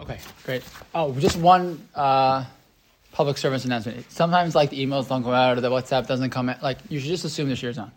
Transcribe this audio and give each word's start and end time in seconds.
Okay, 0.00 0.18
great. 0.44 0.62
Oh, 0.94 1.12
just 1.12 1.36
one 1.36 1.86
uh, 1.94 2.44
public 3.12 3.38
service 3.38 3.64
announcement. 3.64 4.10
Sometimes, 4.10 4.54
like 4.54 4.70
the 4.70 4.84
emails 4.84 5.08
don't 5.08 5.22
go 5.22 5.32
out 5.32 5.56
or 5.56 5.60
the 5.60 5.70
WhatsApp 5.70 6.06
doesn't 6.06 6.30
come 6.30 6.48
out. 6.48 6.62
Like 6.62 6.78
you 6.88 7.00
should 7.00 7.08
just 7.08 7.24
assume 7.24 7.48
the 7.48 7.54
shiur's 7.54 7.78
on. 7.78 7.90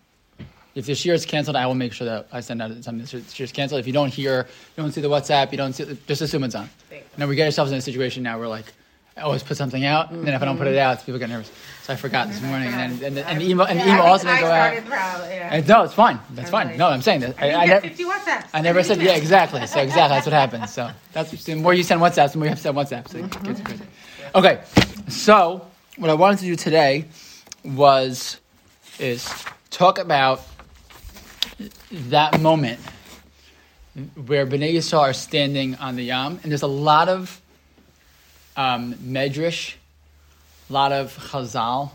If 0.75 0.85
the 0.85 0.93
shiur 0.93 1.13
is 1.13 1.25
canceled, 1.25 1.57
I 1.57 1.65
will 1.65 1.75
make 1.75 1.93
sure 1.93 2.05
that 2.05 2.27
I 2.31 2.39
send 2.41 2.61
out 2.61 2.71
something. 2.83 2.99
The 2.99 3.25
shiur 3.27 3.41
is 3.41 3.51
canceled. 3.51 3.79
If 3.79 3.87
you 3.87 3.93
don't 3.93 4.13
hear, 4.13 4.47
you 4.77 4.83
don't 4.83 4.91
see 4.91 5.01
the 5.01 5.09
WhatsApp, 5.09 5.51
you 5.51 5.57
don't 5.57 5.73
see, 5.73 5.97
just 6.07 6.21
assume 6.21 6.43
it's 6.43 6.55
on. 6.55 6.69
Now 7.17 7.27
we 7.27 7.35
get 7.35 7.45
ourselves 7.45 7.71
in 7.71 7.77
a 7.77 7.81
situation 7.81 8.23
now 8.23 8.39
where 8.39 8.47
like 8.47 8.71
I 9.19 9.23
always 9.23 9.43
put 9.43 9.57
something 9.57 9.83
out, 9.83 10.11
and 10.11 10.25
then 10.25 10.33
if 10.33 10.41
I 10.41 10.45
don't 10.45 10.57
put 10.57 10.67
it 10.67 10.77
out, 10.77 11.05
people 11.05 11.19
get 11.19 11.29
nervous. 11.29 11.51
So 11.83 11.91
I 11.91 11.97
forgot 11.97 12.29
this 12.29 12.41
morning, 12.41 12.69
and 12.69 13.01
and, 13.01 13.17
the- 13.17 13.27
and 13.27 13.41
the 13.41 13.49
email 13.49 13.65
and 13.65 13.77
the 13.77 13.83
email 13.83 14.03
also 14.03 14.27
didn't 14.27 14.39
go 14.41 14.47
out. 14.51 14.73
And 14.73 15.69
uh, 15.69 15.77
no, 15.77 15.83
it's 15.83 15.93
fine. 15.93 16.19
That's 16.31 16.49
fine. 16.49 16.77
No, 16.77 16.87
I'm 16.87 17.01
saying 17.01 17.19
that. 17.21 17.35
I, 17.41 17.53
I, 17.53 17.65
get 17.67 17.83
ne- 17.83 17.89
50 17.89 18.03
WhatsApps. 18.05 18.45
I 18.53 18.61
never 18.61 18.81
said 18.81 19.01
yeah, 19.01 19.15
exactly. 19.15 19.65
So 19.67 19.81
exactly, 19.81 20.15
that's 20.15 20.25
what 20.25 20.33
happens. 20.33 20.71
So 20.71 20.89
that's 21.13 21.31
the 21.43 21.55
more 21.55 21.73
you 21.73 21.83
send 21.83 21.99
WhatsApps, 21.99 22.31
the 22.31 22.37
more 22.37 22.45
you 22.45 22.49
have 22.49 22.59
to 22.59 22.63
send 22.63 22.77
WhatsApp. 22.77 23.09
So 23.09 23.17
it 23.17 23.43
gets 23.43 23.61
crazy. 23.61 23.83
Okay, 24.35 24.61
so 25.09 25.67
what 25.97 26.09
I 26.09 26.13
wanted 26.13 26.39
to 26.39 26.45
do 26.45 26.55
today 26.55 27.05
was 27.65 28.39
is 28.99 29.27
talk 29.69 29.97
about 29.97 30.41
that 31.91 32.39
moment 32.39 32.79
where 34.27 34.45
Bnei 34.47 34.75
Yisrael 34.75 35.01
are 35.01 35.13
standing 35.13 35.75
on 35.75 35.97
the 35.97 36.03
Yam, 36.03 36.39
and 36.43 36.51
there's 36.51 36.61
a 36.61 36.67
lot 36.67 37.09
of 37.09 37.41
um, 38.59 38.93
medrash, 38.95 39.75
a 40.69 40.73
lot 40.73 40.91
of 40.91 41.15
chazal 41.17 41.91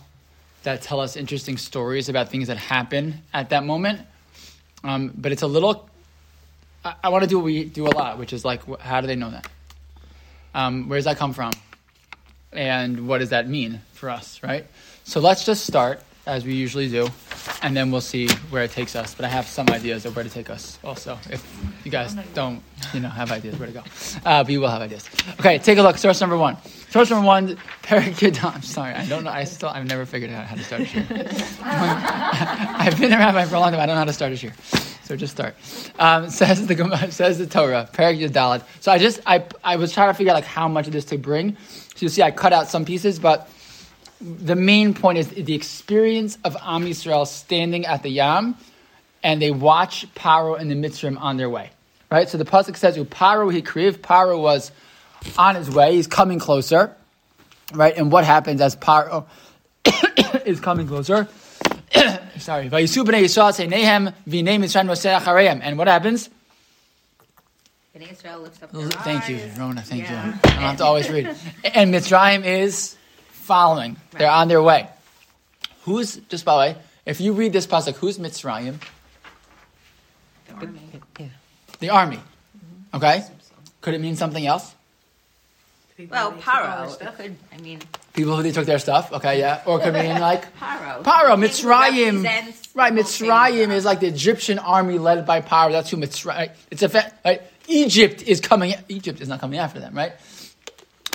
that 0.62 0.80
tell 0.80 0.98
us 0.98 1.14
interesting 1.14 1.58
stories 1.58 2.08
about 2.08 2.30
things 2.30 2.48
that 2.48 2.56
happen 2.56 3.20
at 3.34 3.50
that 3.50 3.64
moment. 3.64 4.00
Um, 4.82 5.12
but 5.14 5.30
it's 5.30 5.42
a 5.42 5.46
little. 5.46 5.86
I, 6.82 6.94
I 7.04 7.08
want 7.10 7.22
to 7.22 7.28
do 7.28 7.36
what 7.36 7.44
we 7.44 7.64
do 7.64 7.86
a 7.86 7.92
lot, 7.92 8.18
which 8.18 8.32
is 8.32 8.46
like, 8.46 8.62
how 8.80 9.02
do 9.02 9.06
they 9.06 9.14
know 9.14 9.30
that? 9.30 9.46
Um, 10.54 10.88
where 10.88 10.96
does 10.96 11.04
that 11.04 11.18
come 11.18 11.34
from? 11.34 11.52
And 12.50 13.08
what 13.08 13.18
does 13.18 13.28
that 13.28 13.46
mean 13.46 13.82
for 13.92 14.08
us, 14.08 14.42
right? 14.42 14.64
So 15.04 15.20
let's 15.20 15.44
just 15.44 15.66
start 15.66 16.00
as 16.26 16.44
we 16.44 16.54
usually 16.54 16.88
do, 16.88 17.08
and 17.62 17.76
then 17.76 17.90
we'll 17.90 18.00
see 18.00 18.28
where 18.50 18.64
it 18.64 18.70
takes 18.70 18.96
us. 18.96 19.14
But 19.14 19.24
I 19.24 19.28
have 19.28 19.46
some 19.46 19.68
ideas 19.70 20.06
of 20.06 20.16
where 20.16 20.24
to 20.24 20.30
take 20.30 20.50
us 20.50 20.78
also. 20.82 21.18
If 21.30 21.44
you 21.84 21.90
guys 21.90 22.14
don't, 22.34 22.62
you 22.92 23.00
know, 23.00 23.08
have 23.08 23.30
ideas 23.30 23.58
where 23.58 23.68
to 23.68 23.74
go, 23.74 23.82
uh, 24.24 24.42
but 24.42 24.50
you 24.50 24.60
will 24.60 24.68
have 24.68 24.82
ideas. 24.82 25.08
Okay, 25.40 25.58
take 25.58 25.78
a 25.78 25.82
look. 25.82 25.98
Source 25.98 26.20
number 26.20 26.36
one. 26.36 26.56
Source 26.90 27.10
number 27.10 27.26
one. 27.26 27.56
Parakidam. 27.82 28.44
I'm 28.54 28.62
sorry, 28.62 28.94
I 28.94 29.06
don't 29.06 29.24
know. 29.24 29.30
I 29.30 29.44
still, 29.44 29.68
I've 29.68 29.86
never 29.86 30.06
figured 30.06 30.30
out 30.30 30.46
how 30.46 30.56
to 30.56 30.62
start 30.62 30.82
a 30.82 30.84
shiur. 30.84 31.60
I've 31.64 32.98
been 32.98 33.12
around 33.12 33.34
rabbi 33.34 33.44
for 33.44 33.56
a 33.56 33.60
long 33.60 33.72
time. 33.72 33.80
I 33.80 33.86
don't 33.86 33.94
know 33.94 34.00
how 34.00 34.04
to 34.04 34.12
start 34.12 34.32
a 34.32 34.36
shiur. 34.36 34.52
So 35.04 35.16
just 35.16 35.34
start. 35.34 35.54
Um, 35.98 36.30
says 36.30 36.66
the 36.66 37.08
says 37.10 37.38
the 37.38 37.46
Torah, 37.46 37.88
Parak. 37.92 38.64
So 38.80 38.90
I 38.90 38.98
just 38.98 39.20
I 39.26 39.44
I 39.62 39.76
was 39.76 39.92
trying 39.92 40.08
to 40.08 40.14
figure 40.14 40.32
out 40.32 40.36
like 40.36 40.44
how 40.44 40.66
much 40.66 40.86
of 40.86 40.92
this 40.92 41.04
to 41.06 41.18
bring. 41.18 41.56
So 41.94 42.06
you 42.06 42.08
see, 42.08 42.22
I 42.22 42.30
cut 42.30 42.52
out 42.52 42.68
some 42.68 42.84
pieces, 42.84 43.18
but 43.18 43.48
the 44.20 44.56
main 44.56 44.94
point 44.94 45.18
is 45.18 45.28
the 45.28 45.54
experience 45.54 46.38
of 46.44 46.56
Am 46.62 46.84
Yisrael 46.84 47.26
standing 47.26 47.86
at 47.86 48.02
the 48.02 48.08
Yam, 48.10 48.56
and 49.22 49.40
they 49.40 49.50
watch 49.50 50.06
Paro 50.14 50.58
and 50.58 50.70
the 50.70 50.74
Mitzrim 50.74 51.20
on 51.20 51.36
their 51.36 51.50
way. 51.50 51.70
Right. 52.10 52.28
So 52.28 52.38
the 52.38 52.44
pasuk 52.44 52.76
says, 52.76 52.96
"Paro 52.96 53.52
he 53.52 53.62
kriv." 53.62 53.98
Paro 53.98 54.40
was 54.40 54.70
on 55.38 55.54
his 55.56 55.70
way. 55.70 55.94
He's 55.96 56.06
coming 56.06 56.38
closer. 56.38 56.94
Right. 57.72 57.96
And 57.96 58.12
what 58.12 58.24
happens 58.24 58.60
as 58.60 58.76
Paro 58.76 59.26
is 60.46 60.60
coming 60.60 60.86
closer? 60.86 61.26
Sorry. 62.38 62.68
Vayisu 62.68 63.04
b'nei 63.04 63.24
Yisrael 63.24 63.52
say 63.54 63.66
Nehem 63.66 64.14
v'nei 64.28 64.58
Mitzrayim 64.58 64.86
nosei 64.86 65.18
achareim. 65.18 65.60
And 65.62 65.76
what 65.78 65.88
happens? 65.88 66.28
Bnei 67.96 68.12
Israel 68.12 68.40
lifts 68.40 68.62
up 68.62 68.70
Thank 69.04 69.28
you. 69.28 69.40
Rona. 69.56 69.80
Thank 69.82 70.02
Yeah. 70.02 70.26
you. 70.26 70.32
I 70.44 70.48
don't 70.48 70.62
have 70.62 70.76
to 70.78 70.84
always 70.84 71.08
read. 71.10 71.34
And 71.64 71.92
Mitzrayim 71.94 72.44
is 72.44 72.96
following. 73.44 73.96
They're 74.12 74.30
on 74.30 74.48
their 74.48 74.62
way. 74.62 74.88
Who's 75.84 76.16
just 76.28 76.44
by 76.44 76.52
the 76.54 76.72
way? 76.72 76.80
If 77.04 77.20
you 77.20 77.34
read 77.34 77.52
this 77.52 77.66
pasuk, 77.66 77.96
who's 77.96 78.18
Mitzrayim? 78.18 78.76
The 80.48 80.54
army. 80.54 80.80
Yeah. 81.18 81.26
The 81.80 81.90
army. 81.90 82.20
Okay. 82.94 83.22
Could 83.82 83.94
it 83.94 84.00
mean 84.00 84.16
something 84.16 84.46
else? 84.46 84.74
People 85.96 86.14
Well, 86.16 86.32
Paro. 86.32 87.00
It 87.00 87.16
could, 87.16 87.36
I 87.52 87.58
mean, 87.60 87.80
People 88.14 88.36
who 88.36 88.42
they 88.42 88.50
took 88.52 88.66
their 88.66 88.78
stuff. 88.78 89.12
Okay, 89.12 89.38
yeah. 89.38 89.62
Or 89.66 89.78
it 89.78 89.84
could 89.84 89.94
mean 89.94 90.18
like 90.30 90.56
Paro. 90.58 91.02
Paro, 91.02 91.36
He 91.36 91.44
Mitzrayim. 91.44 92.24
Right, 92.74 92.92
whole. 92.92 93.02
Mitzrayim 93.02 93.70
is 93.70 93.84
like 93.84 94.00
the 94.00 94.06
Egyptian 94.06 94.58
army 94.58 94.98
led 94.98 95.26
by 95.26 95.40
Paro. 95.40 95.72
That's 95.72 95.90
who 95.90 95.98
Mitzrayim. 95.98 96.50
It's 96.70 96.82
a 96.82 96.88
fa- 96.88 97.12
right. 97.24 97.42
Egypt 97.68 98.22
is 98.22 98.40
coming. 98.40 98.74
Egypt 98.88 99.20
is 99.20 99.28
not 99.28 99.40
coming 99.40 99.58
after 99.58 99.80
them, 99.80 99.94
right? 99.94 100.12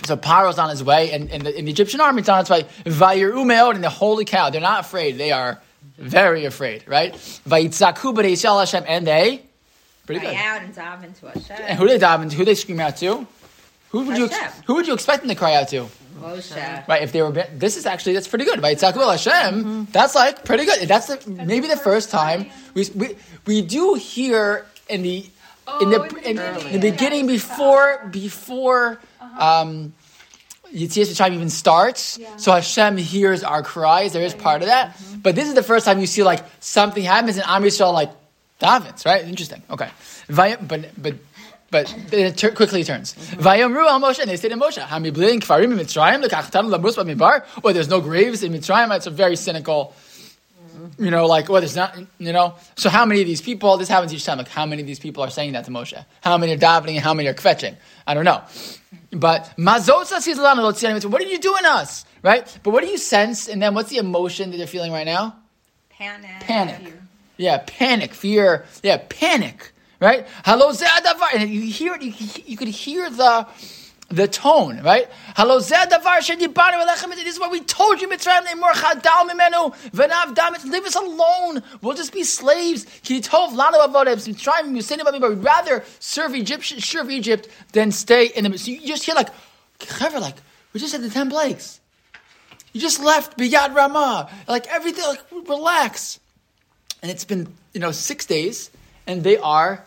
So 0.06 0.18
Paro's 0.18 0.58
on 0.58 0.70
his 0.70 0.84
way, 0.84 1.12
and, 1.12 1.30
and, 1.30 1.44
the, 1.44 1.58
and 1.58 1.68
the 1.68 1.72
Egyptian 1.72 2.02
army 2.02 2.22
is 2.22 2.30
on 2.30 2.42
its 2.42 2.50
way. 2.50 2.64
Vayiru 2.86 3.46
meod, 3.46 3.76
and 3.76 3.84
the 3.84 3.90
holy 3.90 4.26
cow. 4.26 4.50
They're 4.50 4.62
not 4.62 4.82
afraid. 4.82 5.18
They 5.18 5.32
are 5.32 5.62
very 5.98 6.46
afraid, 6.46 6.88
right? 6.88 7.14
Vayitzaku 7.14 8.16
b'nei 8.16 8.34
Yisrael 8.34 8.60
Hashem, 8.60 8.86
and 8.88 9.06
they 9.06 9.44
pretty 10.06 10.22
Cry 10.22 10.32
good. 10.32 10.40
out 10.40 10.62
and 10.64 10.76
dive 10.76 11.04
into 11.04 11.28
Hashem. 11.28 11.58
And 11.60 11.78
who 11.78 11.88
they 11.88 11.98
dive 11.98 12.22
into? 12.22 12.36
Who 12.36 12.46
they 12.46 12.56
scream 12.56 12.80
out 12.80 12.98
to? 12.98 13.28
Who 13.90 14.06
would 14.06 14.18
you 14.18 14.30
who 14.66 14.76
would 14.76 14.88
you 14.88 14.94
expect 14.94 15.22
them 15.22 15.30
to 15.30 15.36
cry 15.36 15.56
out 15.56 15.68
to? 15.70 15.88
Moshe. 16.20 16.88
Right, 16.88 17.02
if 17.02 17.12
they 17.12 17.22
were, 17.22 17.32
this 17.32 17.78
is 17.78 17.86
actually 17.86 18.14
that's 18.14 18.28
pretty 18.28 18.46
good. 18.46 18.62
By 18.62 18.76
Yitzhak 18.76 18.94
Hashem, 18.94 19.64
mm-hmm. 19.64 19.84
that's 19.92 20.16
like 20.16 20.46
pretty 20.46 20.66
good. 20.66 20.88
That's 20.88 21.08
the, 21.08 21.30
maybe 21.32 21.68
the 21.68 21.78
first 21.78 22.10
time 22.12 22.48
we, 22.74 22.86
we 22.96 23.16
we 23.46 23.62
do 23.62 23.96
hear 23.96 24.66
in 24.90 25.02
the 25.02 25.26
in 25.82 25.90
the 25.90 26.02
oh, 26.02 26.18
in, 26.18 26.36
the 26.74 26.92
beginning 26.92 27.28
before 27.28 28.08
before 28.12 29.00
Uh-huh. 29.38 29.62
um, 29.62 29.94
Yitzias 30.74 31.08
Mitzrayim 31.10 31.34
even 31.34 31.50
starts. 31.50 32.20
So 32.38 32.52
Hashem 32.52 32.98
hears 32.98 33.44
our 33.44 33.64
cries. 33.64 34.14
There 34.14 34.24
is 34.24 34.36
part 34.36 34.62
of 34.62 34.68
that, 34.68 34.96
mm-hmm. 34.96 35.20
but 35.22 35.36
this 35.36 35.48
is 35.48 35.56
the 35.56 35.64
first 35.64 35.86
time 35.86 36.00
you 36.00 36.06
see 36.06 36.22
like 36.24 36.44
something 36.60 37.04
happens 37.04 37.38
and 37.38 37.46
Am 37.48 37.64
Yisrael 37.64 37.92
like 37.94 38.12
davens. 38.62 39.06
Right, 39.06 39.26
interesting. 39.26 39.64
Okay, 39.70 39.90
but 40.30 40.92
but. 41.02 41.16
But 41.72 41.96
it 42.12 42.36
tur- 42.36 42.50
quickly 42.50 42.84
turns. 42.84 43.14
Mm-hmm. 43.14 43.42
Vayomru 43.44 43.88
al 43.88 44.02
Moshe, 44.02 44.18
and 44.18 44.28
they 44.28 44.38
said 44.38 44.50
to 44.50 44.58
Moshe, 44.58 44.82
"Hamiblim 44.82 45.40
kfarim 45.40 45.66
in 45.66 45.78
Mitzrayim 45.78 46.26
lekachtam 46.26 46.68
labrus 46.76 46.96
b'midbar." 46.96 47.46
Or 47.64 47.74
there's 47.74 47.88
no 47.88 48.02
graves 48.02 48.42
in 48.42 48.52
Mitzrayim. 48.54 48.90
It's 48.96 49.06
a 49.06 49.12
very 49.12 49.36
cynical, 49.36 49.94
you 50.98 51.12
know, 51.12 51.26
like 51.26 51.50
well, 51.50 51.62
there's 51.62 51.76
not, 51.76 51.98
you 52.18 52.34
know. 52.34 52.56
So 52.76 52.90
how 52.90 53.06
many 53.06 53.22
of 53.22 53.28
these 53.28 53.42
people? 53.42 53.78
This 53.78 53.88
happens 53.88 54.14
each 54.14 54.26
time. 54.26 54.38
Like 54.38 54.48
how 54.48 54.66
many 54.66 54.82
of 54.82 54.88
these 54.88 55.00
people 55.00 55.24
are 55.24 55.30
saying 55.30 55.54
that 55.54 55.66
to 55.66 55.72
Moshe? 55.72 56.04
How 56.22 56.38
many 56.38 56.54
are 56.54 56.58
davening 56.58 56.96
and 56.96 57.00
how 57.00 57.14
many 57.14 57.28
are 57.30 57.34
kvetching? 57.34 57.76
I 58.06 58.14
don't 58.14 58.26
know. 58.26 58.42
But 59.12 59.52
mazotza 59.58 60.18
sizlan 60.18 60.58
lo 60.58 61.10
What 61.10 61.22
are 61.22 61.26
you 61.26 61.40
doing 61.40 61.66
us? 61.66 62.06
Right? 62.22 62.60
But 62.64 62.72
what 62.72 62.84
do 62.84 62.90
you 62.90 62.98
sense? 62.98 63.48
And 63.48 63.62
then 63.62 63.74
what's 63.74 63.90
the 63.90 63.98
emotion 63.98 64.52
that 64.52 64.58
they're 64.58 64.68
feeling 64.68 64.92
right 64.92 65.06
now? 65.06 65.36
Panic. 65.90 66.40
Panic. 66.42 66.94
Yeah, 67.38 67.64
panic, 67.66 68.14
fear. 68.14 68.66
Yeah, 68.84 69.02
panic. 69.10 69.72
Right? 70.00 70.28
Hello. 70.46 70.72
And 71.34 71.50
you 71.50 71.62
hear 71.62 71.96
it. 71.96 72.02
You, 72.02 72.14
you 72.46 72.58
could 72.58 72.68
hear 72.68 73.10
the 73.10 73.48
the 74.10 74.28
tone, 74.28 74.82
right? 74.82 75.08
This 75.38 75.72
is 77.34 77.40
what 77.40 77.52
we 77.52 77.62
told 77.62 78.02
you, 78.02 78.08
Mitzrayim. 78.08 78.46
Leave 80.72 80.86
us 80.86 80.96
alone. 80.96 81.64
We'll 81.82 81.96
just 81.96 82.14
be 82.14 82.24
slaves. 82.24 82.86
But 83.08 85.30
we'd 85.30 85.44
rather 85.44 85.84
serve 86.00 86.36
Egypt, 86.36 86.66
serve 86.66 87.12
Egypt 87.12 87.48
than 87.72 87.92
stay 87.92 88.28
in 88.28 88.50
the. 88.50 88.58
So 88.58 88.72
you 88.72 88.88
just 88.88 89.06
hear 89.06 89.16
like, 89.16 89.30
like 90.00 90.36
we 90.74 90.80
just 90.80 90.94
had 90.94 91.02
the 91.02 91.10
ten 91.10 91.30
plagues. 91.30 91.80
You 92.74 92.82
just 92.82 93.02
left 93.02 93.38
Biyad 93.38 93.76
Ramah. 93.76 94.30
Like 94.48 94.68
everything. 94.68 95.06
Like 95.06 95.22
relax 95.48 96.20
and 97.02 97.12
it's 97.12 97.26
been 97.26 97.48
you 97.74 97.80
know 97.80 97.92
six 97.92 98.26
days, 98.26 98.70
and 99.08 99.24
they 99.24 99.38
are 99.38 99.84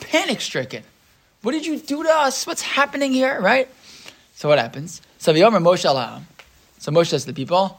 panic 0.00 0.40
stricken. 0.40 0.82
What 1.44 1.52
did 1.52 1.66
you 1.66 1.78
do 1.78 2.02
to 2.02 2.08
us? 2.08 2.46
What's 2.46 2.62
happening 2.62 3.12
here? 3.12 3.38
Right? 3.40 3.68
So 4.34 4.48
what 4.48 4.58
happens? 4.58 5.02
So 5.18 5.32
V'yomer 5.32 5.62
Moshe 5.62 5.88
Alam. 5.88 6.26
So 6.78 6.90
Moshe 6.90 7.08
says 7.08 7.22
to 7.22 7.32
the 7.32 7.34
people, 7.34 7.78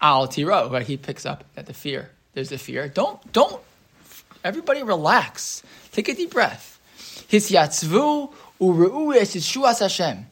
Al 0.00 0.26
Tiro. 0.26 0.68
Right? 0.68 0.84
He 0.84 0.96
picks 0.96 1.24
up 1.24 1.44
at 1.56 1.66
the 1.66 1.72
fear. 1.72 2.10
There's 2.34 2.48
the 2.48 2.58
fear. 2.58 2.88
Don't 2.88 3.32
don't. 3.32 3.62
Everybody 4.42 4.82
relax. 4.82 5.62
Take 5.92 6.08
a 6.08 6.14
deep 6.14 6.32
breath. 6.32 6.80
His 7.28 7.50
yatzvu 7.50 8.32
u'ru'u 8.60 9.14
es 9.14 9.36
Yeshuas 9.36 9.78
Hashem. 9.78 10.26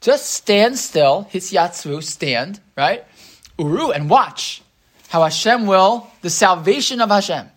Just 0.00 0.26
stand 0.26 0.78
still. 0.78 1.22
His 1.30 1.52
yatzvu, 1.52 2.02
stand, 2.02 2.60
right? 2.76 3.04
Uru, 3.58 3.90
and 3.90 4.10
watch 4.10 4.62
how 5.08 5.22
Hashem 5.22 5.66
will, 5.66 6.08
the 6.22 6.30
salvation 6.30 7.00
of 7.00 7.10
Hashem, 7.10 7.48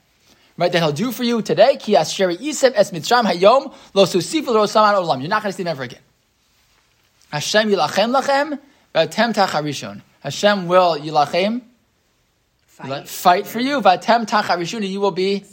right, 0.57 0.71
that 0.71 0.79
He'll 0.79 0.91
do 0.91 1.11
for 1.11 1.23
you 1.23 1.41
today. 1.41 1.77
Ki 1.77 1.95
asher 1.95 2.29
isem 2.29 2.73
es 2.75 2.91
mitzrayim 2.91 3.31
hayom 3.31 3.73
lo 3.93 4.05
susifu 4.05 4.47
lo 4.47 4.65
saman 4.65 4.95
olam. 4.95 5.19
You're 5.19 5.29
not 5.29 5.43
going 5.43 5.51
to 5.51 5.57
see 5.57 5.63
them 5.63 5.71
ever 5.71 5.83
again. 5.83 5.99
Hashem 7.31 7.69
yilachem 7.69 8.19
lachem 8.19 8.59
v'atem 8.93 9.33
tacharishon. 9.33 10.01
Hashem 10.21 10.67
will 10.67 10.97
yilachem, 10.97 11.61
Fight. 12.65 13.07
fight 13.07 13.47
for 13.47 13.59
you. 13.59 13.81
V'atem 13.81 14.25
tacharishon, 14.25 14.77
and 14.77 14.85
you 14.85 14.99
will 14.99 15.11
be 15.11 15.45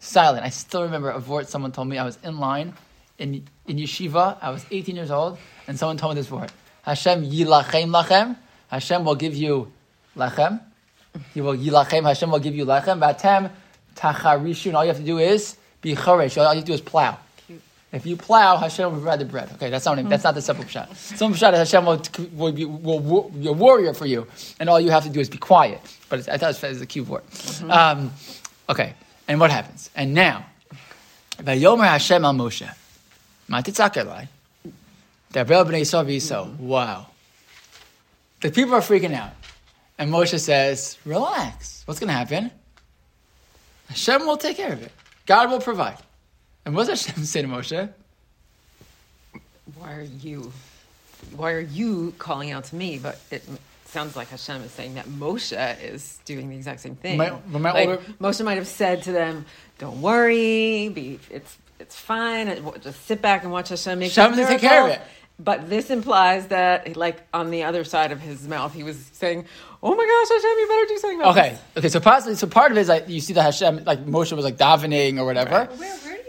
silent. 0.00 0.44
I 0.44 0.48
still 0.48 0.82
remember 0.82 1.10
a 1.10 1.18
word 1.20 1.48
someone 1.48 1.72
told 1.72 1.88
me. 1.88 1.98
I 1.98 2.04
was 2.04 2.18
in 2.24 2.38
line 2.38 2.74
in, 3.18 3.46
in 3.66 3.76
yeshiva. 3.76 4.38
I 4.40 4.50
was 4.50 4.66
18 4.70 4.96
years 4.96 5.10
old, 5.10 5.38
and 5.68 5.78
someone 5.78 5.98
told 5.98 6.14
me 6.14 6.20
this 6.20 6.30
word. 6.30 6.50
Hashem 6.82 7.24
yilachem 7.24 7.90
lachem. 7.90 8.36
Hashem 8.68 9.04
will 9.04 9.14
give 9.14 9.36
you 9.36 9.70
lachem. 10.16 10.60
He 11.34 11.40
will 11.40 11.56
yilachem. 11.56 12.04
Hashem 12.04 12.30
will 12.30 12.38
give 12.38 12.54
you 12.54 12.64
lechem. 12.64 12.98
Vatem 12.98 13.50
tacharishun. 14.00 14.74
All 14.74 14.84
you 14.84 14.88
have 14.88 14.98
to 14.98 15.04
do 15.04 15.18
is 15.18 15.56
be 15.82 15.94
choresh. 15.94 16.36
All 16.38 16.52
you 16.54 16.60
have 16.60 16.64
to 16.64 16.66
do 16.66 16.72
is 16.72 16.80
plow. 16.80 17.18
If 17.92 18.06
you 18.06 18.16
plow, 18.16 18.56
Hashem 18.56 18.84
will 18.84 19.00
provide 19.00 19.18
the 19.18 19.24
bread. 19.24 19.50
Okay, 19.54 19.68
that's 19.68 19.84
not 19.84 20.08
that's 20.08 20.22
not 20.22 20.34
the 20.34 20.42
simple 20.42 20.64
shot. 20.66 20.96
Simple 20.96 21.36
shot 21.36 21.54
is 21.54 21.58
Hashem 21.58 21.84
will, 21.84 22.00
will, 22.34 22.52
be, 22.52 22.64
will, 22.64 23.30
be 23.30 23.48
a 23.48 23.52
warrior 23.52 23.94
for 23.94 24.06
you, 24.06 24.28
and 24.60 24.68
all 24.68 24.80
you 24.80 24.90
have 24.90 25.02
to 25.04 25.10
do 25.10 25.18
is 25.18 25.28
be 25.28 25.38
quiet. 25.38 25.80
But 26.08 26.28
I 26.28 26.38
thought 26.38 26.62
it 26.62 26.68
was 26.68 26.80
a 26.80 26.86
key 26.86 27.00
word. 27.00 27.24
Mm-hmm. 27.26 27.70
Um, 27.70 28.12
okay, 28.68 28.94
and 29.26 29.40
what 29.40 29.50
happens? 29.50 29.90
And 29.96 30.14
now, 30.14 30.46
Vayomer 31.38 31.84
Hashem 31.84 32.24
al 32.24 32.32
Moshe, 32.32 32.72
Matitzakelai, 33.48 34.28
Dabrel 35.32 35.66
b'nei 35.66 35.80
Yisrael 35.80 36.56
Wow, 36.58 37.06
the 38.40 38.52
people 38.52 38.74
are 38.74 38.82
freaking 38.82 39.14
out, 39.14 39.32
and 39.98 40.12
Moshe 40.12 40.38
says, 40.38 40.96
"Relax. 41.04 41.82
What's 41.86 41.98
going 41.98 42.06
to 42.06 42.14
happen? 42.14 42.52
Hashem 43.90 44.26
will 44.26 44.38
take 44.38 44.56
care 44.56 44.72
of 44.72 44.82
it. 44.82 44.92
God 45.26 45.50
will 45.50 45.60
provide." 45.60 45.98
And 46.64 46.74
what 46.74 46.86
does 46.86 47.04
Hashem 47.06 47.24
say 47.24 47.42
to 47.42 47.48
Moshe? 47.48 47.88
Why 49.78 49.94
are 49.94 50.08
you, 50.20 50.52
why 51.36 51.52
are 51.52 51.60
you 51.60 52.14
calling 52.18 52.50
out 52.50 52.64
to 52.64 52.76
me? 52.76 52.98
But 52.98 53.20
it 53.30 53.42
sounds 53.86 54.16
like 54.16 54.28
Hashem 54.28 54.62
is 54.62 54.70
saying 54.72 54.94
that 54.94 55.06
Moshe 55.06 55.82
is 55.82 56.18
doing 56.24 56.50
the 56.50 56.56
exact 56.56 56.80
same 56.80 56.96
thing. 56.96 57.18
My, 57.18 57.32
my 57.48 57.72
like, 57.72 57.88
older... 57.88 58.02
Moshe 58.20 58.44
might 58.44 58.56
have 58.56 58.68
said 58.68 59.02
to 59.04 59.12
them, 59.12 59.46
"Don't 59.78 60.00
worry, 60.00 60.88
be 60.88 61.18
it's 61.30 61.56
it's 61.78 61.96
fine. 61.96 62.46
Just 62.82 63.06
sit 63.06 63.22
back 63.22 63.42
and 63.42 63.52
watch 63.52 63.70
Hashem 63.70 63.98
make 63.98 64.12
Hashem 64.12 64.36
to 64.36 64.46
take 64.46 64.60
care 64.60 64.84
of 64.84 64.90
it." 64.90 65.00
But 65.38 65.70
this 65.70 65.88
implies 65.88 66.48
that, 66.48 66.96
like 66.96 67.22
on 67.32 67.50
the 67.50 67.62
other 67.64 67.84
side 67.84 68.12
of 68.12 68.20
his 68.20 68.46
mouth, 68.46 68.74
he 68.74 68.82
was 68.82 68.98
saying, 69.12 69.46
"Oh 69.82 69.94
my 69.94 70.04
gosh, 70.04 70.28
Hashem, 70.28 70.58
you 70.58 70.68
better 70.68 70.86
do 70.86 70.98
something." 70.98 71.22
okay, 71.22 71.50
this. 71.74 71.78
okay. 71.78 71.88
So 71.88 72.00
possibly, 72.00 72.34
so 72.36 72.46
part 72.46 72.72
of 72.72 72.78
it 72.78 72.80
is 72.82 72.88
like 72.88 73.08
you 73.08 73.20
see 73.20 73.32
that 73.34 73.42
Hashem, 73.42 73.84
like 73.84 74.04
Moshe 74.06 74.32
was 74.32 74.44
like 74.44 74.56
davening 74.56 75.18
or 75.18 75.24
whatever. 75.24 75.50
Right. 75.50 75.78
Where, 75.78 75.96
where 75.96 76.20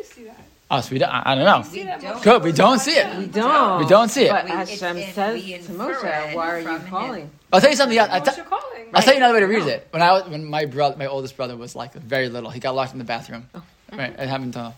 us. 0.72 0.88
Oh, 0.88 0.94
we 0.94 1.00
don't, 1.00 1.10
I, 1.10 1.22
I 1.26 1.36
don't 1.36 1.44
know. 1.44 1.70
We 1.72 1.84
don't, 1.84 2.24
Good. 2.24 2.44
We 2.44 2.52
don't 2.54 2.80
see 2.80 2.92
it. 2.92 3.18
We 3.18 3.26
don't. 3.28 3.82
We 3.82 3.88
don't 3.88 4.10
see 4.10 4.26
it. 4.26 4.32
But 4.32 4.48
Hashem 4.48 5.02
says 5.14 5.44
to 5.44 5.74
Moshe, 5.74 6.34
"Why 6.34 6.50
are 6.50 6.60
you 6.60 6.80
calling?" 6.88 7.30
I'll 7.52 7.60
tell 7.60 7.70
you 7.70 7.76
something 7.76 7.98
else. 7.98 8.10
I'll, 8.10 8.22
t- 8.22 8.42
I'll 8.94 9.02
tell 9.02 9.14
you 9.14 9.18
another 9.18 9.34
way 9.34 9.40
to 9.42 9.48
read 9.48 9.68
it. 9.68 9.88
When 9.92 10.02
I 10.02 10.14
was, 10.14 10.30
when 10.30 10.46
my 10.46 10.66
brother, 10.66 10.96
my 10.98 11.08
oldest 11.08 11.36
brother 11.36 11.58
was 11.58 11.76
like 11.76 11.94
very 11.94 12.30
little, 12.30 12.50
he 12.50 12.62
got 12.62 12.76
locked 12.76 12.94
in 12.94 13.00
the 13.00 13.04
bathroom. 13.04 13.50
Oh. 13.54 13.64
Right, 13.92 14.18
it 14.18 14.30
happened 14.30 14.54
to 14.54 14.60
uh, 14.60 14.72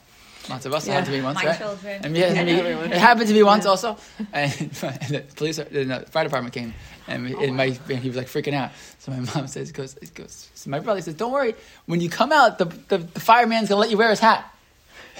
lots 0.49 0.65
of 0.65 0.73
us. 0.73 0.87
Yeah. 0.87 0.93
It 0.93 0.95
happened 0.95 1.13
to 1.13 1.19
me 1.19 1.23
once, 1.23 1.35
my 1.35 1.49
right? 1.49 1.57
Children. 1.57 2.01
And, 2.03 2.17
yeah, 2.17 2.25
and 2.25 2.49
it 2.49 2.97
happened 2.97 3.27
to 3.27 3.33
me 3.33 3.43
once 3.43 3.65
also. 3.65 3.97
And, 4.31 4.51
the 4.51 5.23
police, 5.35 5.59
uh, 5.59 5.65
the 5.71 6.05
fire 6.09 6.23
department 6.23 6.53
came, 6.53 6.73
and, 7.07 7.35
oh, 7.35 7.39
and, 7.41 7.57
my, 7.57 7.77
and 7.89 7.99
he 7.99 8.07
was 8.09 8.17
like 8.17 8.27
freaking 8.27 8.53
out. 8.53 8.71
So 8.99 9.11
my 9.11 9.19
mom 9.35 9.47
says, 9.47 9.71
"Goes, 9.71 9.93
goes." 10.13 10.49
So 10.55 10.69
my 10.69 10.79
brother 10.79 11.01
says, 11.01 11.15
"Don't 11.15 11.31
worry. 11.31 11.55
When 11.85 12.01
you 12.01 12.09
come 12.09 12.31
out, 12.31 12.57
the, 12.57 12.65
the, 12.65 12.97
the 12.99 13.19
fireman's 13.19 13.69
gonna 13.69 13.81
let 13.81 13.89
you 13.89 13.97
wear 13.97 14.09
his 14.09 14.19
hat." 14.19 14.49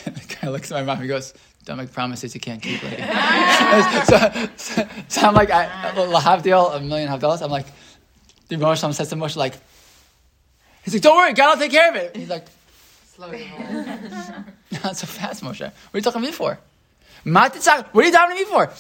And 0.06 0.16
the 0.16 0.36
guy 0.36 0.50
looks 0.50 0.72
at 0.72 0.76
my 0.76 0.84
mom 0.84 1.00
and 1.00 1.08
goes, 1.08 1.34
don't 1.66 1.78
make 1.78 1.94
promises 1.94 2.36
you 2.36 2.42
can't 2.42 2.62
keep. 2.62 2.84
Like, 2.84 3.00
so, 4.06 4.50
so, 4.58 4.88
so, 5.08 5.22
I'm 5.22 5.34
like, 5.34 5.50
I, 5.50 5.92
lahavdil, 5.96 6.76
a 6.76 6.80
million 6.82 7.08
havdalas. 7.08 7.42
I'm 7.42 7.52
like, 7.52 7.68
the 8.50 8.58
Moshe 8.58 8.94
says 8.94 9.10
to 9.10 9.16
Moshe, 9.16 9.38
like, 9.38 9.54
he's 10.84 10.94
like, 10.94 11.04
don't 11.04 11.16
worry, 11.16 11.34
God 11.34 11.54
will 11.54 11.64
take 11.64 11.72
care 11.72 11.90
of 11.90 11.96
it. 11.96 12.12
And 12.14 12.18
He's 12.18 12.30
like, 12.30 12.46
slow 13.16 13.32
Not 14.84 14.98
so 15.02 15.08
fast, 15.08 15.44
Moshe. 15.44 15.62
What 15.62 15.72
are 15.94 15.98
you 15.98 16.02
talking 16.02 16.22
to 16.22 16.28
me 16.28 16.32
for? 16.32 16.58
What 17.92 18.04
are 18.04 18.08
you 18.08 18.12
talking 18.12 18.36
to 18.36 18.44
me 18.44 18.46
for? 18.46 18.72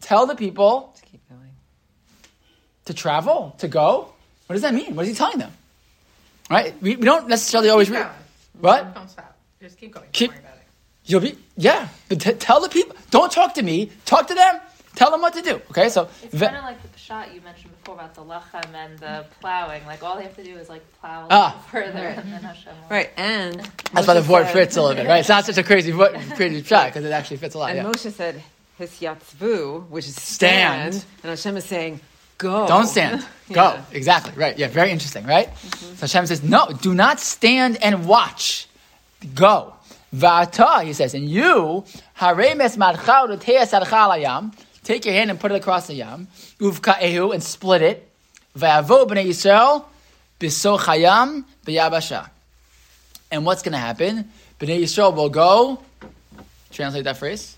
Tell 0.00 0.26
the 0.26 0.34
people 0.34 0.94
to 0.96 1.02
keep 1.02 1.20
going, 1.28 1.50
to 2.86 2.94
travel, 2.94 3.54
to 3.58 3.68
go. 3.68 4.12
What 4.46 4.54
does 4.54 4.62
that 4.62 4.74
mean? 4.74 4.96
What 4.96 5.02
is 5.02 5.10
he 5.10 5.14
telling 5.14 5.38
them? 5.38 5.52
Right? 6.50 6.74
We, 6.82 6.96
we 6.96 7.04
don't 7.04 7.28
necessarily 7.28 7.68
always 7.70 7.90
read. 7.90 8.08
What? 8.58 8.94
Don't 8.94 9.08
stop. 9.08 9.36
Just 9.62 9.78
keep 9.78 9.92
going. 9.92 10.08
Keep, 10.12 10.32
You'll 11.04 11.20
be 11.20 11.36
yeah. 11.56 11.88
But 12.08 12.20
t- 12.20 12.32
tell 12.34 12.60
the 12.60 12.68
people. 12.68 12.96
Don't 13.10 13.32
talk 13.32 13.54
to 13.54 13.62
me. 13.62 13.90
Talk 14.04 14.28
to 14.28 14.34
them. 14.34 14.60
Tell 14.94 15.10
them 15.10 15.20
what 15.20 15.34
to 15.34 15.42
do. 15.42 15.54
Okay, 15.70 15.88
so 15.88 16.08
it's 16.22 16.38
kind 16.38 16.56
of 16.56 16.64
like 16.64 16.82
the 16.82 16.98
shot 16.98 17.32
you 17.32 17.40
mentioned 17.42 17.72
before 17.78 17.94
about 17.94 18.14
the 18.14 18.22
lachem 18.22 18.74
and 18.74 18.98
the 18.98 19.24
plowing. 19.40 19.84
Like 19.86 20.02
all 20.02 20.16
they 20.16 20.24
have 20.24 20.36
to 20.36 20.44
do 20.44 20.56
is 20.56 20.68
like 20.68 20.82
plow 21.00 21.28
ah. 21.30 21.64
further, 21.70 21.98
and 21.98 22.32
then 22.32 22.42
Hashem. 22.42 22.72
Will. 22.72 22.88
Right, 22.90 23.10
and 23.16 23.60
that's 23.92 24.06
why 24.06 24.18
the 24.18 24.30
word 24.30 24.48
fits 24.48 24.76
a 24.76 24.82
little 24.82 24.96
bit. 24.96 25.08
Right, 25.08 25.20
it's 25.20 25.28
not 25.28 25.44
such 25.44 25.58
a 25.58 25.62
crazy 25.62 25.92
crazy 26.36 26.62
shot 26.62 26.88
because 26.88 27.04
it 27.04 27.12
actually 27.12 27.36
fits 27.36 27.54
a 27.54 27.58
lot. 27.58 27.70
And 27.70 27.78
yeah. 27.78 27.84
Moshe 27.84 28.10
said 28.10 28.42
hisyatzvu, 28.78 29.88
which 29.88 30.06
is 30.06 30.16
stand, 30.16 30.94
stand, 30.94 31.06
and 31.22 31.30
Hashem 31.30 31.56
is 31.56 31.64
saying 31.64 32.00
go. 32.38 32.66
Don't 32.66 32.86
stand. 32.86 33.24
Go. 33.52 33.62
yeah. 33.62 33.84
Exactly. 33.90 34.32
Right. 34.36 34.56
Yeah. 34.56 34.68
Very 34.68 34.92
interesting. 34.92 35.26
Right. 35.26 35.48
Mm-hmm. 35.48 35.94
So 35.96 36.00
Hashem 36.02 36.26
says, 36.26 36.42
no, 36.44 36.68
do 36.80 36.94
not 36.94 37.18
stand 37.18 37.82
and 37.82 38.06
watch. 38.06 38.68
Go. 39.34 39.74
Va'ata, 40.14 40.84
he 40.84 40.92
says, 40.92 41.14
and 41.14 41.28
you, 41.28 41.84
haremes 42.18 42.76
marchau 42.76 43.26
alayam, 43.28 44.52
take 44.90 45.04
your 45.04 45.14
hand 45.14 45.30
and 45.30 45.38
put 45.38 45.52
it 45.52 45.54
across 45.54 45.86
the 45.86 45.94
yam, 45.94 46.26
uvka'ehu, 46.58 47.32
and 47.32 47.42
split 47.42 47.82
it, 47.82 48.10
va'avo 48.58 49.06
b'nei 49.06 49.26
Yisrael, 49.26 49.84
chayam 50.40 51.44
b'yabasha. 51.64 52.28
And 53.30 53.46
what's 53.46 53.62
going 53.62 53.72
to 53.72 53.78
happen? 53.78 54.30
B'nei 54.58 54.80
Yisrael 54.82 55.14
will 55.14 55.30
go, 55.30 55.80
translate 56.72 57.04
that 57.04 57.16
phrase. 57.18 57.56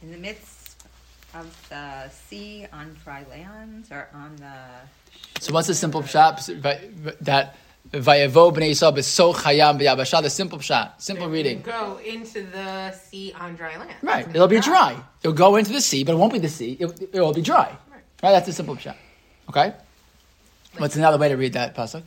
In 0.00 0.10
the 0.12 0.16
midst 0.16 0.82
of 1.34 1.68
the 1.68 2.08
sea 2.08 2.66
on 2.72 2.96
dry 3.04 3.24
land, 3.30 3.84
or 3.90 4.08
on 4.14 4.36
the... 4.36 4.54
So 5.40 5.52
what's 5.52 5.68
the 5.68 5.74
simple 5.74 6.02
shot 6.02 6.48
that 7.20 7.56
Vayavo 7.92 8.52
b'nei 8.54 8.70
Yisrael 8.70 8.96
b'so 8.96 9.34
chayam 9.34 9.80
b'yabasha. 9.80 10.22
The 10.22 10.30
simple 10.30 10.58
pshat, 10.58 11.00
simple 11.00 11.28
reading. 11.28 11.60
Go 11.62 11.98
into 12.04 12.42
the 12.42 12.92
sea 12.92 13.32
on 13.38 13.56
dry 13.56 13.76
land. 13.76 13.94
Right, 14.00 14.28
it'll 14.28 14.46
be 14.46 14.60
dry. 14.60 14.92
dry. 14.92 15.04
It'll 15.22 15.32
go 15.32 15.56
into 15.56 15.72
the 15.72 15.80
sea, 15.80 16.04
but 16.04 16.12
it 16.12 16.16
won't 16.16 16.32
be 16.32 16.38
the 16.38 16.48
sea. 16.48 16.76
It, 16.78 17.12
will 17.12 17.32
be 17.32 17.42
dry. 17.42 17.76
Right. 17.90 18.02
right, 18.22 18.30
that's 18.30 18.46
the 18.46 18.52
simple 18.52 18.76
pshat. 18.76 18.94
Okay. 19.48 19.74
What's 20.78 20.94
another 20.94 21.18
way 21.18 21.30
to 21.30 21.36
read 21.36 21.54
that 21.54 21.74
pasuk? 21.74 22.02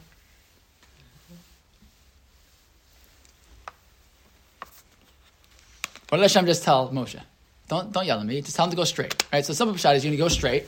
What 6.08 6.18
did 6.20 6.22
Hashem 6.22 6.46
just 6.46 6.64
tell 6.64 6.90
Moshe? 6.92 7.20
Don't 7.68 7.92
don't 7.92 8.06
yell 8.06 8.20
at 8.20 8.26
me. 8.26 8.40
Just 8.40 8.56
tell 8.56 8.66
him 8.66 8.72
to 8.72 8.78
go 8.78 8.86
straight. 8.86 9.22
Right. 9.34 9.46
So 9.46 9.52
simple 9.52 9.76
pshat 9.76 9.96
is 9.96 10.06
you're 10.06 10.12
gonna 10.12 10.24
go 10.24 10.30
straight. 10.30 10.66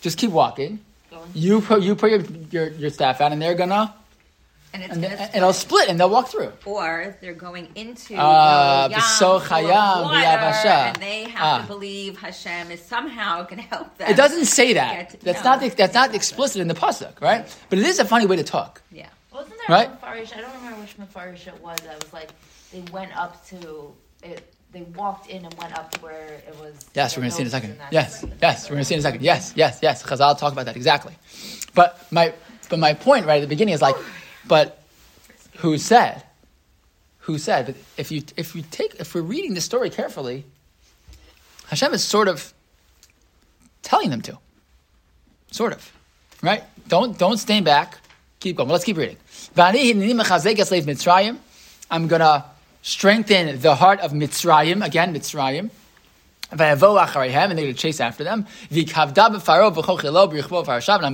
Just 0.00 0.16
keep 0.16 0.30
walking. 0.30 0.78
You 1.34 1.60
put 1.60 1.82
you 1.82 1.94
put 1.94 2.10
your, 2.10 2.20
your, 2.50 2.68
your 2.68 2.90
staff 2.90 3.20
out, 3.20 3.32
and 3.32 3.42
they're 3.42 3.54
gonna 3.54 3.92
and, 4.74 4.82
it's 4.82 4.92
and, 4.92 5.04
and 5.04 5.36
it'll 5.36 5.52
split 5.52 5.88
and 5.88 5.98
they'll 5.98 6.10
walk 6.10 6.28
through. 6.28 6.52
Or 6.64 7.16
they're 7.20 7.32
going 7.32 7.68
into 7.76 8.16
uh, 8.16 8.88
the 8.88 9.00
so 9.00 9.38
chayam, 9.38 10.02
water, 10.02 10.68
and 10.68 10.96
they 10.96 11.24
have 11.24 11.42
ah. 11.42 11.60
to 11.62 11.66
believe 11.68 12.18
Hashem 12.18 12.72
is 12.72 12.82
somehow 12.82 13.44
going 13.44 13.62
to 13.62 13.68
help 13.68 13.96
them. 13.96 14.10
It 14.10 14.16
doesn't 14.16 14.46
say 14.46 14.72
that. 14.72 15.10
To, 15.10 15.16
that's 15.18 15.44
no. 15.44 15.50
not 15.50 15.60
the, 15.60 15.68
that's 15.68 15.94
not 15.94 16.14
explicit 16.14 16.60
in 16.60 16.68
the 16.68 16.74
pasuk, 16.74 17.20
right? 17.20 17.46
But 17.68 17.78
it 17.78 17.86
is 17.86 18.00
a 18.00 18.04
funny 18.04 18.26
way 18.26 18.36
to 18.36 18.42
talk. 18.42 18.82
Yeah. 18.90 19.08
Wasn't 19.32 19.56
there 19.56 19.76
right? 19.76 20.00
Mefarish? 20.00 20.36
I 20.36 20.40
don't 20.40 20.54
remember 20.56 20.80
which 20.80 20.96
Mefarish 20.98 21.46
it 21.46 21.60
was. 21.62 21.78
That 21.80 22.02
was 22.02 22.12
like 22.12 22.30
they 22.72 22.82
went 22.92 23.16
up 23.16 23.46
to 23.46 23.92
it. 24.24 24.52
They 24.72 24.82
walked 24.82 25.28
in 25.28 25.44
and 25.44 25.54
went 25.54 25.72
up 25.78 25.92
to 25.92 26.00
where 26.00 26.40
it 26.48 26.56
was. 26.60 26.84
Yes, 26.94 27.16
we're 27.16 27.20
going 27.20 27.30
to 27.30 27.36
see 27.36 27.42
in 27.42 27.46
a 27.46 27.50
second. 27.50 27.78
Yes, 27.92 28.24
yes, 28.42 28.68
we're 28.68 28.74
going 28.74 28.82
to 28.82 28.84
see 28.84 28.94
in 28.94 28.98
a 28.98 29.02
second. 29.02 29.22
Yes, 29.22 29.52
yes, 29.54 29.78
yes. 29.82 30.02
Chazal 30.02 30.36
talk 30.36 30.52
about 30.52 30.66
that 30.66 30.74
exactly. 30.74 31.14
But 31.74 32.10
my 32.10 32.34
but 32.68 32.80
my 32.80 32.94
point 32.94 33.26
right 33.26 33.36
at 33.36 33.40
the 33.42 33.46
beginning 33.46 33.74
is 33.74 33.82
like 33.82 33.94
but 34.46 34.82
who 35.58 35.78
said? 35.78 36.22
Who 37.20 37.38
said? 37.38 37.66
But 37.66 37.76
if 37.96 38.10
you 38.10 38.22
if 38.36 38.54
you 38.54 38.62
take 38.70 38.96
if 39.00 39.14
we're 39.14 39.22
reading 39.22 39.54
the 39.54 39.60
story 39.60 39.90
carefully, 39.90 40.44
Hashem 41.68 41.94
is 41.94 42.04
sort 42.04 42.28
of 42.28 42.52
telling 43.82 44.10
them 44.10 44.20
to. 44.22 44.38
Sort 45.50 45.72
of. 45.72 45.92
Right? 46.42 46.62
Don't 46.88 47.18
don't 47.18 47.38
stand 47.38 47.64
back. 47.64 47.98
Keep 48.40 48.56
going. 48.56 48.68
Let's 48.68 48.84
keep 48.84 48.96
reading. 48.96 49.16
I'm 51.90 52.08
gonna 52.08 52.44
strengthen 52.82 53.60
the 53.60 53.74
heart 53.74 54.00
of 54.00 54.12
Mitzrayim, 54.12 54.84
again 54.84 55.14
Mitzrayim. 55.14 55.70
And 56.50 56.60
they're 56.60 56.76
going 56.76 57.56
to 57.56 57.74
chase 57.74 58.00
after 58.00 58.22
them. 58.22 58.46
And 58.70 58.96
I'm 58.96 59.14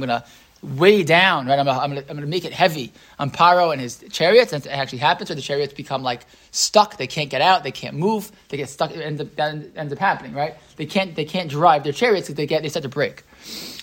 going 0.01 0.09
to 0.09 0.25
way 0.63 1.03
down, 1.03 1.47
right? 1.47 1.59
I'm, 1.59 1.69
I'm 1.69 1.95
going 1.95 2.21
to 2.21 2.27
make 2.27 2.45
it 2.45 2.53
heavy 2.53 2.93
on 3.19 3.31
Paro 3.31 3.73
and 3.73 3.81
his 3.81 4.05
chariots. 4.11 4.53
And 4.53 4.65
it 4.65 4.71
actually 4.71 4.99
happens 4.99 5.31
where 5.31 5.37
the 5.37 5.43
chariots 5.43 5.73
become 5.73 6.03
like 6.03 6.27
stuck. 6.51 6.97
They 6.97 7.07
can't 7.07 7.31
get 7.31 7.41
out. 7.41 7.65
They 7.65 7.73
can't 7.73 7.97
move. 7.97 8.31
They 8.49 8.57
get 8.57 8.69
stuck. 8.69 8.91
It 8.91 9.37
that 9.37 9.71
ends 9.77 9.93
up 9.93 9.99
happening, 9.99 10.35
right? 10.35 10.55
They 10.77 10.87
can't, 10.87 11.15
they 11.15 11.25
can't 11.25 11.51
drive 11.51 11.85
their 11.85 11.93
chariots 11.93 12.29
because 12.29 12.37
they 12.37 12.47
get, 12.47 12.63
they 12.63 12.69
start 12.69 12.83
to 12.83 12.89
break. 12.89 13.25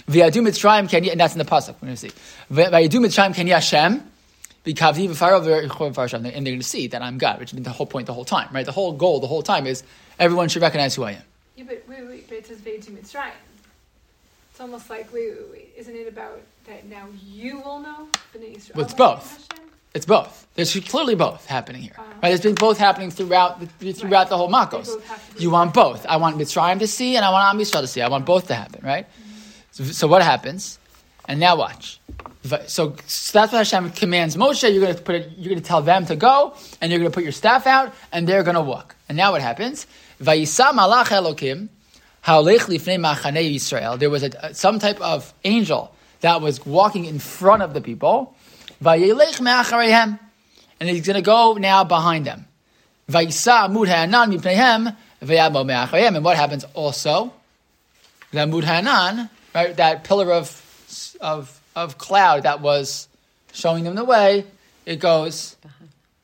V'yadu 0.07 0.41
mitzrayim 0.41 0.89
ken 0.89 1.03
and 1.05 1.19
that's 1.19 1.33
in 1.33 1.39
the 1.39 1.45
pasuk. 1.45 1.75
We're 1.81 1.87
going 1.87 1.95
to 1.95 1.97
see. 1.97 2.11
V'yadu 2.51 3.01
mitzrayim 3.05 3.35
ken 3.35 3.47
Hashem. 3.47 4.03
and 4.65 4.77
they're 4.77 6.53
going 6.53 6.59
to 6.59 6.63
see 6.63 6.87
that 6.87 7.01
I'm 7.01 7.17
God, 7.17 7.39
which 7.39 7.53
is 7.53 7.61
the 7.61 7.69
whole 7.71 7.85
point 7.87 8.07
the 8.07 8.13
whole 8.13 8.25
time, 8.25 8.49
right? 8.53 8.65
The 8.65 8.71
whole 8.71 8.93
goal 8.93 9.19
the 9.19 9.27
whole 9.27 9.43
time 9.43 9.67
is 9.67 9.83
everyone 10.19 10.49
should 10.49 10.61
recognize 10.61 10.95
who 10.95 11.03
I 11.03 11.11
am. 11.13 11.23
Yeah, 11.55 11.63
but 11.67 11.83
wait, 11.89 12.07
wait, 12.07 12.29
but 12.29 12.37
it 12.37 12.45
says 12.45 12.59
Veitu 12.59 12.91
Mitzrayim. 12.91 13.31
It's 14.57 14.61
almost 14.63 14.89
like, 14.89 15.13
wait, 15.13 15.33
wait, 15.37 15.51
wait, 15.51 15.73
isn't 15.77 15.95
it 15.95 16.07
about 16.07 16.41
that 16.65 16.83
now 16.87 17.05
you 17.23 17.59
will 17.59 17.77
know? 17.77 18.07
Well, 18.73 18.85
it's 18.85 18.95
both. 18.95 19.47
It's 19.93 20.07
both. 20.07 20.47
There's 20.55 20.75
clearly 20.79 21.13
both 21.13 21.45
happening 21.45 21.83
here. 21.83 21.91
Uh-huh. 21.95 22.07
Right? 22.23 22.29
There's 22.29 22.41
been 22.41 22.55
both 22.55 22.79
happening 22.79 23.11
throughout 23.11 23.59
the, 23.59 23.93
throughout 23.93 24.11
right. 24.11 24.29
the 24.29 24.35
whole 24.35 24.49
Makos. 24.49 24.89
You 25.39 25.51
want 25.51 25.75
both. 25.75 26.07
I 26.07 26.17
want 26.17 26.39
Mitzrayim 26.39 26.79
to 26.79 26.87
see, 26.87 27.15
and 27.15 27.23
I 27.23 27.29
want 27.29 27.53
Am 27.53 27.61
Yisrael 27.61 27.81
to 27.81 27.87
see. 27.87 28.01
I 28.01 28.07
want 28.07 28.25
both 28.25 28.47
to 28.47 28.55
happen, 28.55 28.83
right? 28.83 29.05
Mm-hmm. 29.05 29.39
So, 29.73 29.83
so, 29.83 30.07
what 30.07 30.23
happens? 30.23 30.79
And 31.27 31.39
now 31.39 31.55
watch. 31.55 31.99
So, 32.41 32.57
so 32.65 32.95
that's 33.33 33.53
what 33.53 33.59
Hashem 33.59 33.91
commands 33.91 34.35
Moshe. 34.35 34.63
You're 34.73 34.81
going 34.81 34.95
to 34.95 35.01
put 35.03 35.13
it, 35.13 35.33
You're 35.37 35.49
going 35.49 35.61
to 35.61 35.67
tell 35.67 35.83
them 35.83 36.07
to 36.07 36.15
go, 36.15 36.55
and 36.81 36.91
you're 36.91 36.99
going 36.99 37.11
to 37.11 37.13
put 37.13 37.23
your 37.23 37.31
staff 37.31 37.67
out, 37.67 37.93
and 38.11 38.27
they're 38.27 38.41
going 38.41 38.55
to 38.55 38.61
walk. 38.61 38.95
And 39.07 39.17
now 39.17 39.33
what 39.33 39.43
happens? 39.43 39.85
Vayisa 40.19 40.71
malach 40.71 41.09
Elokim, 41.09 41.69
haolech 42.27 42.67
lifnei 42.67 42.99
machane 42.99 43.55
Yisrael. 43.55 43.97
There 43.97 44.09
was 44.09 44.23
a, 44.23 44.53
some 44.53 44.79
type 44.79 44.99
of 45.01 45.33
angel 45.43 45.91
that 46.21 46.41
was 46.41 46.65
walking 46.65 47.05
in 47.05 47.19
front 47.19 47.63
of 47.63 47.73
the 47.73 47.81
people. 47.81 48.35
Vayelech 48.83 50.19
and 50.79 50.89
he's 50.89 51.05
going 51.05 51.15
to 51.15 51.21
go 51.21 51.53
now 51.53 51.83
behind 51.83 52.25
them. 52.25 52.45
Vayisa 53.09 53.71
mud 53.71 53.87
ha'anan 53.87 54.31
mipneihem 54.31 54.95
v'yamo 55.23 55.65
me'acharehem. 55.65 56.15
And 56.15 56.25
what 56.25 56.37
happens 56.37 56.65
also? 56.73 57.33
That 58.33 58.49
mud 58.49 58.65
ha'anan, 58.65 59.29
right? 59.55 59.75
That 59.75 60.03
pillar 60.03 60.31
of 60.33 60.63
of 61.21 61.59
of 61.75 61.97
cloud 61.97 62.43
that 62.43 62.61
was 62.61 63.07
showing 63.53 63.83
them 63.83 63.95
the 63.95 64.03
way, 64.03 64.45
it 64.85 64.99
goes 64.99 65.55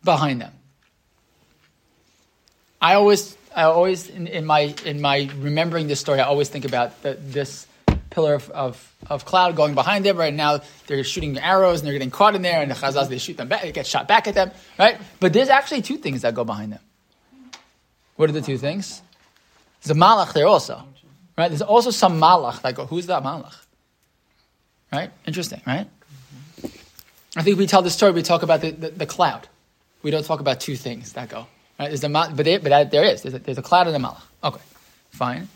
behind 0.03 0.41
them. 0.41 0.51
I 2.81 2.95
always, 2.95 3.37
I 3.55 3.63
always 3.63 4.09
in, 4.09 4.27
in 4.27 4.45
my 4.45 4.73
in 4.85 5.01
my 5.01 5.29
remembering 5.37 5.87
this 5.87 5.99
story, 5.99 6.19
I 6.19 6.25
always 6.25 6.49
think 6.49 6.65
about 6.65 7.01
the, 7.03 7.13
this 7.13 7.67
pillar 8.09 8.35
of, 8.35 8.49
of, 8.51 8.95
of, 9.09 9.25
cloud 9.25 9.55
going 9.55 9.73
behind 9.73 10.05
them. 10.05 10.17
Right 10.17 10.33
now, 10.33 10.61
they're 10.85 11.03
shooting 11.03 11.37
arrows 11.39 11.79
and 11.79 11.87
they're 11.87 11.93
getting 11.93 12.11
caught 12.11 12.35
in 12.35 12.41
there, 12.41 12.61
and 12.61 12.69
the 12.69 12.75
chazaz 12.75 13.09
they 13.09 13.17
shoot 13.17 13.37
them 13.37 13.47
back, 13.47 13.63
they 13.63 13.71
get 13.71 13.87
shot 13.87 14.07
back 14.07 14.27
at 14.27 14.35
them. 14.35 14.51
Right, 14.77 14.99
but 15.19 15.33
there's 15.33 15.49
actually 15.49 15.81
two 15.81 15.97
things 15.97 16.21
that 16.21 16.35
go 16.35 16.43
behind 16.43 16.73
them. 16.73 16.79
What 18.15 18.29
are 18.29 18.33
the 18.33 18.41
two 18.41 18.57
things? 18.57 19.01
There's 19.81 19.97
a 19.97 19.99
malach 19.99 20.33
there 20.33 20.47
also. 20.47 20.83
Right, 21.37 21.49
there's 21.49 21.63
also 21.63 21.89
some 21.89 22.21
malach 22.21 22.61
that 22.61 22.75
go. 22.75 22.85
Who's 22.85 23.07
that 23.07 23.23
malach? 23.23 23.55
Right? 24.91 25.11
Interesting, 25.25 25.61
right? 25.65 25.87
I 27.35 27.41
think 27.41 27.57
we 27.57 27.65
tell 27.65 27.81
the 27.81 27.89
story, 27.89 28.11
we 28.11 28.21
talk 28.21 28.43
about 28.43 28.61
the, 28.61 28.69
the, 28.69 28.89
the, 28.91 29.05
cloud. 29.07 29.47
We 30.03 30.11
don't 30.11 30.23
talk 30.23 30.39
about 30.39 30.59
two 30.59 30.75
things 30.75 31.13
that 31.13 31.29
go. 31.29 31.47
Right? 31.78 31.88
There's 31.88 32.00
the, 32.00 32.08
but, 32.08 32.36
there, 32.36 32.58
but 32.60 32.90
there 32.90 33.04
is. 33.04 33.22
There's 33.22 33.34
a, 33.34 33.38
there's 33.38 33.58
a 33.58 33.62
cloud 33.62 33.86
and 33.86 33.96
a 33.96 33.98
malach. 33.98 34.22
Okay, 34.42 34.60
fine. 35.10 35.48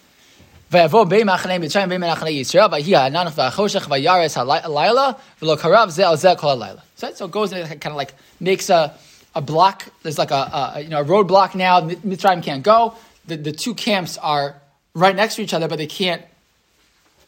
ויבוא 0.73 1.05
בי 1.05 1.25
מחנה 1.25 1.59
מצרים 1.59 1.89
ובי 1.91 2.13
מחנה 2.13 2.31
ישראל, 2.31 2.67
ויהי 2.73 2.97
הענן 2.97 3.27
והחושך 3.35 3.87
וירס 3.91 4.37
הלילה, 4.39 5.11
ולא 5.43 5.57
קרב 5.57 5.89
זה 5.89 6.09
על 6.09 6.17
זה 6.17 6.33
כל 6.37 6.49
הלילה. 6.49 6.81
So 6.97 7.07
it 7.07 7.31
goes 7.31 7.53
and 7.53 7.71
it 7.71 7.81
kind 7.81 7.93
of 7.93 7.97
like 7.97 8.15
makes 8.41 8.71
a, 8.71 8.95
a 9.35 9.41
block, 9.41 9.89
there's 10.03 10.19
like 10.19 10.31
a, 10.31 10.73
a, 10.77 10.81
you 10.81 10.89
know, 10.89 11.01
a 11.01 11.05
roadblock 11.05 11.55
now, 11.55 11.81
Mitzrayim 11.81 12.43
can't 12.43 12.63
go. 12.63 12.95
The, 13.27 13.37
the 13.37 13.53
two 13.53 13.75
camps 13.75 14.17
are 14.19 14.57
right 14.95 15.15
next 15.15 15.35
to 15.37 15.43
each 15.43 15.53
other, 15.53 15.69
but 15.69 15.77
they 15.77 15.87
can't 15.87 16.23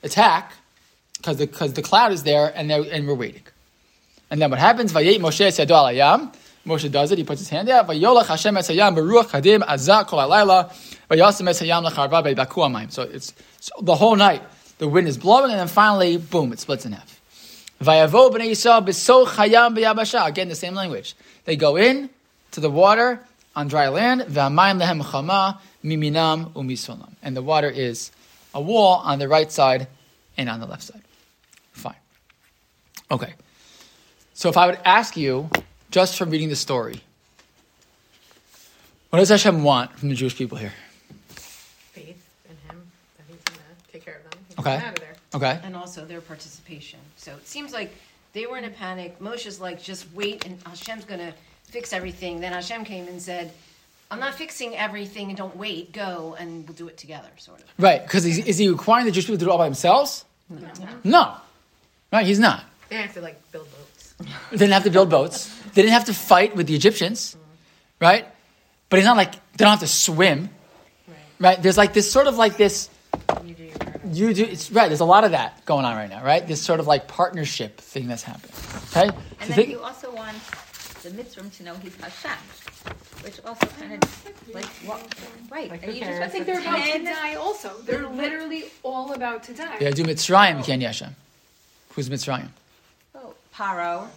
attack 0.03 0.53
because 1.19 1.37
the, 1.37 1.47
cause 1.47 1.73
the 1.75 1.83
cloud 1.83 2.13
is 2.13 2.23
there 2.23 2.53
and, 2.55 2.71
and 2.71 3.07
we're 3.07 3.15
waiting. 3.15 3.43
And 4.31 4.41
then 4.41 4.51
what 4.51 4.59
happens? 4.59 4.93
Vayet 4.93 5.19
Moshe 5.19 5.53
Sado 5.53 5.75
Alayam. 5.75 6.33
Moshe 6.70 6.92
does 6.92 7.12
it. 7.12 7.18
He 7.18 7.24
puts 7.24 7.42
his 7.42 7.50
hand 7.50 7.70
out. 7.70 7.88
Hashem. 7.88 8.58
So 12.92 13.04
it's 13.04 13.34
so 13.60 13.74
the 13.82 13.96
whole 13.96 14.16
night. 14.16 14.44
The 14.78 14.88
wind 14.88 15.08
is 15.10 15.18
blowing, 15.18 15.52
and 15.52 15.60
then 15.60 15.68
finally, 15.68 16.16
boom, 16.16 16.54
it 16.54 16.60
splits 16.60 16.86
in 16.86 16.94
half. 16.94 17.20
Again, 17.82 18.10
the 20.50 20.56
same 20.56 20.74
language. 20.74 21.16
They 21.44 21.58
go 21.58 21.76
in 21.76 22.10
to 22.52 22.62
the 22.62 22.70
water 22.70 23.20
on 23.56 23.68
dry 23.68 23.90
land. 23.90 24.22
Miminam. 25.84 27.10
And 27.22 27.38
the 27.38 27.42
water 27.42 27.70
is 27.70 28.12
a 28.54 28.62
wall 28.62 29.02
on 29.04 29.20
the 29.20 29.28
right 29.28 29.52
side 29.52 29.88
and 30.38 30.50
on 30.50 30.60
the 30.60 30.66
left 30.66 30.84
side. 30.84 31.02
Fine. 31.74 31.96
Okay. 33.12 33.34
So 34.34 34.50
if 34.50 34.58
I 34.58 34.66
would 34.66 34.80
ask 34.86 35.18
you, 35.18 35.50
just 35.92 36.18
from 36.18 36.30
reading 36.30 36.50
the 36.50 36.56
story, 36.56 37.02
what 39.10 39.20
does 39.20 39.30
Hashem 39.30 39.64
want 39.64 39.98
from 39.98 40.10
the 40.10 40.16
Jewish 40.16 40.36
people 40.36 40.58
here? 40.58 40.74
Faith 41.30 42.30
in 42.50 42.56
Him, 42.70 42.92
that 43.18 43.24
He's 43.28 43.42
going 43.44 43.58
to 43.60 43.92
take 43.92 44.06
care 44.06 44.22
of 44.24 44.30
them. 44.30 44.40
okay. 44.60 44.76
Out 44.86 44.94
of 44.94 45.00
there. 45.00 45.16
Okay. 45.34 45.60
And 45.64 45.76
also 45.76 46.06
their 46.06 46.22
participation. 46.22 47.00
So 47.18 47.32
it 47.34 47.48
seems 47.48 47.74
like 47.74 47.94
they 48.34 48.46
were 48.46 48.58
in 48.58 48.66
a 48.66 48.70
panic. 48.70 49.20
Moshe's 49.20 49.60
like, 49.60 49.82
just 49.82 50.06
wait, 50.14 50.46
and 50.46 50.62
Hashem's 50.66 51.06
going 51.06 51.20
to 51.20 51.34
fix 51.66 51.94
everything. 51.94 52.40
Then 52.40 52.54
Hashem 52.54 52.84
came 52.84 53.08
and 53.08 53.22
said, 53.22 53.52
I'm 54.12 54.20
not 54.20 54.34
fixing 54.36 54.76
everything 54.76 55.30
and 55.30 55.38
don't 55.38 55.56
wait, 55.56 55.92
go 55.92 56.36
and 56.40 56.68
we'll 56.68 56.76
do 56.76 56.88
it 56.88 56.98
together, 56.98 57.30
sort 57.38 57.60
of. 57.60 57.66
Right, 57.78 58.02
because 58.02 58.26
is 58.26 58.58
he 58.58 58.68
requiring 58.68 59.06
the 59.06 59.12
Jewish 59.12 59.26
people 59.26 59.38
to 59.38 59.46
do 59.46 59.50
it 59.50 59.52
all 59.52 59.60
by 59.60 59.66
themselves? 59.66 60.26
No. 60.50 60.68
No. 61.04 61.36
Right, 62.12 62.26
he's 62.26 62.40
not. 62.40 62.64
They 62.90 62.96
have 62.96 63.14
to 63.14 63.22
like 63.22 63.40
build 63.52 63.68
boats. 63.72 64.16
they 64.50 64.58
didn't 64.58 64.74
have 64.74 64.84
to 64.84 64.90
build 64.90 65.12
boats. 65.12 65.59
They 65.74 65.82
didn't 65.82 65.94
have 65.94 66.06
to 66.06 66.14
fight 66.14 66.56
with 66.56 66.68
the 66.68 66.76
Egyptians, 66.76 67.36
right? 68.00 68.26
But 68.90 69.00
it's 69.00 69.06
not 69.06 69.18
like 69.18 69.34
they 69.34 69.66
don't 69.66 69.70
have 69.70 69.80
to 69.82 69.88
swim, 69.88 70.50
right? 71.08 71.18
right? 71.40 71.62
There's 71.62 71.78
like 71.78 71.94
this 71.94 72.12
sort 72.12 72.28
of 72.28 72.38
like 72.38 72.58
this. 72.58 72.90
You 73.46 73.54
do. 73.54 73.72
You 74.12 74.34
do. 74.34 74.44
It's 74.44 74.72
right. 74.72 74.88
There's 74.88 75.00
a 75.00 75.06
lot 75.06 75.24
of 75.24 75.32
that 75.32 75.66
going 75.66 75.86
on 75.86 75.96
right 75.96 76.10
now, 76.10 76.24
right? 76.24 76.46
This 76.46 76.62
sort 76.62 76.80
of 76.80 76.88
like 76.88 77.08
partnership 77.08 77.78
thing 77.78 78.08
that's 78.08 78.24
happening. 78.24 78.56
Okay. 78.92 79.16
And 79.40 79.50
so 79.50 79.56
then 79.56 79.70
you 79.70 79.80
also 79.82 80.14
want 80.14 80.38
the 81.04 81.10
Mitzrim 81.12 81.56
to 81.58 81.64
know 81.64 81.76
he's 81.76 81.96
Hashem, 81.96 82.38
which 83.24 83.40
also 83.46 83.68
kind 83.80 84.04
of 84.04 84.54
like 84.54 84.66
what, 84.86 85.16
right? 85.50 85.70
Like 85.70 85.84
and 85.84 85.94
you 85.94 86.04
just 86.04 86.22
I 86.22 86.28
think 86.28 86.46
they're 86.46 86.60
about 86.60 86.84
to 86.86 87.04
die. 87.04 87.36
Also, 87.36 87.74
they're 87.86 88.08
literally 88.08 88.66
all 88.84 89.14
about 89.14 89.44
to 89.44 89.54
die. 89.54 89.78
Yeah, 89.80 89.92
do 89.92 90.04
Mitzrayim, 90.04 90.64
Ken 90.64 90.82
Hashem. 90.82 91.16
Who's 91.90 92.10
Mitzrayim? 92.10 92.50
Oh, 93.16 93.34
Paro, 93.54 94.08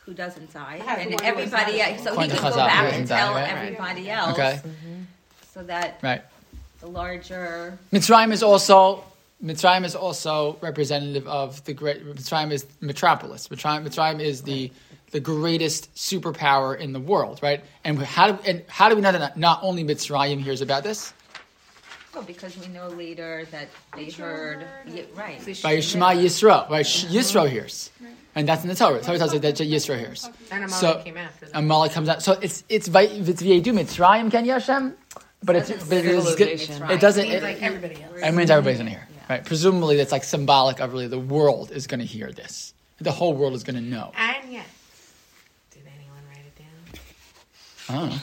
who 0.00 0.14
doesn't 0.14 0.52
die, 0.52 0.82
and 0.98 1.20
everybody 1.22 1.80
else. 1.80 2.02
So 2.02 2.18
he 2.18 2.28
can 2.28 2.36
go 2.36 2.56
back 2.56 2.92
and 2.92 3.06
tell 3.06 3.34
right? 3.34 3.48
everybody 3.48 4.10
else. 4.10 4.32
Okay. 4.32 4.60
Mm-hmm. 4.62 5.02
So 5.52 5.62
that 5.64 6.00
right. 6.02 6.22
the 6.80 6.86
larger 6.86 7.78
Mitzrayim 7.92 8.32
is 8.32 8.42
also 8.42 9.04
Mitzrayim 9.44 9.84
is 9.84 9.94
also 9.94 10.56
representative 10.60 11.26
of 11.26 11.64
the 11.64 11.74
great 11.74 12.04
Mitzrayim 12.04 12.52
is 12.52 12.66
metropolis. 12.80 13.48
Mitzrayim, 13.48 13.86
Mitzrayim 13.86 14.20
is 14.20 14.42
the 14.42 14.70
the 15.10 15.20
greatest 15.20 15.92
superpower 15.94 16.78
in 16.78 16.92
the 16.92 17.00
world, 17.00 17.40
right? 17.42 17.62
And 17.84 17.98
how 17.98 18.32
do 18.32 18.38
and 18.48 18.62
how 18.68 18.88
do 18.88 18.96
we 18.96 19.02
know 19.02 19.12
that 19.12 19.36
not 19.36 19.60
only 19.62 19.84
Mitzrayim 19.84 20.40
hears 20.40 20.60
about 20.60 20.82
this? 20.82 21.12
Well, 22.14 22.24
because 22.24 22.58
we 22.58 22.66
know 22.66 22.88
later 22.88 23.46
that 23.52 23.68
they 23.94 24.10
heard, 24.10 24.66
yeah, 24.86 25.02
right. 25.14 25.38
By 25.62 25.78
Shema 25.78 26.10
Yisro, 26.10 26.68
right? 26.68 26.84
Yisro 26.84 27.48
hears. 27.48 27.90
And 28.34 28.48
that's 28.48 28.62
in 28.62 28.68
the 28.68 28.74
Torah. 28.74 29.00
Torah 29.02 29.18
tells 29.18 29.34
us 29.34 29.40
that 29.40 29.54
Yisro 29.56 29.98
hears. 29.98 30.28
And 30.52 30.64
Amalek 30.64 30.70
so, 30.70 31.02
came 31.02 31.16
after 31.16 31.46
that. 31.46 31.58
Amalek 31.58 31.92
comes 31.92 32.08
out. 32.08 32.22
So 32.22 32.32
it's 32.40 32.64
it's 32.68 32.88
it's 32.88 32.88
v'yedu 32.88 33.72
mitzrayim 33.72 34.30
ken 34.30 34.44
Yashem, 34.46 34.94
but 35.42 35.56
it's 35.56 35.70
but 35.88 35.98
it, 35.98 36.04
is, 36.04 36.38
it 36.38 37.00
doesn't. 37.00 37.26
It, 37.26 37.42
like 37.42 37.60
everybody 37.60 38.02
else. 38.02 38.12
It 38.22 38.32
means 38.32 38.50
everybody's 38.50 38.78
gonna 38.78 38.90
hear, 38.90 39.08
yeah. 39.12 39.22
right? 39.28 39.44
Presumably, 39.44 39.96
that's 39.96 40.12
like 40.12 40.22
symbolic 40.22 40.80
of 40.80 40.92
really 40.92 41.08
the 41.08 41.18
world 41.18 41.72
is 41.72 41.86
gonna 41.88 42.04
hear 42.04 42.30
this. 42.30 42.72
The 43.00 43.10
whole 43.10 43.34
world 43.34 43.54
is 43.54 43.64
gonna 43.64 43.80
know. 43.80 44.12
And 44.16 44.52
yet, 44.52 44.66
did 45.72 45.82
anyone 45.86 46.22
write 46.28 46.44
it 46.46 46.56
down? 46.56 47.00
I 47.88 48.00
don't 48.00 48.10
know. 48.10 48.22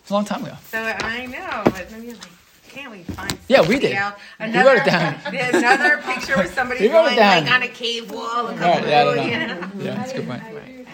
It's 0.00 0.10
a 0.10 0.14
long 0.14 0.24
time 0.24 0.44
ago. 0.44 0.56
So 0.70 0.78
I 0.78 1.26
know, 1.26 1.62
but 1.64 1.90
maybe 1.90 2.12
like 2.12 2.28
can't 2.72 2.90
we 2.90 3.02
find? 3.02 3.38
Yeah, 3.48 3.66
we 3.66 3.78
did. 3.78 3.96
Another, 4.38 4.70
wrote 4.70 4.78
it 4.78 4.86
down. 4.86 5.14
another 5.26 5.98
picture 5.98 6.36
with 6.36 6.54
somebody 6.54 6.88
going 6.88 7.16
like 7.16 7.50
on 7.50 7.62
a 7.62 7.68
cave 7.68 8.10
wall. 8.10 8.46
right, 8.46 8.86
yeah, 8.86 9.04
I. 9.04 9.14
You 9.14 9.46
know? 9.46 9.70
Yeah, 9.78 9.94
that's 9.94 10.12
a 10.12 10.16
good 10.16 10.26
point. 10.26 10.42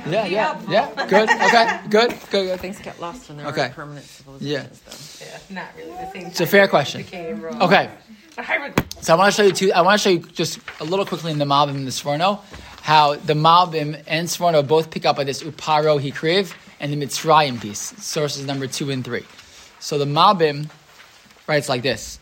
Yeah, 0.09 0.27
yeah, 0.27 0.61
yeah. 0.69 1.07
Good. 1.07 1.29
Okay. 1.29 1.81
Good. 1.91 2.11
Good. 2.31 2.31
Good. 2.31 2.61
Things 2.61 2.79
get 2.79 3.01
lost 3.01 3.29
when 3.29 3.39
they're 3.39 3.49
okay. 3.49 3.71
permanent 3.75 4.07
civilizations. 4.07 5.21
Yeah. 5.21 5.27
yeah, 5.27 5.55
not 5.55 5.69
really 5.77 5.91
the 5.91 6.11
same. 6.13 6.27
It's 6.27 6.41
a 6.41 6.47
fair 6.47 6.69
question. 6.69 7.05
Okay. 7.61 7.91
So 9.01 9.15
I 9.15 9.17
want 9.17 9.35
to 9.35 9.37
show 9.37 9.43
you 9.43 9.53
two. 9.53 9.73
I 9.73 9.83
want 9.83 10.01
to 10.01 10.03
show 10.03 10.11
you 10.11 10.21
just 10.21 10.61
a 10.81 10.85
little 10.85 11.05
quickly 11.05 11.33
in 11.33 11.39
the 11.39 11.45
Malbim 11.45 11.75
and 11.75 11.87
the 11.87 11.91
Sforno 11.91 12.41
how 12.89 13.17
the 13.17 13.35
Malbim 13.35 14.03
and 14.07 14.29
Sforno 14.29 14.67
both 14.67 14.91
pick 14.91 15.05
up 15.05 15.19
on 15.19 15.27
this 15.27 15.43
Uparo 15.43 16.01
Hikriv 16.01 16.55
and 16.81 16.91
the 16.91 16.97
Mitzrayim 16.97 17.61
piece, 17.61 17.81
sources 18.03 18.47
number 18.47 18.67
two 18.67 18.91
and 18.91 19.05
three. 19.05 19.27
So 19.79 19.99
the 19.99 20.07
Malbim 20.07 20.71
writes 21.49 21.69
like 21.69 21.83
this. 21.83 22.19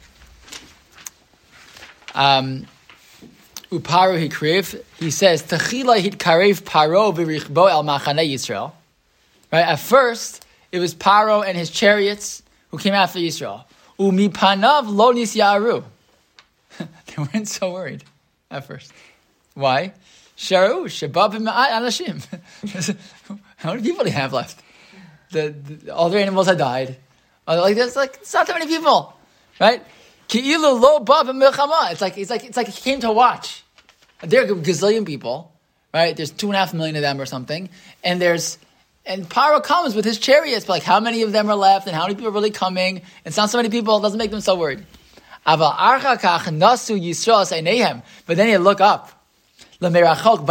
Um, 2.15 2.67
Uparu 3.71 4.29
hikriv. 4.29 4.83
He 4.99 5.11
says 5.11 5.43
Techila 5.43 5.99
hit 5.99 6.19
karev 6.19 6.63
paro 6.63 7.15
v'richbo 7.15 7.69
el 7.69 7.85
machane 7.85 8.27
Yisrael. 8.33 8.73
Right. 9.53 9.67
At 9.67 9.81
first, 9.81 10.45
it 10.73 10.79
was 10.79 10.95
Paro 10.95 11.47
and 11.47 11.57
his 11.57 11.71
chariots 11.71 12.43
who 12.71 12.79
came 12.79 12.95
after 12.95 13.19
Yisrael. 13.19 13.65
Umipanav 13.99 14.89
lo 14.89 15.13
nisyaru. 15.13 15.85
they 16.79 16.87
weren't 17.17 17.49
so 17.49 17.73
worried 17.73 18.05
at 18.51 18.67
first. 18.67 18.93
Why? 19.55 19.93
Sharu 20.37 20.85
shababim 20.85 21.51
anashim. 21.51 22.97
How 23.57 23.73
many 23.73 23.83
people 23.83 24.05
do 24.05 24.11
you 24.11 24.17
have 24.17 24.33
left? 24.33 24.61
The, 25.31 25.51
the, 25.51 25.95
all 25.95 26.11
their 26.11 26.21
animals 26.21 26.47
had 26.47 26.59
died. 26.59 26.97
Like 27.47 27.77
there's 27.77 27.97
like 27.97 28.19
it's 28.21 28.35
not 28.35 28.47
that 28.49 28.59
many 28.59 28.67
people, 28.67 29.16
right? 29.61 29.83
Ki'ilu 30.29 30.81
lo 30.81 31.01
milchama. 31.01 31.93
It's 31.93 32.01
like 32.01 32.19
it's 32.19 32.31
like 32.31 32.45
it's 32.45 32.57
like 32.57 32.69
he 32.69 32.81
came 32.81 33.01
to 33.01 33.13
watch. 33.13 33.63
There 34.23 34.43
are 34.43 34.47
gazillion 34.47 35.05
people, 35.07 35.53
right? 35.93 36.17
There's 36.17 36.31
two 36.31 36.47
and 36.47 36.57
a 36.57 36.59
half 36.59 36.73
million 36.75 36.97
of 36.97 37.03
them 37.03 37.21
or 37.21 37.27
something, 37.27 37.69
and 38.03 38.21
there's 38.21 38.59
and 39.05 39.29
Paro 39.29 39.63
comes 39.63 39.95
with 39.95 40.05
his 40.05 40.19
chariots, 40.19 40.65
but 40.65 40.73
like 40.75 40.83
how 40.83 40.99
many 41.01 41.23
of 41.23 41.33
them 41.33 41.49
are 41.49 41.55
left, 41.55 41.87
and 41.87 41.95
how 41.95 42.03
many 42.03 42.15
people 42.15 42.29
are 42.29 42.33
really 42.33 42.51
coming? 42.51 43.03
It's 43.25 43.37
not 43.37 43.51
so 43.51 43.59
many 43.59 43.69
people. 43.69 43.99
It 43.99 44.03
doesn't 44.03 44.19
make 44.19 44.33
them 44.33 44.41
so 44.41 44.57
worried. 44.57 44.85
But 45.45 45.57
then 48.37 48.49
you 48.49 48.59
look 48.59 48.81
up. 48.81 49.11
We 49.79 49.89
said, 49.89 49.95
what's 49.95 50.51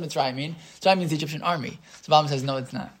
Mitzrayim 0.00 0.34
mean? 0.36 0.54
Mitzrayim 0.78 0.98
means 0.98 1.10
the 1.10 1.16
Egyptian 1.16 1.42
army. 1.42 1.80
So 2.02 2.12
Malbim 2.12 2.28
says, 2.28 2.44
no, 2.44 2.58
it's 2.58 2.72
not. 2.72 2.96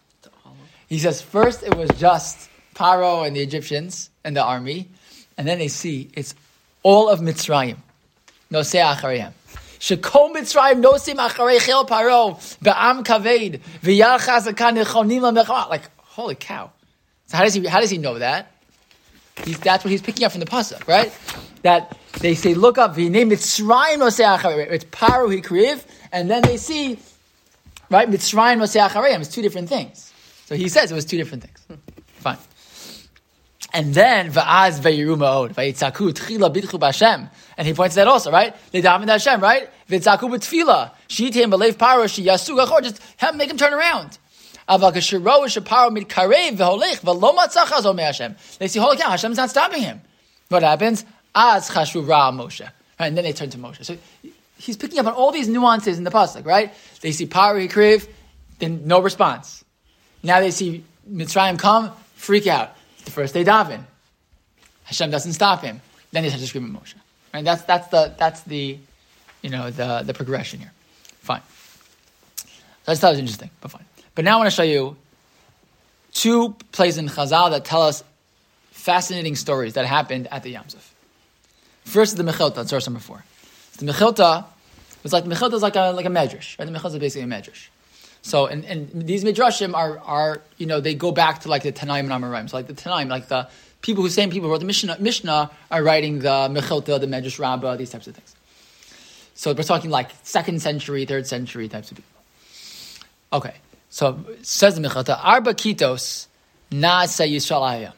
He 0.88 0.98
says, 0.98 1.22
first 1.22 1.62
it 1.62 1.76
was 1.76 1.90
just 1.90 2.50
Paro 2.76 3.26
and 3.26 3.34
the 3.34 3.40
Egyptians 3.40 4.10
and 4.22 4.36
the 4.36 4.42
army, 4.44 4.88
and 5.38 5.48
then 5.48 5.58
they 5.58 5.68
see 5.68 6.10
it's 6.12 6.34
all 6.82 7.08
of 7.08 7.20
Mitzrayim. 7.20 7.78
No 8.50 8.62
se 8.62 8.78
acharayim. 8.78 9.32
Shekol 9.80 10.34
Mitzrayim 10.34 10.82
nosim 10.82 11.16
acharei 11.16 11.58
chel 11.58 11.86
paro 11.86 12.36
kaved 12.62 13.60
v'yalchaz 13.82 14.46
akan 14.52 14.84
nechonim 14.84 15.22
lamechama. 15.22 15.70
Like 15.70 15.90
holy 15.96 16.34
cow! 16.34 16.70
So 17.28 17.38
how 17.38 17.44
does 17.44 17.54
he 17.54 17.66
how 17.66 17.80
does 17.80 17.90
he 17.90 17.98
know 17.98 18.18
that? 18.18 18.52
He's, 19.44 19.58
that's 19.58 19.82
what 19.84 19.90
he's 19.90 20.02
picking 20.02 20.24
up 20.24 20.32
from 20.32 20.40
the 20.40 20.46
pasuk, 20.46 20.86
right? 20.86 21.12
That 21.62 21.96
they 22.20 22.34
say, 22.34 22.54
look 22.54 22.76
up 22.76 22.94
v'nei 22.94 23.24
Mitzrayim 23.26 23.98
nosei 23.98 24.36
acharei. 24.36 24.70
It's 24.70 24.84
paro 24.84 25.28
hikriv, 25.34 25.82
and 26.12 26.30
then 26.30 26.42
they 26.42 26.58
see, 26.58 26.98
right? 27.90 28.08
Mitzrayim 28.08 28.58
nosei. 28.58 29.20
It's 29.20 29.34
two 29.34 29.42
different 29.42 29.70
things. 29.70 30.12
So 30.44 30.54
he 30.54 30.68
says 30.68 30.92
it 30.92 30.94
was 30.94 31.06
two 31.06 31.16
different 31.16 31.42
things. 31.42 31.80
Fine. 32.18 32.38
And 33.76 33.92
then 33.92 34.32
va'az 34.32 34.80
vayiru 34.80 35.16
ma'od 35.18 35.54
vayitzaku 35.54 36.14
tchila 36.14 36.50
bidchu 36.50 36.78
b'Hashem. 36.80 37.28
And 37.58 37.68
he 37.68 37.74
points 37.74 37.94
that 37.96 38.08
also, 38.08 38.32
right? 38.32 38.56
They 38.70 38.80
daven 38.80 39.06
Hashem, 39.06 39.38
right? 39.42 39.68
V'itzaku 39.90 40.30
b'tfila 40.30 40.92
shitim 41.10 41.52
b'leiv 41.52 41.74
paro 41.74 42.06
shiyasu 42.06 42.56
gachor. 42.56 42.82
Just 42.82 43.02
have 43.18 43.36
make 43.36 43.50
him 43.50 43.58
turn 43.58 43.74
around. 43.74 44.16
They 44.66 45.00
see, 45.00 45.18
holy 48.78 48.96
cow, 48.96 49.10
Hashem's 49.10 49.36
not 49.36 49.50
stopping 49.50 49.82
him. 49.82 50.00
What 50.48 50.62
happens? 50.62 51.04
Az 51.34 51.68
chashu 51.68 52.08
ra 52.08 52.32
Moshe. 52.32 52.66
And 52.98 53.14
then 53.14 53.24
they 53.24 53.34
turn 53.34 53.50
to 53.50 53.58
Moshe. 53.58 53.84
So 53.84 53.98
he's 54.56 54.78
picking 54.78 54.98
up 55.00 55.06
on 55.06 55.12
all 55.12 55.32
these 55.32 55.48
nuances 55.48 55.98
in 55.98 56.04
the 56.04 56.10
pasuk, 56.10 56.46
right? 56.46 56.72
They 57.02 57.12
see 57.12 57.26
Pari 57.26 57.68
Kriv, 57.68 58.08
then 58.58 58.86
no 58.86 59.02
response. 59.02 59.62
Now 60.22 60.40
they 60.40 60.50
see 60.50 60.82
Mitzrayim 61.06 61.58
come, 61.58 61.92
freak 62.14 62.46
out. 62.46 62.74
The 63.06 63.10
first 63.12 63.32
day 63.32 63.44
daven. 63.44 63.84
Hashem 64.84 65.10
doesn't 65.10 65.32
stop 65.32 65.62
him. 65.62 65.80
Then 66.12 66.22
he 66.22 66.28
starts 66.28 66.44
to 66.44 66.48
scream 66.48 66.64
at 66.64 66.82
Moshe. 66.82 66.94
Right? 67.32 67.44
That's 67.44 67.62
that's 67.62 67.88
the 67.88 68.14
that's 68.18 68.42
the 68.42 68.78
you 69.42 69.50
know 69.50 69.70
the 69.70 70.02
the 70.04 70.12
progression 70.12 70.60
here. 70.60 70.72
Fine. 71.20 71.42
So 72.36 72.92
I 72.92 72.94
thought 72.94 73.08
it 73.08 73.10
was 73.12 73.18
interesting, 73.20 73.50
but 73.60 73.70
fine. 73.70 73.84
But 74.14 74.24
now 74.24 74.34
I 74.34 74.36
want 74.38 74.50
to 74.50 74.54
show 74.54 74.62
you 74.62 74.96
two 76.12 76.54
places 76.72 76.98
in 76.98 77.08
Chazal 77.08 77.50
that 77.50 77.64
tell 77.64 77.82
us 77.82 78.04
fascinating 78.70 79.34
stories 79.34 79.74
that 79.74 79.86
happened 79.86 80.28
at 80.30 80.42
the 80.42 80.54
Yamsuf. 80.54 80.92
First 81.84 82.12
is 82.12 82.16
the 82.16 82.30
Mechilta, 82.30 82.66
source 82.68 82.86
number 82.86 83.00
four. 83.00 83.24
The 83.78 83.86
Mechilta 83.86 84.44
was 85.02 85.12
like 85.12 85.24
Mechilta 85.24 85.54
is 85.54 85.62
like 85.62 85.76
a 85.76 85.92
like 85.92 86.06
a 86.06 86.10
medrash, 86.10 86.58
right? 86.58 86.64
The 86.64 86.78
Mechilta 86.78 86.94
is 86.94 86.98
basically 86.98 87.30
a 87.30 87.32
medrash. 87.32 87.68
So, 88.26 88.46
and, 88.46 88.64
and 88.64 89.06
these 89.06 89.22
midrashim 89.22 89.72
are, 89.72 90.00
are, 90.00 90.42
you 90.56 90.66
know, 90.66 90.80
they 90.80 90.96
go 90.96 91.12
back 91.12 91.42
to 91.42 91.48
like 91.48 91.62
the 91.62 91.70
Tanaim 91.70 92.00
and 92.00 92.10
Amoraim. 92.10 92.50
So 92.50 92.56
like 92.56 92.66
the 92.66 92.74
Tanaim, 92.74 93.08
like 93.08 93.28
the 93.28 93.48
people 93.82 94.02
who, 94.02 94.10
same 94.10 94.30
people 94.30 94.48
who 94.48 94.52
wrote 94.52 94.58
the 94.58 94.66
Mishnah, 94.66 94.96
Mishnah 94.98 95.48
are 95.70 95.82
writing 95.84 96.18
the 96.18 96.50
Mechilta, 96.50 96.98
the 96.98 97.06
Medrash 97.06 97.38
Rabbah, 97.38 97.76
these 97.76 97.90
types 97.90 98.08
of 98.08 98.16
things. 98.16 98.34
So 99.36 99.52
we're 99.52 99.62
talking 99.62 99.90
like 99.90 100.10
second 100.24 100.60
century, 100.60 101.04
third 101.04 101.28
century 101.28 101.68
types 101.68 101.92
of 101.92 101.98
people. 101.98 102.10
Okay, 103.32 103.54
so 103.90 104.24
says 104.42 104.74
the 104.74 104.80
Mechilta, 104.88 105.20
Arba 105.22 105.54
Kitos, 105.54 106.26
Naase 106.72 107.32
Yisrael 107.32 107.92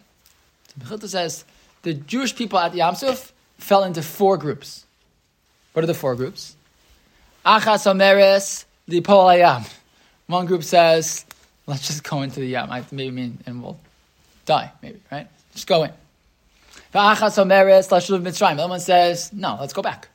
The 0.77 0.85
Mechilta 0.85 1.09
says 1.09 1.47
the 1.85 1.95
Jewish 1.95 2.37
people 2.37 2.59
at 2.59 2.73
Yamsuf 2.73 3.33
fell 3.57 3.83
into 3.83 4.03
four 4.03 4.37
groups. 4.37 4.85
What 5.73 5.85
are 5.85 5.87
the 5.87 5.95
four 5.95 6.17
groups? 6.17 6.55
Achas 7.47 7.87
Omeres 7.91 8.67
Lipol 8.91 9.25
Ayam. 9.35 9.67
One 10.29 10.47
group 10.47 10.63
says, 10.63 11.25
let's 11.67 11.87
just 11.87 12.05
go 12.05 12.23
into 12.23 12.41
the 12.41 12.47
Yam, 12.47 12.71
maybe 12.93 13.11
mean, 13.11 13.39
and 13.47 13.63
we'll 13.63 13.79
die, 14.45 14.71
maybe, 14.83 15.01
right? 15.11 15.27
Just 15.55 15.67
go 15.67 15.85
in. 15.85 15.93
V'achas 16.95 17.43
omeres 17.43 17.89
lashuv 17.89 18.23
mitzrayim. 18.23 18.57
The 18.57 18.69
one 18.69 18.81
says, 18.81 19.33
no, 19.33 19.57
let's 19.59 19.73
go 19.73 19.83
back. 19.83 20.09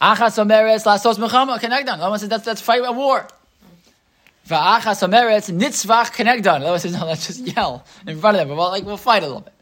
Achas 0.00 0.38
omeres 0.38 0.84
lasos 0.84 1.18
mechama 1.18 1.58
kenegdan. 1.58 1.98
The 1.98 2.08
one 2.08 2.18
says, 2.18 2.46
let's, 2.46 2.60
fight 2.60 2.82
a 2.84 2.92
war. 2.92 3.26
V'achas 4.48 5.02
omeres 5.08 5.50
nitzvach 5.50 6.12
kenegdan. 6.14 6.60
The 6.60 6.66
one 6.66 6.78
says, 6.78 6.92
no, 6.92 7.06
let's 7.06 7.26
just 7.26 7.40
yell 7.40 7.84
in 8.06 8.18
front 8.20 8.36
of 8.36 8.48
them. 8.48 8.56
Well, 8.56 8.68
like, 8.70 8.84
we'll 8.84 8.96
fight 8.96 9.22
a 9.22 9.26
little 9.26 9.42
bit. 9.42 9.52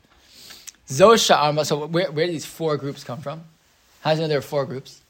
Zosha 0.89 1.37
arma. 1.37 1.65
So 1.65 1.87
where, 1.87 2.13
where 2.13 2.27
do 2.27 2.33
these 2.33 2.45
four 2.45 2.77
groups 2.77 3.05
come 3.05 3.21
from? 3.21 3.43
How 4.03 4.11
do 4.11 4.17
you 4.17 4.23
know 4.23 4.29
there 4.29 4.39
are 4.39 4.43
four 4.43 4.67
groups? 4.67 5.01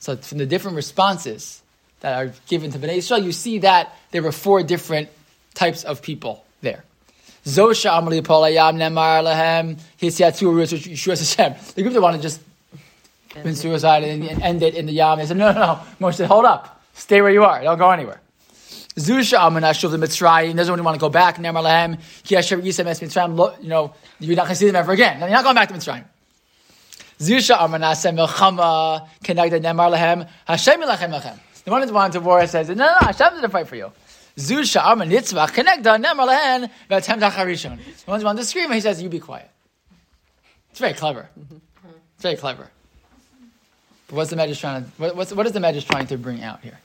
So 0.00 0.16
from 0.16 0.38
the 0.38 0.46
different 0.46 0.76
responses, 0.76 1.62
that 2.00 2.22
are 2.22 2.32
given 2.48 2.70
to 2.72 2.78
Bnei 2.78 2.98
Israel, 2.98 3.22
you 3.22 3.32
see 3.32 3.58
that 3.60 3.96
there 4.10 4.22
were 4.22 4.32
four 4.32 4.62
different 4.62 5.08
types 5.54 5.84
of 5.84 6.02
people 6.02 6.44
there. 6.60 6.84
Zosha 7.44 7.90
Amali 7.90 8.20
Polayam 8.22 8.76
Nemar 8.76 9.24
Lahem 9.24 9.78
Hisyatu 10.00 11.74
The 11.74 11.82
group 11.82 11.94
that 11.94 12.00
want 12.02 12.16
to 12.16 12.22
just 12.22 12.40
commit 13.30 13.56
suicide 13.56 14.04
and, 14.04 14.24
and, 14.24 14.42
end 14.42 14.62
it 14.62 14.74
in 14.74 14.86
the 14.86 14.92
Yam, 14.92 15.18
they 15.18 15.26
said, 15.26 15.36
no, 15.36 15.52
no, 15.52 15.58
no. 15.58 15.80
Moshe 16.00 16.16
said, 16.16 16.26
hold 16.26 16.44
up. 16.44 16.82
Stay 16.94 17.20
where 17.20 17.30
you 17.30 17.44
are. 17.44 17.62
Don't 17.62 17.78
go 17.78 17.90
anywhere. 17.90 18.20
Zusha 18.96 19.38
Amanashuv 19.38 19.92
the 19.92 19.96
Mitzrayim 19.96 20.56
doesn't 20.56 20.72
really 20.72 20.84
want 20.84 20.96
to 20.96 21.00
go 21.00 21.08
back. 21.08 21.36
Nemar 21.36 21.62
Lahem 21.62 22.00
Kiyasher 22.24 22.60
Yisem 22.60 22.86
Es 22.86 23.00
Mitzrayim. 23.00 23.62
You 23.62 23.68
know, 23.68 23.94
you're 24.18 24.36
not 24.36 24.42
going 24.42 24.54
to 24.54 24.56
see 24.56 24.66
them 24.66 24.76
ever 24.76 24.92
again. 24.92 25.20
You're 25.20 25.30
not 25.30 25.44
going 25.44 25.54
back 25.54 25.68
to 25.68 25.74
Mitzrayim. 25.74 26.04
Zusha 27.20 27.56
Amanasem 27.56 28.16
Melchama 28.18 29.08
Kenagda 29.22 29.60
Nemar 29.60 29.94
Lahem 29.94 30.28
Hashem 30.46 30.82
Ilachem 30.82 31.18
Lachem. 31.18 31.38
The 31.68 31.72
one 31.72 31.86
who 31.86 31.92
wanted 31.92 32.14
to 32.14 32.20
war 32.20 32.46
says, 32.46 32.70
no, 32.70 32.74
no, 32.76 32.86
no, 32.86 32.96
Hashem 33.00 33.34
did 33.34 33.44
a 33.44 33.48
fight 33.50 33.68
for 33.68 33.76
you. 33.76 33.92
Zu 34.38 34.64
sha'am 34.64 35.00
nitzvah 35.00 35.48
connecta 35.48 36.02
nemar 36.02 36.26
lehen 36.26 36.70
v'atem 36.88 37.20
tacharishon. 37.20 37.78
The 38.06 38.24
ones 38.24 38.40
to 38.40 38.44
scream, 38.46 38.72
he 38.72 38.80
says, 38.80 39.02
you 39.02 39.10
be 39.10 39.20
quiet. 39.20 39.50
It's 40.70 40.80
very 40.80 40.94
clever. 40.94 41.28
It's 42.14 42.22
very 42.22 42.36
clever. 42.36 42.70
But 44.06 44.16
what's 44.16 44.30
the 44.30 44.36
Medrash 44.36 44.58
trying 44.58 44.84
to, 44.84 44.90
what, 44.96 45.14
what's, 45.14 45.30
what 45.34 45.44
is 45.44 45.52
the 45.52 45.58
Medrash 45.58 45.86
trying 45.86 46.06
to 46.06 46.16
bring 46.16 46.42
out 46.42 46.62
here? 46.62 46.78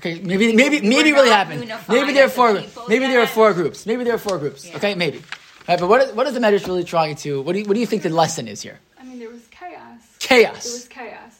Okay, 0.00 0.20
maybe 0.20 0.54
maybe 0.54 0.82
maybe 0.82 1.12
really 1.12 1.30
happened. 1.30 1.72
Maybe 1.88 2.12
there 2.12 2.26
are 2.26 2.28
four. 2.28 2.62
Maybe 2.86 3.06
there 3.06 3.22
are 3.22 3.26
four 3.26 3.54
groups. 3.54 3.86
Maybe 3.86 4.04
there 4.04 4.14
are 4.14 4.18
four 4.18 4.36
groups. 4.36 4.70
Okay, 4.74 4.94
maybe. 4.94 5.22
Right, 5.66 5.80
but 5.80 5.88
what 5.88 6.02
is, 6.02 6.12
what 6.12 6.26
is 6.26 6.34
the 6.34 6.40
Medrash 6.40 6.66
really 6.66 6.84
trying 6.84 7.16
to? 7.16 7.40
What 7.40 7.54
do 7.54 7.60
you, 7.60 7.64
what 7.64 7.72
do 7.72 7.80
you 7.80 7.86
think 7.86 8.02
the 8.02 8.10
lesson 8.10 8.46
is 8.46 8.60
here? 8.60 8.78
Chaos. 10.30 10.66
It 10.66 10.72
was 10.72 10.88
chaos. 10.88 11.36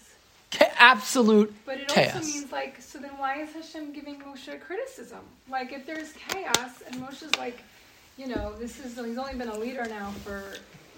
Cha- 0.50 0.72
absolute 0.78 1.54
But 1.64 1.78
it 1.78 1.88
chaos. 1.88 2.16
also 2.16 2.26
means 2.26 2.52
like, 2.52 2.80
so 2.80 2.98
then 2.98 3.16
why 3.18 3.40
is 3.42 3.52
Hashem 3.52 3.92
giving 3.92 4.20
Moshe 4.20 4.60
criticism? 4.60 5.20
Like, 5.48 5.72
if 5.72 5.86
there's 5.86 6.12
chaos 6.28 6.82
and 6.86 6.96
Moshe's 6.96 7.34
like, 7.36 7.58
you 8.18 8.26
know, 8.26 8.54
this 8.58 8.78
is 8.84 8.96
he's 8.96 9.16
only 9.16 9.34
been 9.34 9.48
a 9.48 9.58
leader 9.58 9.84
now 9.88 10.10
for 10.24 10.42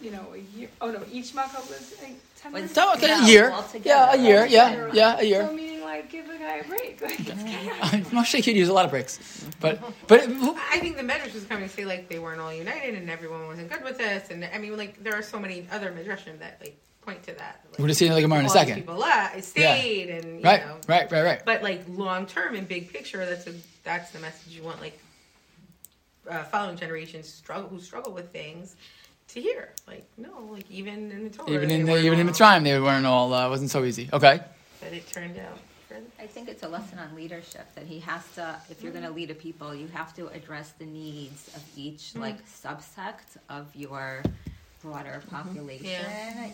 you 0.03 0.11
know 0.11 0.27
a 0.35 0.59
year. 0.59 0.69
Oh 0.81 0.91
no, 0.91 1.01
each 1.13 1.33
Makah 1.33 1.61
was 1.69 1.95
like, 2.03 2.17
ten 2.37 2.51
When- 2.53 2.63
months. 2.63 2.75
So, 2.75 2.93
okay, 2.95 3.07
Yeah, 3.09 3.25
a 3.25 3.29
year. 3.29 3.51
altogether. 3.53 3.89
Yeah, 3.89 4.15
a 4.15 4.17
year. 4.17 4.47
Yeah, 4.47 4.91
yeah, 4.93 5.21
a 5.21 5.23
year. 5.23 5.43
So 5.43 5.51
year. 5.51 5.57
meaning 5.57 5.81
like, 5.83 6.11
give 6.11 6.27
the 6.27 6.39
guy 6.39 6.57
a 6.57 6.65
break. 6.65 7.01
Like, 7.03 7.21
it's 7.21 7.31
mm. 7.31 7.47
chaos. 7.47 7.91
Moshe 8.11 8.43
could 8.43 8.57
use 8.57 8.69
a 8.69 8.73
lot 8.73 8.85
of 8.87 8.91
breaks, 8.91 9.45
but 9.61 9.79
but 10.09 10.23
I 10.23 10.79
think 10.81 10.97
the 10.97 11.05
Medrash 11.05 11.35
was 11.35 11.45
coming 11.45 11.69
to 11.69 11.75
say 11.75 11.85
like 11.85 12.09
they 12.09 12.19
weren't 12.19 12.41
all 12.41 12.53
united 12.53 12.95
and 12.95 13.09
everyone 13.11 13.47
wasn't 13.47 13.71
good 13.71 13.85
with 13.85 13.99
this, 13.99 14.31
and 14.31 14.45
I 14.45 14.59
mean 14.59 14.77
like 14.77 15.03
there 15.05 15.15
are 15.15 15.23
so 15.23 15.39
many 15.39 15.67
other 15.71 15.93
midrashim 15.93 16.39
that 16.41 16.59
like 16.61 16.77
point 17.03 17.23
to 17.25 17.33
that. 17.35 17.61
Like, 17.71 17.79
we're 17.79 17.89
just 17.89 17.99
seeing 17.99 18.13
the 18.13 18.21
Gemara 18.21 18.41
in 18.41 18.45
a 18.47 18.49
all 18.49 18.55
these 18.55 18.61
second. 18.61 18.75
People 18.77 18.97
left, 18.97 19.45
stayed, 19.45 20.09
and 20.11 20.39
you 20.39 20.45
Right, 20.45 20.65
know, 20.67 20.77
right, 20.89 21.11
right, 21.11 21.23
right. 21.25 21.43
But 21.45 21.63
like 21.63 21.83
long 21.89 22.27
term 22.27 22.55
and 22.55 22.67
big 22.67 22.93
picture, 22.93 23.25
that's 23.25 23.47
a 23.47 23.55
that's 23.85 24.11
the 24.11 24.19
message 24.21 24.53
you 24.55 24.63
want. 24.63 24.81
Like 24.81 24.99
uh, 26.31 26.45
following 26.45 26.77
generations 26.77 27.29
struggle 27.33 27.69
who 27.69 27.81
struggle 27.81 28.13
with 28.13 28.33
things 28.33 28.77
to 29.29 29.41
hear. 29.41 29.71
Like 29.87 30.07
no, 30.17 30.49
like 30.51 30.71
even 30.71 31.11
in 31.11 31.25
the 31.25 31.31
Torah, 31.31 31.51
Even 31.51 31.71
in 31.71 31.85
the, 31.87 31.93
weren't 31.93 32.05
even 32.05 32.19
in 32.21 32.29
all- 32.29 32.33
Mitzrayim, 32.35 32.65
they 32.65 32.79
weren't 32.81 33.07
all. 33.07 33.33
Uh, 33.33 33.49
wasn't 33.49 33.71
so 33.71 33.85
easy. 33.85 34.09
Okay. 34.13 34.41
But 34.81 34.93
it 34.93 35.07
turned 35.11 35.39
out. 35.39 35.59
I 36.19 36.27
think 36.27 36.49
it's 36.49 36.63
a 36.63 36.69
lesson 36.69 36.99
on 36.99 37.15
leadership 37.15 37.67
that 37.75 37.85
he 37.85 37.99
has 38.01 38.27
to, 38.37 38.57
if 38.71 38.83
you're 38.83 38.93
going 38.93 39.05
to 39.05 39.11
lead 39.11 39.31
a 39.31 39.35
people, 39.35 39.75
you 39.75 39.89
have 39.89 40.15
to 40.17 40.29
address 40.29 40.71
the 40.79 40.87
needs 40.87 41.49
of 41.55 41.63
each 41.77 42.15
like 42.17 42.39
subsect 42.49 43.37
of 43.51 43.67
your 43.77 44.23
broader 44.83 45.23
mm-hmm. 45.27 45.37
population. 45.37 46.05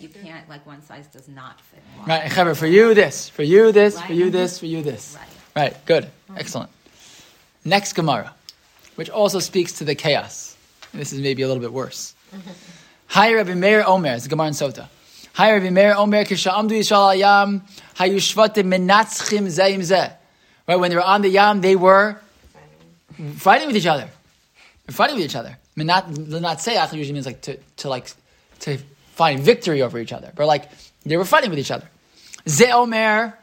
You 0.01 0.09
can't 0.09 0.49
like 0.49 0.67
one 0.67 0.83
size 0.83 1.07
does 1.07 1.29
not 1.29 1.61
fit 1.61 1.83
all. 1.99 2.07
Right, 2.07 2.23
and 2.25 2.33
Chaver, 2.33 2.57
for 2.57 2.67
you 2.67 2.95
this, 2.95 3.29
for 3.29 3.43
you 3.43 3.73
this, 3.73 4.01
for 4.01 4.13
you 4.13 4.31
this, 4.31 4.59
for 4.59 4.67
you 4.67 4.83
this. 4.83 5.17
Right. 5.19 5.29
Right, 5.57 5.87
good, 5.87 6.05
mm-hmm. 6.05 6.39
excellent. 6.39 6.71
Next 7.65 7.95
Gemara, 7.95 8.35
which 8.97 9.11
also 9.11 9.39
speaks 9.39 9.73
to 9.75 9.85
the 9.85 9.95
chaos. 9.95 10.57
And 10.93 11.01
this 11.01 11.13
is 11.13 11.21
maybe 11.21 11.43
a 11.43 11.49
little 11.49 11.61
bit 11.61 11.73
worse. 11.73 12.15
Mm-hmm. 12.35 12.51
Hi 13.09 13.35
Rabbi 13.35 13.55
Meir 13.55 13.85
Omer, 13.87 14.15
it's 14.15 14.27
a 14.27 14.29
Gemara 14.29 14.49
in 14.49 14.53
Sota. 14.53 14.89
Hi 15.35 15.53
Rabbi 15.53 15.71
Meir 15.71 15.95
Omer, 15.97 16.25
kisha 16.25 16.53
amdu 16.53 16.73
Yisrael 16.73 17.09
al 17.11 17.15
yam, 17.15 17.63
hayu 17.97 18.17
shvatim 18.17 18.67
menatzchim 18.67 19.47
zeim 19.47 19.81
zeh. 19.81 20.13
Right, 20.67 20.77
when 20.77 20.91
they 20.91 20.97
were 20.97 21.03
on 21.03 21.23
the 21.23 21.31
yam, 21.31 21.63
they 21.63 21.77
were 21.77 22.21
fighting 23.37 23.69
with 23.69 23.77
each 23.77 23.87
other. 23.87 24.09
They're 24.87 24.95
fighting 24.95 25.17
with 25.17 25.25
each 25.25 25.37
other. 25.37 25.57
Menat 25.79 26.13
lenatseach 26.13 26.93
usually 26.93 27.15
means 27.15 27.27
like 27.27 27.41
to, 27.43 27.57
to 27.77 27.89
like 27.89 28.11
to 28.61 28.79
find 29.15 29.41
victory 29.41 29.83
over 29.83 29.99
each 29.99 30.13
other. 30.13 30.33
But 30.35 30.47
like 30.47 30.69
they 31.05 31.17
were 31.17 31.25
fighting 31.25 31.51
with 31.51 31.59
each 31.59 31.71
other. 31.71 31.89
Ze 32.49 32.73
Omer, 32.73 33.39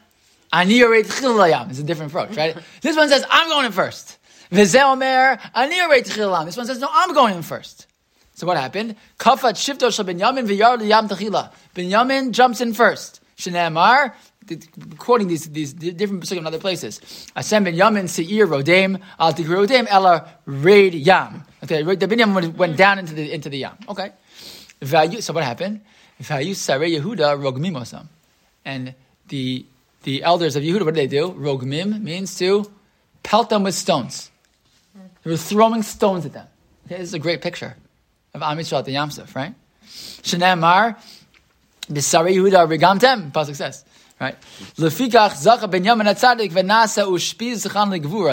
ani 0.52 0.78
yored 0.78 1.06
tchil 1.06 1.34
layam. 1.36 1.70
It's 1.70 1.78
a 1.78 1.82
different 1.82 2.12
approach, 2.12 2.36
right? 2.36 2.56
this 2.82 2.96
one 2.96 3.08
says 3.08 3.24
I'm 3.30 3.48
going 3.48 3.66
in 3.66 3.72
first. 3.72 4.18
Veze 4.52 4.82
Omer, 4.82 5.38
ani 5.54 5.76
yored 5.78 6.04
tchil 6.04 6.30
layam. 6.30 6.44
This 6.44 6.56
one 6.56 6.66
says 6.66 6.78
no, 6.78 6.88
I'm 6.90 7.14
going 7.14 7.36
in 7.36 7.42
first. 7.42 7.86
So 8.34 8.46
what 8.46 8.58
happened? 8.58 8.96
Kafat 9.18 9.54
shifto 9.54 9.90
shel 9.90 10.04
Binyamin 10.04 10.46
v'yar 10.46 10.78
liyam 10.78 11.08
techila. 11.08 11.52
Binyamin 11.74 12.32
jumps 12.32 12.60
in 12.60 12.74
first. 12.74 13.22
Shneamar, 13.38 14.12
quoting 14.98 15.28
these 15.28 15.48
these 15.50 15.72
different 15.72 16.22
pasukim 16.22 16.38
in 16.38 16.46
other 16.46 16.58
places. 16.58 17.00
Asem 17.34 17.66
Binyamin 17.66 18.08
seir 18.08 18.46
rodem 18.46 19.00
al 19.18 19.32
rodem 19.32 19.86
ela 19.88 20.28
raid 20.44 20.94
yam. 20.94 21.44
Okay, 21.66 21.82
the 21.82 22.06
Binyamin 22.08 22.54
went- 22.54 22.76
down 22.76 22.98
into 22.98 23.14
the 23.14 23.32
into 23.32 23.48
the 23.48 23.58
yam. 23.58 23.76
Okay. 23.88 24.12
Vayu- 24.80 25.22
So 25.22 25.32
what 25.32 25.44
happened? 25.44 25.80
Vayu 26.22 26.52
Sarei 26.52 26.98
Yehuda 26.98 27.36
rogmimosam, 27.38 28.06
and 28.64 28.94
the 29.28 29.66
the 30.04 30.22
elders 30.22 30.54
of 30.56 30.62
Yehuda, 30.62 30.84
what 30.84 30.94
did 30.94 31.10
they 31.10 31.18
do? 31.18 31.32
Rogmim 31.32 32.00
means 32.00 32.36
to 32.38 32.70
pelt 33.22 33.50
them 33.50 33.64
with 33.64 33.74
stones. 33.74 34.30
They 35.24 35.30
were 35.30 35.36
throwing 35.36 35.82
stones 35.82 36.24
at 36.24 36.32
them. 36.32 36.46
Okay, 36.86 36.98
this 36.98 37.08
is 37.08 37.14
a 37.14 37.18
great 37.18 37.42
picture 37.42 37.76
of 38.32 38.42
Am 38.42 38.56
Yisrael 38.58 38.78
at 38.78 38.84
the 38.84 38.92
Yam 38.92 39.10
Suf, 39.10 39.34
right? 39.34 39.54
Shnei 39.86 40.96
Bisari 41.90 42.34
Yehuda 42.34 42.66
Rigamtem, 42.68 43.32
Pasuk 43.32 43.56
says, 43.56 43.84
right? 44.20 44.36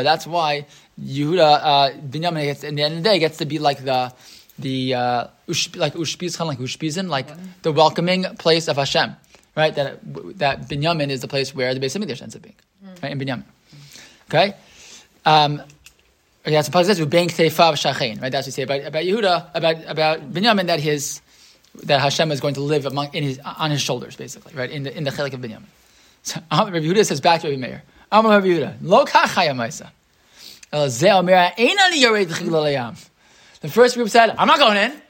That's 0.03 0.27
why 0.27 0.65
Yehuda 1.01 1.59
uh, 1.61 1.91
Binyamin 2.01 2.43
gets 2.43 2.63
in 2.63 2.75
the 2.75 2.83
end 2.83 2.97
of 2.97 3.03
the 3.03 3.09
day 3.09 3.19
gets 3.19 3.37
to 3.37 3.45
be 3.45 3.59
like 3.59 3.83
the 3.83 4.13
the 4.59 4.93
uh, 4.93 5.27
like 5.75 5.95
Ushpiz 5.95 6.37
Chan, 6.37 6.47
like 6.47 6.59
Ushpizin, 6.59 7.09
like 7.09 7.27
the 7.63 7.71
welcoming 7.71 8.23
place 8.37 8.67
of 8.67 8.77
Hashem, 8.77 9.15
right? 9.55 9.73
That 9.73 9.99
that 10.37 10.69
Binyamin 10.69 11.09
is 11.09 11.21
the 11.21 11.27
place 11.27 11.55
where 11.55 11.73
the 11.73 11.79
Beis 11.79 11.97
Hamikdash 11.97 12.21
ends 12.21 12.35
up 12.35 12.43
being, 12.43 12.55
right? 13.01 13.11
In 13.11 13.19
Binyamin, 13.19 13.45
okay. 14.29 14.53
Um, 15.25 15.63
that's 16.43 16.67
a 16.67 16.71
pasuk 16.71 16.85
says 16.85 16.99
"Ubein 16.99 17.27
kteifav 17.27 17.73
shachein." 17.73 18.21
Right, 18.21 18.31
that's 18.31 18.45
what 18.45 18.47
we 18.47 18.51
say 18.51 18.63
about, 18.63 18.83
about 18.83 19.03
Yehuda, 19.03 19.51
about 19.55 19.89
about 19.89 20.31
Binyamin 20.31 20.67
that 20.67 20.79
his 20.79 21.21
that 21.83 22.01
Hashem 22.01 22.31
is 22.31 22.39
going 22.39 22.53
to 22.55 22.61
live 22.61 22.85
among 22.85 23.13
in 23.13 23.23
his 23.23 23.39
on 23.39 23.71
his 23.71 23.81
shoulders, 23.81 24.15
basically, 24.15 24.53
right 24.53 24.69
in 24.69 24.83
the 24.83 24.95
in 24.95 25.05
the 25.05 25.11
chelik 25.11 25.33
of 25.33 25.39
Binyamin. 25.39 25.63
So 26.21 26.39
Rabbi 26.51 26.79
Yehuda 26.79 27.05
says 27.05 27.21
back 27.21 27.41
to 27.41 27.49
Rabbi 27.49 27.59
Meir, 27.59 27.83
"Amar 28.11 28.33
Rabbi 28.33 28.47
Yehuda, 28.47 28.77
lo 28.81 29.05
kachaya 29.05 29.55
Uh, 30.73 30.87
the 33.61 33.69
first 33.69 33.95
group 33.95 34.09
said, 34.09 34.35
"I'm 34.37 34.47
not 34.47 34.57
going 34.59 34.77
in," 34.77 35.01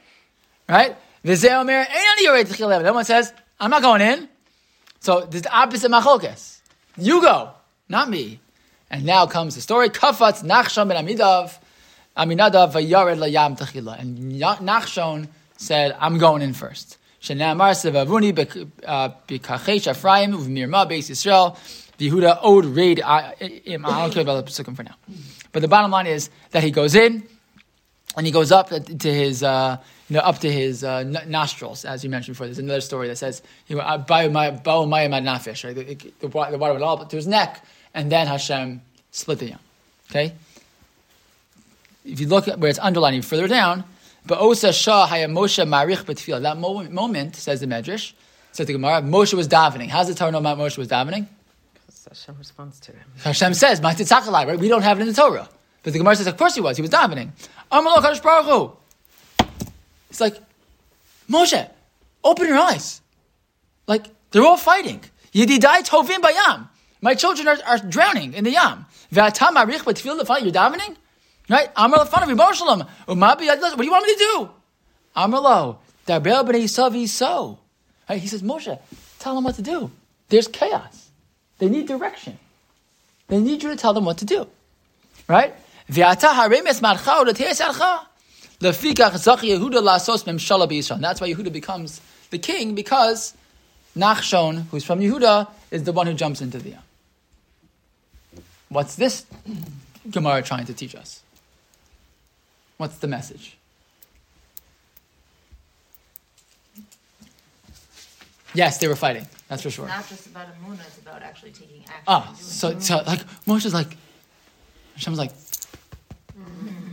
right? 0.68 0.94
Other 1.26 2.92
one 2.92 3.04
says, 3.04 3.32
"I'm 3.58 3.70
not 3.70 3.82
going 3.82 4.02
in." 4.02 4.28
So 5.00 5.20
this 5.20 5.36
is 5.36 5.42
the 5.42 5.54
opposite 5.54 5.90
machlokes. 5.90 6.60
You 6.96 7.20
go, 7.20 7.50
not 7.90 8.08
me. 8.08 8.40
And 8.90 9.04
now 9.04 9.26
comes 9.26 9.54
the 9.54 9.60
story. 9.60 9.90
Kafatz 9.90 10.42
Nachshon 10.42 10.88
ben 10.88 11.04
Amidav, 11.04 11.58
Aminadav 12.16 12.72
vayared 12.72 13.18
layam 13.18 13.58
techila. 13.58 13.98
And 14.00 14.32
Nachshon 14.40 15.28
said, 15.58 15.94
I'm 16.00 16.16
going 16.16 16.40
in 16.40 16.54
first. 16.54 16.96
Shenamar 17.20 17.72
sevavuni 17.72 18.32
b'kachei 18.32 19.86
uh, 19.86 19.90
Ephraim 19.90 20.32
uv'mirma 20.32 20.88
beis 20.88 21.10
Yisrael. 21.10 21.56
Yehuda 21.98 22.38
owed 22.42 22.64
raid. 22.64 23.00
Uh, 23.00 23.06
I 23.06 23.34
I 23.40 23.76
don't 23.76 24.12
care 24.12 24.22
about 24.22 24.46
the 24.46 24.50
psukim 24.50 24.74
for 24.74 24.84
now. 24.84 24.96
But 25.54 25.60
the 25.60 25.68
bottom 25.68 25.92
line 25.92 26.08
is 26.08 26.30
that 26.50 26.64
he 26.64 26.72
goes 26.72 26.96
in, 26.96 27.22
and 28.16 28.26
he 28.26 28.32
goes 28.32 28.50
up 28.50 28.70
to 28.70 29.14
his, 29.14 29.42
uh, 29.44 29.76
you 30.08 30.14
know, 30.16 30.20
up 30.20 30.40
to 30.40 30.50
his 30.50 30.82
uh, 30.82 31.04
nostrils, 31.26 31.84
as 31.84 32.02
you 32.02 32.10
mentioned 32.10 32.34
before. 32.34 32.48
There's 32.48 32.58
another 32.58 32.80
story 32.80 33.06
that 33.06 33.16
says, 33.16 33.40
you 33.68 33.76
know, 33.76 33.82
"I 33.82 33.96
bow 33.96 34.28
my 34.28 34.50
bow 34.50 34.84
my 34.84 35.06
nafish," 35.06 35.64
right? 35.64 35.74
The, 35.74 35.94
the, 35.94 36.12
the 36.20 36.28
water 36.28 36.58
went 36.58 36.82
all 36.82 37.00
up 37.00 37.08
to 37.08 37.16
his 37.16 37.28
neck, 37.28 37.64
and 37.94 38.10
then 38.10 38.26
Hashem 38.26 38.82
split 39.12 39.38
the 39.38 39.46
yam. 39.50 39.58
Okay. 40.10 40.34
If 42.04 42.18
you 42.18 42.26
look 42.26 42.48
at 42.48 42.58
where 42.58 42.68
it's 42.68 42.80
underlining 42.80 43.22
further 43.22 43.46
down, 43.46 43.84
but 44.26 44.40
Osa 44.40 44.72
Shah 44.72 45.06
Haya 45.06 45.28
Moshe 45.28 45.64
Marich 45.66 46.04
Betfil. 46.04 46.42
That 46.42 46.58
moment, 46.58 47.36
says 47.36 47.60
the 47.60 47.66
Medrash, 47.66 48.12
says 48.50 48.66
the 48.66 48.72
Gemara, 48.72 49.02
Moshe 49.02 49.34
was 49.34 49.46
davening. 49.46 49.88
How's 49.88 50.08
the 50.08 50.14
Torah 50.14 50.32
know 50.32 50.40
Moshe 50.40 50.76
was 50.76 50.88
davening? 50.88 51.28
Hashem 52.14 52.36
responds 52.38 52.78
to 52.80 52.92
him. 52.92 53.04
Hashem 53.24 53.54
says, 53.54 53.80
"Ma'atitzakalai," 53.80 54.46
right? 54.46 54.58
We 54.58 54.68
don't 54.68 54.82
have 54.82 54.98
it 54.98 55.02
in 55.02 55.08
the 55.08 55.14
Torah. 55.14 55.48
But 55.82 55.92
the 55.92 55.98
Gemara 55.98 56.16
says, 56.16 56.26
of 56.26 56.36
course 56.36 56.54
he 56.54 56.60
was. 56.60 56.76
He 56.76 56.82
was 56.82 56.90
davening. 56.90 57.30
Amalok 57.70 57.96
Kadosh 57.96 58.22
Baruch 58.22 58.46
Hu. 58.46 59.46
It's 60.08 60.20
like, 60.20 60.36
Moshe, 61.28 61.68
open 62.22 62.46
your 62.46 62.58
eyes. 62.58 63.02
Like, 63.86 64.06
they're 64.30 64.44
all 64.44 64.56
fighting. 64.56 65.02
Yedidai 65.34 65.86
tovim 65.86 66.20
bayam. 66.20 66.68
My 67.02 67.14
children 67.14 67.48
are, 67.48 67.58
are 67.66 67.78
drowning 67.78 68.32
in 68.32 68.44
the 68.44 68.52
yam. 68.52 68.86
V'atam 69.12 69.56
arich 69.56 69.80
b'tfil 69.80 70.18
lefan, 70.18 70.42
you're 70.42 70.52
davening? 70.52 70.96
Right? 71.50 71.68
Amar 71.76 72.06
lefan 72.06 72.22
of. 72.22 72.88
Umabi 73.08 73.46
What 73.60 73.76
do 73.76 73.84
you 73.84 73.90
want 73.90 74.06
me 74.06 74.14
to 74.14 74.18
do? 74.18 74.50
Amar 75.16 75.40
lo. 75.40 75.78
Darber 76.06 76.30
b'nei 76.30 76.68
so. 77.08 77.58
He 78.08 78.26
says, 78.26 78.42
Moshe, 78.42 78.78
tell 79.18 79.34
them 79.34 79.44
what 79.44 79.56
to 79.56 79.62
do. 79.62 79.90
There's 80.30 80.48
chaos. 80.48 81.03
They 81.64 81.70
need 81.70 81.88
direction. 81.88 82.38
They 83.28 83.40
need 83.40 83.62
you 83.62 83.70
to 83.70 83.76
tell 83.76 83.94
them 83.94 84.04
what 84.04 84.18
to 84.18 84.26
do. 84.26 84.46
Right? 85.26 85.54
That's 85.88 86.22
why 86.22 86.36
Yehuda 91.32 91.52
becomes 91.52 92.00
the 92.28 92.38
king 92.38 92.74
because 92.74 93.32
Nachshon, 93.96 94.66
who's 94.70 94.84
from 94.84 95.00
Yehuda, 95.00 95.48
is 95.70 95.84
the 95.84 95.92
one 95.92 96.06
who 96.06 96.12
jumps 96.12 96.42
into 96.42 96.58
the 96.58 96.74
What's 98.68 98.96
this 98.96 99.24
Gemara 100.10 100.42
trying 100.42 100.66
to 100.66 100.74
teach 100.74 100.94
us? 100.94 101.22
What's 102.76 102.98
the 102.98 103.08
message? 103.08 103.56
Yes, 108.52 108.76
they 108.76 108.86
were 108.86 108.96
fighting. 108.96 109.26
That's 109.48 109.62
for 109.62 109.70
sure. 109.70 109.86
Not 109.86 110.08
just 110.08 110.26
about 110.26 110.48
Amuna, 110.58 110.80
it's 110.86 110.98
about 110.98 111.22
actually 111.22 111.52
taking 111.52 111.82
action. 111.82 112.02
Ah, 112.08 112.26
and 112.28 112.36
doing 112.36 112.48
so, 112.48 112.78
so 112.78 113.02
like 113.06 113.20
Moshe's 113.46 113.74
like, 113.74 113.96
Hashem's 114.94 115.18
like, 115.18 115.32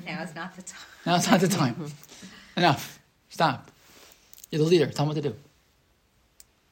Now 0.05 0.23
is 0.23 0.35
not 0.35 0.55
the 0.55 0.61
time. 0.61 0.79
now 1.05 1.15
it's 1.15 1.29
not 1.29 1.39
the 1.39 1.47
time. 1.47 1.75
Enough. 2.57 2.99
Stop. 3.29 3.71
You're 4.49 4.59
the 4.59 4.65
leader. 4.65 4.85
Tell 4.87 5.05
them 5.05 5.07
what 5.07 5.15
to 5.15 5.29
do. 5.29 5.35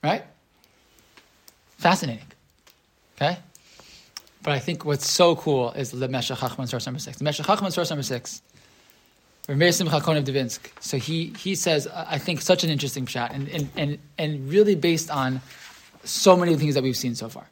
Right? 0.03 0.23
Fascinating. 1.77 2.25
Okay? 3.15 3.37
But 4.43 4.53
I 4.53 4.59
think 4.59 4.85
what's 4.85 5.09
so 5.09 5.35
cool 5.35 5.71
is 5.71 5.91
the 5.91 6.07
Meshech 6.07 6.37
Chachma 6.37 6.67
source 6.67 6.85
number 6.85 6.99
six. 6.99 7.17
The 7.17 7.23
Meshech 7.23 7.45
Chachma 7.45 7.71
source 7.71 7.89
number 7.89 8.03
six. 8.03 8.41
Rameir 9.47 9.73
Simcha 9.73 9.99
Cohen 9.99 10.17
of 10.17 10.25
Devinsk. 10.25 10.59
So 10.79 10.97
he, 10.97 11.33
he 11.37 11.55
says, 11.55 11.87
uh, 11.87 12.05
I 12.07 12.17
think, 12.19 12.41
such 12.41 12.63
an 12.63 12.69
interesting 12.69 13.05
shot 13.07 13.31
and, 13.33 13.49
and, 13.49 13.69
and, 13.75 13.97
and 14.17 14.49
really 14.49 14.75
based 14.75 15.09
on 15.09 15.41
so 16.03 16.35
many 16.35 16.55
things 16.55 16.75
that 16.75 16.83
we've 16.83 16.97
seen 16.97 17.15
so 17.15 17.29
far. 17.29 17.47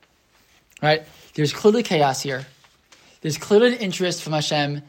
Right? 0.81 1.03
There's 1.33 1.53
clearly 1.53 1.83
chaos 1.83 2.21
here. 2.21 2.45
There's 3.21 3.37
clearly 3.37 3.73
an 3.73 3.79
interest 3.79 4.23
from 4.23 4.33
Hashem 4.33 4.81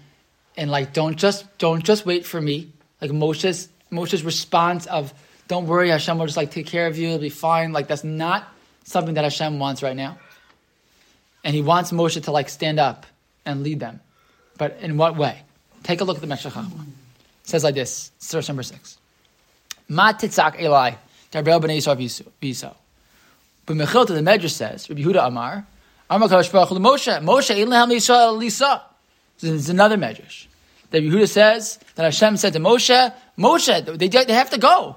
and 0.56 0.70
like 0.70 0.92
don't 0.92 1.16
just 1.16 1.46
don't 1.58 1.84
just 1.84 2.04
wait 2.04 2.26
for 2.26 2.40
me. 2.40 2.72
Like 3.00 3.10
Moshe's 3.10 3.68
Moshe's 3.90 4.22
response 4.22 4.86
of 4.86 5.14
don't 5.46 5.66
worry, 5.66 5.88
Hashem 5.88 6.18
will 6.18 6.26
just 6.26 6.36
like 6.36 6.50
take 6.50 6.66
care 6.66 6.86
of 6.86 6.98
you, 6.98 7.08
it'll 7.08 7.20
be 7.20 7.30
fine. 7.30 7.72
Like 7.72 7.88
that's 7.88 8.04
not 8.04 8.46
something 8.84 9.14
that 9.14 9.24
Hashem 9.24 9.58
wants 9.58 9.82
right 9.82 9.96
now. 9.96 10.18
And 11.44 11.54
he 11.54 11.62
wants 11.62 11.92
Moshe 11.92 12.22
to 12.24 12.30
like 12.32 12.48
stand 12.48 12.78
up 12.78 13.06
and 13.46 13.62
lead 13.62 13.80
them. 13.80 14.00
But 14.58 14.78
in 14.80 14.96
what 14.98 15.16
way? 15.16 15.42
take 15.82 16.00
a 16.00 16.04
look 16.04 16.16
at 16.16 16.20
the 16.20 16.26
Meshech 16.26 16.52
Chachma. 16.52 16.82
It 16.82 17.48
says 17.48 17.64
like 17.64 17.74
this, 17.74 18.10
source 18.18 18.48
number 18.48 18.62
six. 18.62 18.98
Ma 19.88 20.12
titzak 20.12 20.60
Eli, 20.60 20.92
Darbrel 21.32 21.62
b'nei 21.62 21.78
Yisrael. 21.78 22.74
But 23.68 23.76
Mechilta, 23.76 24.06
the 24.06 24.20
Medrash 24.20 24.52
says, 24.52 24.88
Rabbi 24.88 25.02
Yehuda 25.02 25.26
Amar, 25.26 25.66
Amar 26.08 26.28
Kadosh 26.30 26.50
Baruch 26.50 26.70
Moshe, 26.70 27.22
Moshe 27.22 27.54
ein 27.54 27.68
lehem 27.68 27.90
Yisrael 27.90 28.38
lisa. 28.38 28.82
Is 29.42 29.68
another 29.68 29.98
Medrash. 29.98 30.46
That 30.90 31.02
Yehuda 31.02 31.28
says 31.28 31.78
that 31.94 32.04
Hashem 32.04 32.38
said 32.38 32.54
to 32.54 32.60
Moshe, 32.60 33.12
Moshe, 33.36 33.98
they, 33.98 34.08
they 34.08 34.32
have 34.32 34.48
to 34.50 34.58
go. 34.58 34.96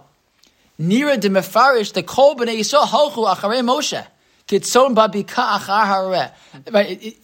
Nira 0.79 1.19
de 1.19 1.27
mefarish 1.27 1.91
the 1.91 2.01
kol 2.01 2.37
b'nei 2.37 2.59
Yisrael 2.59 2.85
halchu 2.85 3.35
acharei 3.35 3.59
Moshe. 3.59 4.07
Kitzon 4.47 4.95
babika 4.95 5.59
achar 5.59 5.85
hareh. 5.85 6.31
Right, 6.71 7.17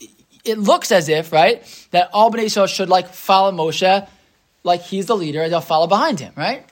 it, 0.43 0.57
looks 0.57 0.91
as 0.91 1.07
if, 1.07 1.31
right, 1.31 1.63
that 1.91 2.09
all 2.11 2.29
b'nei 2.29 2.47
Yisrael 2.47 2.67
should 2.67 2.89
like 2.89 3.07
follow 3.07 3.53
Moshe, 3.53 4.05
like 4.65 4.81
he's 4.81 5.05
the 5.05 5.15
leader, 5.15 5.43
and 5.43 5.53
they'll 5.53 5.61
follow 5.61 5.87
behind 5.87 6.19
him, 6.19 6.33
right? 6.35 6.65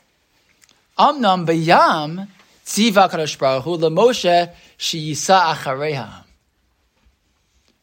Amnam 0.99 1.47
bayam 1.47 2.27
tziva 2.65 3.09
kadosh 3.09 3.37
baruch 3.37 3.63
hu 3.63 3.77
lemoshe 3.77 4.53
sheyisa 4.77 5.53
achareha. 5.53 6.23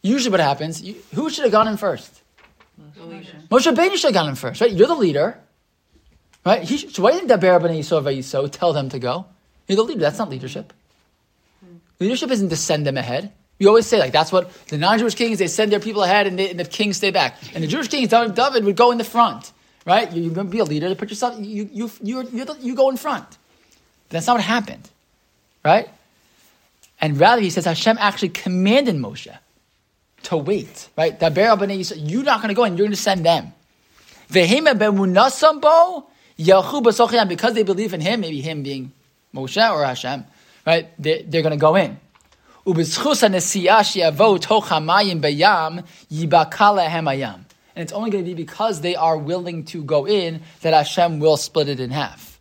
Usually, 0.02 0.30
what 0.30 0.40
happens? 0.40 0.82
You, 0.82 0.96
who 1.14 1.30
should 1.30 1.44
have 1.44 1.52
gone 1.52 1.68
in 1.68 1.76
first? 1.76 2.22
Moshe. 2.98 3.48
Moshe 3.48 3.72
Rabbeinu 3.72 3.96
should 3.96 4.04
have 4.04 4.14
gone 4.14 4.28
in 4.28 4.34
first, 4.34 4.60
right? 4.60 4.70
You're 4.70 4.88
the 4.88 4.94
leader, 4.94 5.38
right? 6.44 6.62
He, 6.62 6.76
so 6.78 7.02
why 7.02 7.12
didn't 7.12 7.28
Daber 7.28 7.60
Yisrael 7.60 8.02
vayiso 8.02 8.50
tell 8.50 8.72
them 8.72 8.88
to 8.88 8.98
go? 8.98 9.26
You're 9.68 9.76
the 9.76 9.84
leader. 9.84 10.00
That's 10.00 10.18
not 10.18 10.28
leadership. 10.28 10.72
Leadership 12.00 12.30
isn't 12.30 12.48
to 12.48 12.56
send 12.56 12.84
them 12.84 12.96
ahead. 12.96 13.32
We 13.58 13.66
always 13.66 13.86
say 13.86 14.00
like 14.00 14.12
that's 14.12 14.32
what 14.32 14.52
the 14.66 14.76
non-Jewish 14.76 15.14
kings 15.14 15.38
they 15.38 15.46
send 15.46 15.70
their 15.70 15.78
people 15.78 16.02
ahead 16.02 16.26
and, 16.26 16.36
they, 16.36 16.50
and 16.50 16.58
the 16.58 16.64
kings 16.64 16.96
stay 16.96 17.12
back. 17.12 17.38
And 17.54 17.62
the 17.62 17.68
Jewish 17.68 17.86
kings, 17.86 18.08
David 18.08 18.64
would 18.64 18.74
go 18.76 18.90
in 18.90 18.98
the 18.98 19.04
front, 19.04 19.52
right? 19.86 20.10
You, 20.10 20.22
you're 20.22 20.34
going 20.34 20.48
to 20.48 20.50
be 20.50 20.58
a 20.58 20.64
leader. 20.64 20.88
To 20.88 20.96
put 20.96 21.10
yourself, 21.10 21.38
you 21.38 21.68
you 21.72 21.90
you 22.02 22.46
you 22.60 22.74
go 22.74 22.90
in 22.90 22.96
front. 22.96 23.28
But 23.28 24.10
that's 24.10 24.26
not 24.26 24.34
what 24.34 24.44
happened, 24.44 24.90
right? 25.64 25.88
And 27.02 27.18
rather, 27.18 27.42
he 27.42 27.50
says 27.50 27.64
Hashem 27.64 27.98
actually 27.98 28.28
commanded 28.28 28.94
Moshe 28.94 29.36
to 30.22 30.36
wait, 30.36 30.88
right? 30.96 31.20
You're 31.20 32.22
not 32.22 32.40
going 32.40 32.48
to 32.48 32.54
go 32.54 32.62
and 32.62 32.78
you're 32.78 32.86
going 32.86 32.92
to 32.92 32.96
send 32.96 33.26
them. 33.26 33.52
Because 37.28 37.54
they 37.54 37.64
believe 37.64 37.92
in 37.92 38.00
him, 38.00 38.20
maybe 38.20 38.40
him 38.40 38.62
being 38.62 38.92
Moshe 39.34 39.70
or 39.70 39.84
Hashem, 39.84 40.24
right? 40.64 40.88
They're, 40.96 41.42
going 41.42 41.50
to 41.50 41.56
go 41.56 41.74
in. 41.74 41.98
And 47.74 47.82
it's 47.82 47.92
only 47.92 48.10
going 48.10 48.24
to 48.24 48.30
be 48.30 48.34
because 48.34 48.80
they 48.80 48.94
are 48.94 49.18
willing 49.18 49.64
to 49.64 49.82
go 49.82 50.06
in 50.06 50.42
that 50.60 50.72
Hashem 50.72 51.18
will 51.18 51.36
split 51.36 51.68
it 51.68 51.80
in 51.80 51.90
half. 51.90 52.38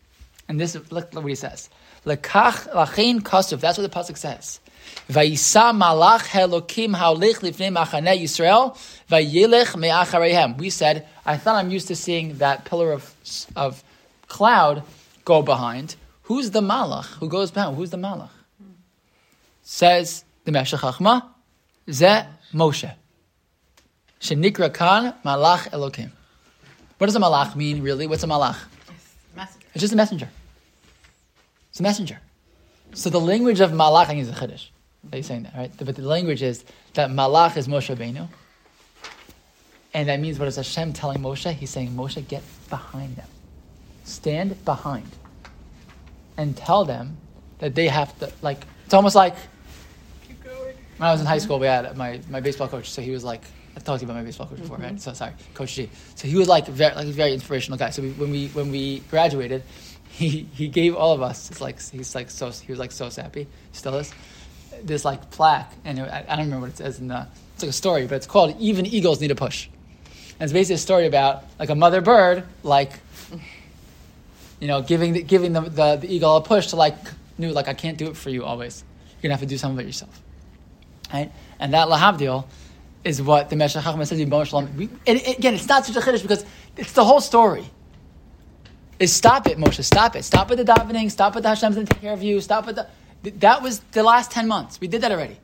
And 0.47 0.59
this 0.59 0.75
look, 0.75 0.91
look 0.91 1.15
what 1.15 1.25
he 1.25 1.35
says. 1.35 1.70
Lekach 2.05 2.73
lachin 2.73 3.19
kasuf. 3.21 3.59
That's 3.59 3.77
what 3.77 3.91
the 3.91 3.95
pasuk 3.99 4.17
says. 4.17 4.59
Vayisa 5.07 5.71
malach 5.71 6.27
helokim 6.27 6.95
haolich 6.95 7.39
lifnei 7.41 7.71
machane 7.71 8.19
Yisrael 8.19 8.75
vayilech. 9.09 10.57
We 10.57 10.69
said, 10.69 11.07
I 11.25 11.37
thought 11.37 11.55
I'm 11.55 11.69
used 11.69 11.87
to 11.89 11.95
seeing 11.95 12.37
that 12.39 12.65
pillar 12.65 12.91
of, 12.91 13.13
of 13.55 13.83
cloud 14.27 14.83
go 15.25 15.41
behind. 15.41 15.95
Who's 16.23 16.51
the 16.51 16.61
malach 16.61 17.05
who 17.19 17.29
goes 17.29 17.51
behind? 17.51 17.75
Who's 17.75 17.91
the 17.91 17.97
malach? 17.97 18.29
Says 19.61 20.23
the 20.45 20.51
Meshech 20.51 20.79
Chachma, 20.79 21.25
Ze 21.89 22.23
Moshe. 22.53 22.93
Shenikra 24.19 24.73
kan 24.73 25.13
malach 25.23 25.69
Elokim. 25.69 26.11
What 26.97 27.07
does 27.07 27.15
a 27.15 27.19
malach 27.19 27.55
mean, 27.55 27.81
really? 27.83 28.07
What's 28.07 28.23
a 28.23 28.27
malach? 28.27 28.57
It's 29.73 29.81
just 29.81 29.93
a 29.93 29.95
messenger. 29.95 30.29
It's 31.71 31.79
a 31.79 31.83
messenger. 31.83 32.19
So 32.93 33.09
the 33.09 33.19
language 33.19 33.59
of 33.61 33.71
malach, 33.71 34.03
I 34.03 34.05
think 34.05 34.21
is 34.21 34.29
a 34.29 34.33
chiddush. 34.33 34.67
Are 35.11 35.17
you 35.17 35.23
saying 35.23 35.43
that, 35.43 35.55
right? 35.55 35.71
But 35.77 35.95
the 35.95 36.03
language 36.03 36.43
is 36.43 36.63
that 36.93 37.09
malach 37.09 37.57
is 37.57 37.67
Moshe 37.67 37.93
Rabbeinu. 37.95 38.27
And 39.93 40.07
that 40.09 40.19
means 40.19 40.37
what 40.37 40.47
is 40.47 40.57
Hashem 40.57 40.93
telling 40.93 41.19
Moshe? 41.19 41.51
He's 41.53 41.69
saying, 41.69 41.91
Moshe, 41.91 42.25
get 42.27 42.43
behind 42.69 43.15
them. 43.15 43.27
Stand 44.03 44.63
behind. 44.63 45.09
And 46.37 46.55
tell 46.55 46.85
them 46.85 47.17
that 47.59 47.75
they 47.75 47.87
have 47.87 48.17
to, 48.19 48.31
like, 48.41 48.65
it's 48.85 48.93
almost 48.93 49.15
like 49.15 49.35
when 50.97 51.07
I 51.07 51.11
was 51.11 51.21
in 51.21 51.27
high 51.27 51.39
school, 51.39 51.57
we 51.57 51.67
had 51.67 51.97
my, 51.97 52.21
my 52.29 52.41
baseball 52.41 52.67
coach. 52.67 52.91
So 52.91 53.01
he 53.01 53.11
was 53.11 53.23
like, 53.23 53.41
I've 53.75 53.83
talked 53.83 54.01
to 54.01 54.05
you 54.05 54.11
about 54.11 54.19
my 54.19 54.25
baseball 54.25 54.47
coach 54.47 54.59
before, 54.59 54.77
mm-hmm. 54.77 54.85
right? 54.85 55.01
So 55.01 55.13
sorry, 55.13 55.33
Coach 55.53 55.73
G. 55.73 55.89
So 56.15 56.27
he 56.27 56.35
was 56.35 56.47
like 56.47 56.67
very, 56.67 56.93
like 56.93 57.07
a 57.07 57.11
very 57.11 57.33
inspirational 57.33 57.77
guy. 57.77 57.89
So 57.89 58.01
we, 58.01 58.11
when 58.11 58.29
we 58.29 58.47
when 58.49 58.69
we 58.69 58.99
graduated, 59.09 59.63
he 60.11 60.47
he 60.53 60.67
gave 60.67 60.95
all 60.95 61.13
of 61.13 61.21
us. 61.21 61.49
It's 61.49 61.61
like 61.61 61.81
he's 61.81 62.13
like 62.15 62.29
so 62.29 62.49
he 62.51 62.71
was 62.71 62.79
like 62.79 62.91
so 62.91 63.09
sappy, 63.09 63.47
still 63.71 63.95
is. 63.95 64.13
This 64.83 65.05
like 65.05 65.31
plaque, 65.31 65.71
and 65.85 65.99
it, 65.99 66.03
I, 66.03 66.25
I, 66.27 66.35
don't 66.35 66.45
remember 66.45 66.67
what 66.67 66.71
it 66.71 66.77
says 66.77 66.99
in 66.99 67.07
the. 67.07 67.27
It's 67.53 67.63
like 67.63 67.69
a 67.69 67.73
story, 67.73 68.07
but 68.07 68.15
it's 68.15 68.27
called 68.27 68.55
"Even 68.59 68.85
Eagles 68.85 69.21
Need 69.21 69.31
a 69.31 69.35
Push." 69.35 69.67
And 70.07 70.43
it's 70.47 70.53
basically 70.53 70.75
a 70.75 70.79
story 70.79 71.05
about 71.05 71.43
like 71.59 71.69
a 71.69 71.75
mother 71.75 72.01
bird, 72.01 72.43
like 72.63 72.93
you 74.59 74.67
know, 74.67 74.81
giving 74.81 75.13
the, 75.13 75.23
giving 75.23 75.53
the, 75.53 75.61
the, 75.61 75.95
the 75.97 76.13
eagle 76.13 76.37
a 76.37 76.41
push 76.41 76.67
to 76.67 76.75
like 76.75 76.95
knew 77.37 77.51
like 77.51 77.67
I 77.67 77.73
can't 77.73 77.97
do 77.97 78.07
it 78.07 78.15
for 78.15 78.29
you 78.29 78.45
always. 78.45 78.83
You're 79.15 79.29
gonna 79.29 79.33
have 79.33 79.41
to 79.41 79.47
do 79.47 79.57
some 79.57 79.71
of 79.71 79.79
it 79.79 79.85
yourself. 79.85 80.21
Right? 81.11 81.31
And 81.59 81.73
that 81.73 81.87
lahavdil 81.89 82.45
is 83.03 83.21
what 83.21 83.49
the 83.49 83.55
Meshech 83.55 83.83
Chachma 83.83 84.07
says 84.07 84.19
in 84.19 84.29
Shalom. 84.45 84.89
And 85.07 85.21
again, 85.27 85.55
it's 85.55 85.67
not 85.67 85.85
such 85.85 85.95
a 85.95 85.99
chiddush 85.99 86.21
because 86.21 86.45
it's 86.77 86.93
the 86.93 87.03
whole 87.03 87.19
story. 87.19 87.65
Is 89.01 89.11
stop 89.11 89.47
it, 89.47 89.57
Moshe, 89.57 89.83
stop 89.83 90.15
it. 90.15 90.23
Stop 90.23 90.49
with 90.49 90.59
the 90.59 90.63
davening, 90.63 91.09
stop 91.09 91.33
with 91.33 91.41
the 91.41 91.49
Hashem's 91.49 91.75
going 91.75 91.87
to 91.87 91.93
take 91.93 92.01
care 92.01 92.13
of 92.13 92.21
you, 92.21 92.39
stop 92.39 92.67
with 92.67 92.75
the. 92.75 92.87
That 93.39 93.63
was 93.63 93.79
the 93.93 94.03
last 94.03 94.29
10 94.29 94.47
months. 94.47 94.79
We 94.79 94.87
did 94.87 95.01
that 95.01 95.11
already. 95.11 95.37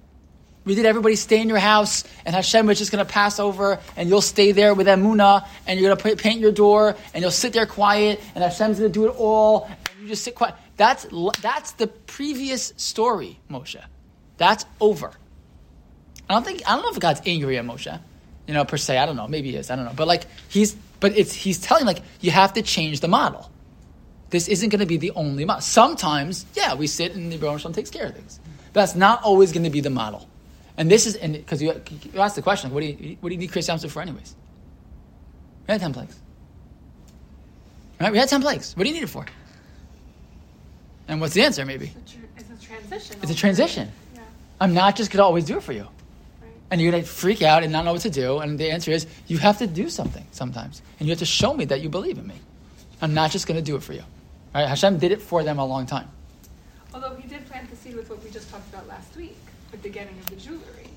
We 0.63 0.75
did 0.75 0.85
everybody 0.85 1.15
stay 1.15 1.41
in 1.41 1.49
your 1.49 1.57
house, 1.57 2.03
and 2.23 2.35
Hashem 2.35 2.67
was 2.67 2.77
just 2.77 2.91
going 2.91 3.03
to 3.03 3.11
pass 3.11 3.39
over, 3.39 3.79
and 3.95 4.09
you'll 4.09 4.21
stay 4.21 4.51
there 4.51 4.75
with 4.75 4.85
Emunah, 4.85 5.47
and 5.65 5.79
you're 5.79 5.95
going 5.95 6.15
to 6.15 6.21
paint 6.21 6.39
your 6.39 6.51
door, 6.51 6.95
and 7.15 7.21
you'll 7.21 7.31
sit 7.31 7.53
there 7.53 7.65
quiet, 7.65 8.21
and 8.35 8.43
Hashem's 8.43 8.77
going 8.77 8.91
to 8.91 8.93
do 8.93 9.07
it 9.07 9.15
all, 9.17 9.65
and 9.65 10.01
you 10.03 10.07
just 10.09 10.23
sit 10.23 10.35
quiet. 10.35 10.53
That's, 10.75 11.07
that's 11.41 11.71
the 11.71 11.87
previous 11.87 12.73
story, 12.77 13.39
Moshe. 13.49 13.81
That's 14.37 14.65
over. 14.79 15.11
I 16.29 16.33
don't 16.33 16.45
think 16.45 16.61
I 16.67 16.75
don't 16.75 16.83
know 16.83 16.91
if 16.91 16.99
God's 16.99 17.21
angry 17.25 17.57
at 17.57 17.65
Moshe, 17.65 17.99
you 18.45 18.53
know, 18.53 18.65
per 18.65 18.77
se. 18.77 18.97
I 18.97 19.05
don't 19.05 19.15
know. 19.15 19.27
Maybe 19.27 19.51
he 19.51 19.57
is. 19.57 19.71
I 19.71 19.75
don't 19.75 19.85
know. 19.85 19.93
But 19.95 20.07
like 20.07 20.25
he's 20.49 20.75
but 20.99 21.17
it's 21.17 21.33
he's 21.33 21.59
telling 21.59 21.85
like 21.85 22.01
you 22.21 22.31
have 22.31 22.53
to 22.53 22.61
change 22.61 22.99
the 22.99 23.07
model. 23.07 23.51
This 24.29 24.47
isn't 24.47 24.69
going 24.69 24.79
to 24.81 24.85
be 24.85 24.97
the 24.97 25.11
only 25.11 25.45
model. 25.45 25.61
Sometimes, 25.61 26.45
yeah, 26.53 26.75
we 26.75 26.87
sit 26.87 27.15
and 27.15 27.31
the 27.31 27.37
Baruch 27.37 27.73
takes 27.73 27.89
care 27.89 28.07
of 28.07 28.15
things. 28.15 28.39
But 28.73 28.81
that's 28.81 28.95
not 28.95 29.23
always 29.23 29.51
going 29.51 29.63
to 29.63 29.69
be 29.69 29.79
the 29.79 29.89
model. 29.89 30.27
And 30.75 30.91
this 30.91 31.07
is 31.07 31.17
because 31.17 31.61
you, 31.61 31.81
you 32.13 32.19
asked 32.19 32.35
the 32.35 32.41
question, 32.41 32.71
what 32.71 32.81
do 32.81 32.87
you 32.87 33.17
what 33.19 33.29
do 33.29 33.35
you 33.35 33.39
need 33.39 33.51
Chris 33.51 33.67
for 33.67 34.01
anyways? 34.01 34.35
We 35.67 35.71
had 35.71 35.81
ten 35.81 35.93
plagues. 35.93 36.19
Right? 37.99 38.11
We 38.11 38.17
had 38.17 38.29
ten 38.29 38.41
plagues. 38.41 38.75
What 38.75 38.83
do 38.83 38.89
you 38.89 38.95
need 38.95 39.03
it 39.03 39.09
for? 39.09 39.25
And 41.07 41.21
what's 41.21 41.33
the 41.33 41.41
answer? 41.41 41.65
Maybe 41.65 41.93
it's 41.95 42.13
a, 42.13 42.17
it's 42.37 42.63
a 42.63 42.67
transition. 42.67 43.17
It's 43.21 43.31
a 43.31 43.35
transition. 43.35 43.91
Yeah. 44.13 44.21
I'm 44.59 44.73
not 44.73 44.95
just 44.95 45.09
going 45.09 45.19
to 45.19 45.23
always 45.23 45.45
do 45.45 45.57
it 45.57 45.63
for 45.63 45.71
you 45.71 45.87
and 46.69 46.81
you're 46.81 46.91
going 46.91 47.03
to 47.03 47.09
freak 47.09 47.41
out 47.41 47.63
and 47.63 47.71
not 47.71 47.85
know 47.85 47.93
what 47.93 48.01
to 48.01 48.09
do. 48.09 48.39
And 48.39 48.59
the 48.59 48.69
answer 48.69 48.91
is 48.91 49.07
you 49.27 49.37
have 49.37 49.57
to 49.59 49.67
do 49.67 49.89
something 49.89 50.25
sometimes, 50.31 50.81
and 50.99 51.07
you 51.07 51.11
have 51.11 51.19
to 51.19 51.25
show 51.25 51.53
me 51.53 51.65
that 51.65 51.81
you 51.81 51.89
believe 51.89 52.17
in 52.17 52.27
me. 52.27 52.35
I'm 53.01 53.13
not 53.13 53.31
just 53.31 53.47
going 53.47 53.57
to 53.57 53.63
do 53.63 53.75
it 53.75 53.83
for 53.83 53.93
you. 53.93 54.03
Right? 54.53 54.67
Hashem 54.67 54.97
did 54.97 55.11
it 55.11 55.21
for 55.21 55.43
them 55.43 55.59
a 55.59 55.65
long 55.65 55.85
time. 55.85 56.09
Although 56.93 57.15
he 57.15 57.27
did 57.27 57.45
plant 57.45 57.69
the 57.69 57.75
seed 57.75 57.95
with 57.95 58.09
what 58.09 58.23
we 58.23 58.29
just 58.31 58.49
talked 58.49 58.67
about 58.73 58.87
last 58.87 59.15
week, 59.15 59.37
with 59.71 59.83
the 59.83 59.89
getting 59.89 60.17
of 60.17 60.25
the 60.27 60.35
jewelry. 60.35 60.89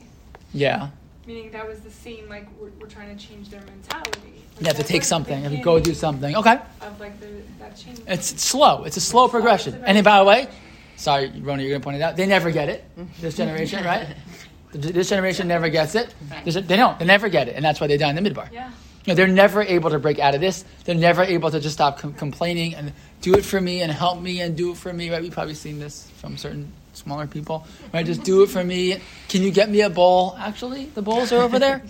Yeah. 0.54 0.88
Meaning 1.26 1.50
that 1.50 1.68
was 1.68 1.80
the 1.80 1.90
same, 1.90 2.28
like 2.28 2.48
we're, 2.58 2.70
we're 2.80 2.86
trying 2.86 3.14
to 3.16 3.22
change 3.22 3.50
their 3.50 3.60
mentality. 3.62 4.20
Like 4.54 4.60
you 4.60 4.66
have 4.66 4.76
to 4.76 4.82
take 4.82 5.04
something 5.04 5.44
and 5.44 5.62
go 5.62 5.78
do 5.78 5.94
something. 5.94 6.34
Okay. 6.36 6.58
Of 6.80 6.98
like 6.98 7.20
the, 7.20 7.28
that 7.58 7.76
change. 7.76 8.00
It's 8.06 8.42
slow. 8.42 8.84
It's 8.84 8.96
a 8.96 9.00
slow 9.00 9.24
it's 9.24 9.32
progression. 9.32 9.74
Slow. 9.74 9.82
And 9.84 10.02
by 10.02 10.18
the 10.18 10.24
way, 10.24 10.48
sorry, 10.96 11.30
Rona, 11.40 11.62
you're 11.62 11.70
going 11.70 11.82
to 11.82 11.84
point 11.84 11.96
it 11.96 12.02
out. 12.02 12.16
They 12.16 12.26
never 12.26 12.50
get 12.50 12.68
it. 12.68 12.84
This 13.20 13.36
generation, 13.36 13.84
right? 13.84 14.16
This 14.72 15.08
generation 15.08 15.48
never 15.48 15.68
gets 15.68 15.94
it. 15.94 16.14
They 16.44 16.76
don't. 16.76 16.98
They 16.98 17.04
never 17.04 17.28
get 17.28 17.48
it, 17.48 17.56
and 17.56 17.64
that's 17.64 17.80
why 17.80 17.86
they 17.88 17.96
die 17.96 18.10
in 18.10 18.22
the 18.22 18.30
midbar. 18.30 18.50
Yeah. 18.52 18.70
You 19.04 19.12
know, 19.12 19.14
they're 19.14 19.28
never 19.28 19.62
able 19.62 19.90
to 19.90 19.98
break 19.98 20.18
out 20.18 20.34
of 20.34 20.40
this. 20.40 20.64
They're 20.84 20.94
never 20.94 21.22
able 21.22 21.50
to 21.50 21.58
just 21.58 21.74
stop 21.74 21.98
com- 21.98 22.12
complaining 22.12 22.74
and 22.74 22.92
do 23.22 23.34
it 23.34 23.44
for 23.44 23.60
me 23.60 23.80
and 23.80 23.90
help 23.90 24.20
me 24.20 24.40
and 24.40 24.56
do 24.56 24.72
it 24.72 24.76
for 24.76 24.92
me. 24.92 25.10
Right? 25.10 25.22
We've 25.22 25.32
probably 25.32 25.54
seen 25.54 25.78
this 25.78 26.08
from 26.16 26.36
certain 26.36 26.70
smaller 26.92 27.26
people. 27.26 27.66
Right? 27.94 28.04
Just 28.04 28.22
do 28.22 28.42
it 28.42 28.50
for 28.50 28.62
me. 28.62 29.00
Can 29.28 29.42
you 29.42 29.50
get 29.50 29.70
me 29.70 29.80
a 29.80 29.90
bowl? 29.90 30.36
Actually, 30.38 30.86
the 30.86 31.02
bowls 31.02 31.32
are 31.32 31.40
over 31.40 31.58
there. 31.58 31.82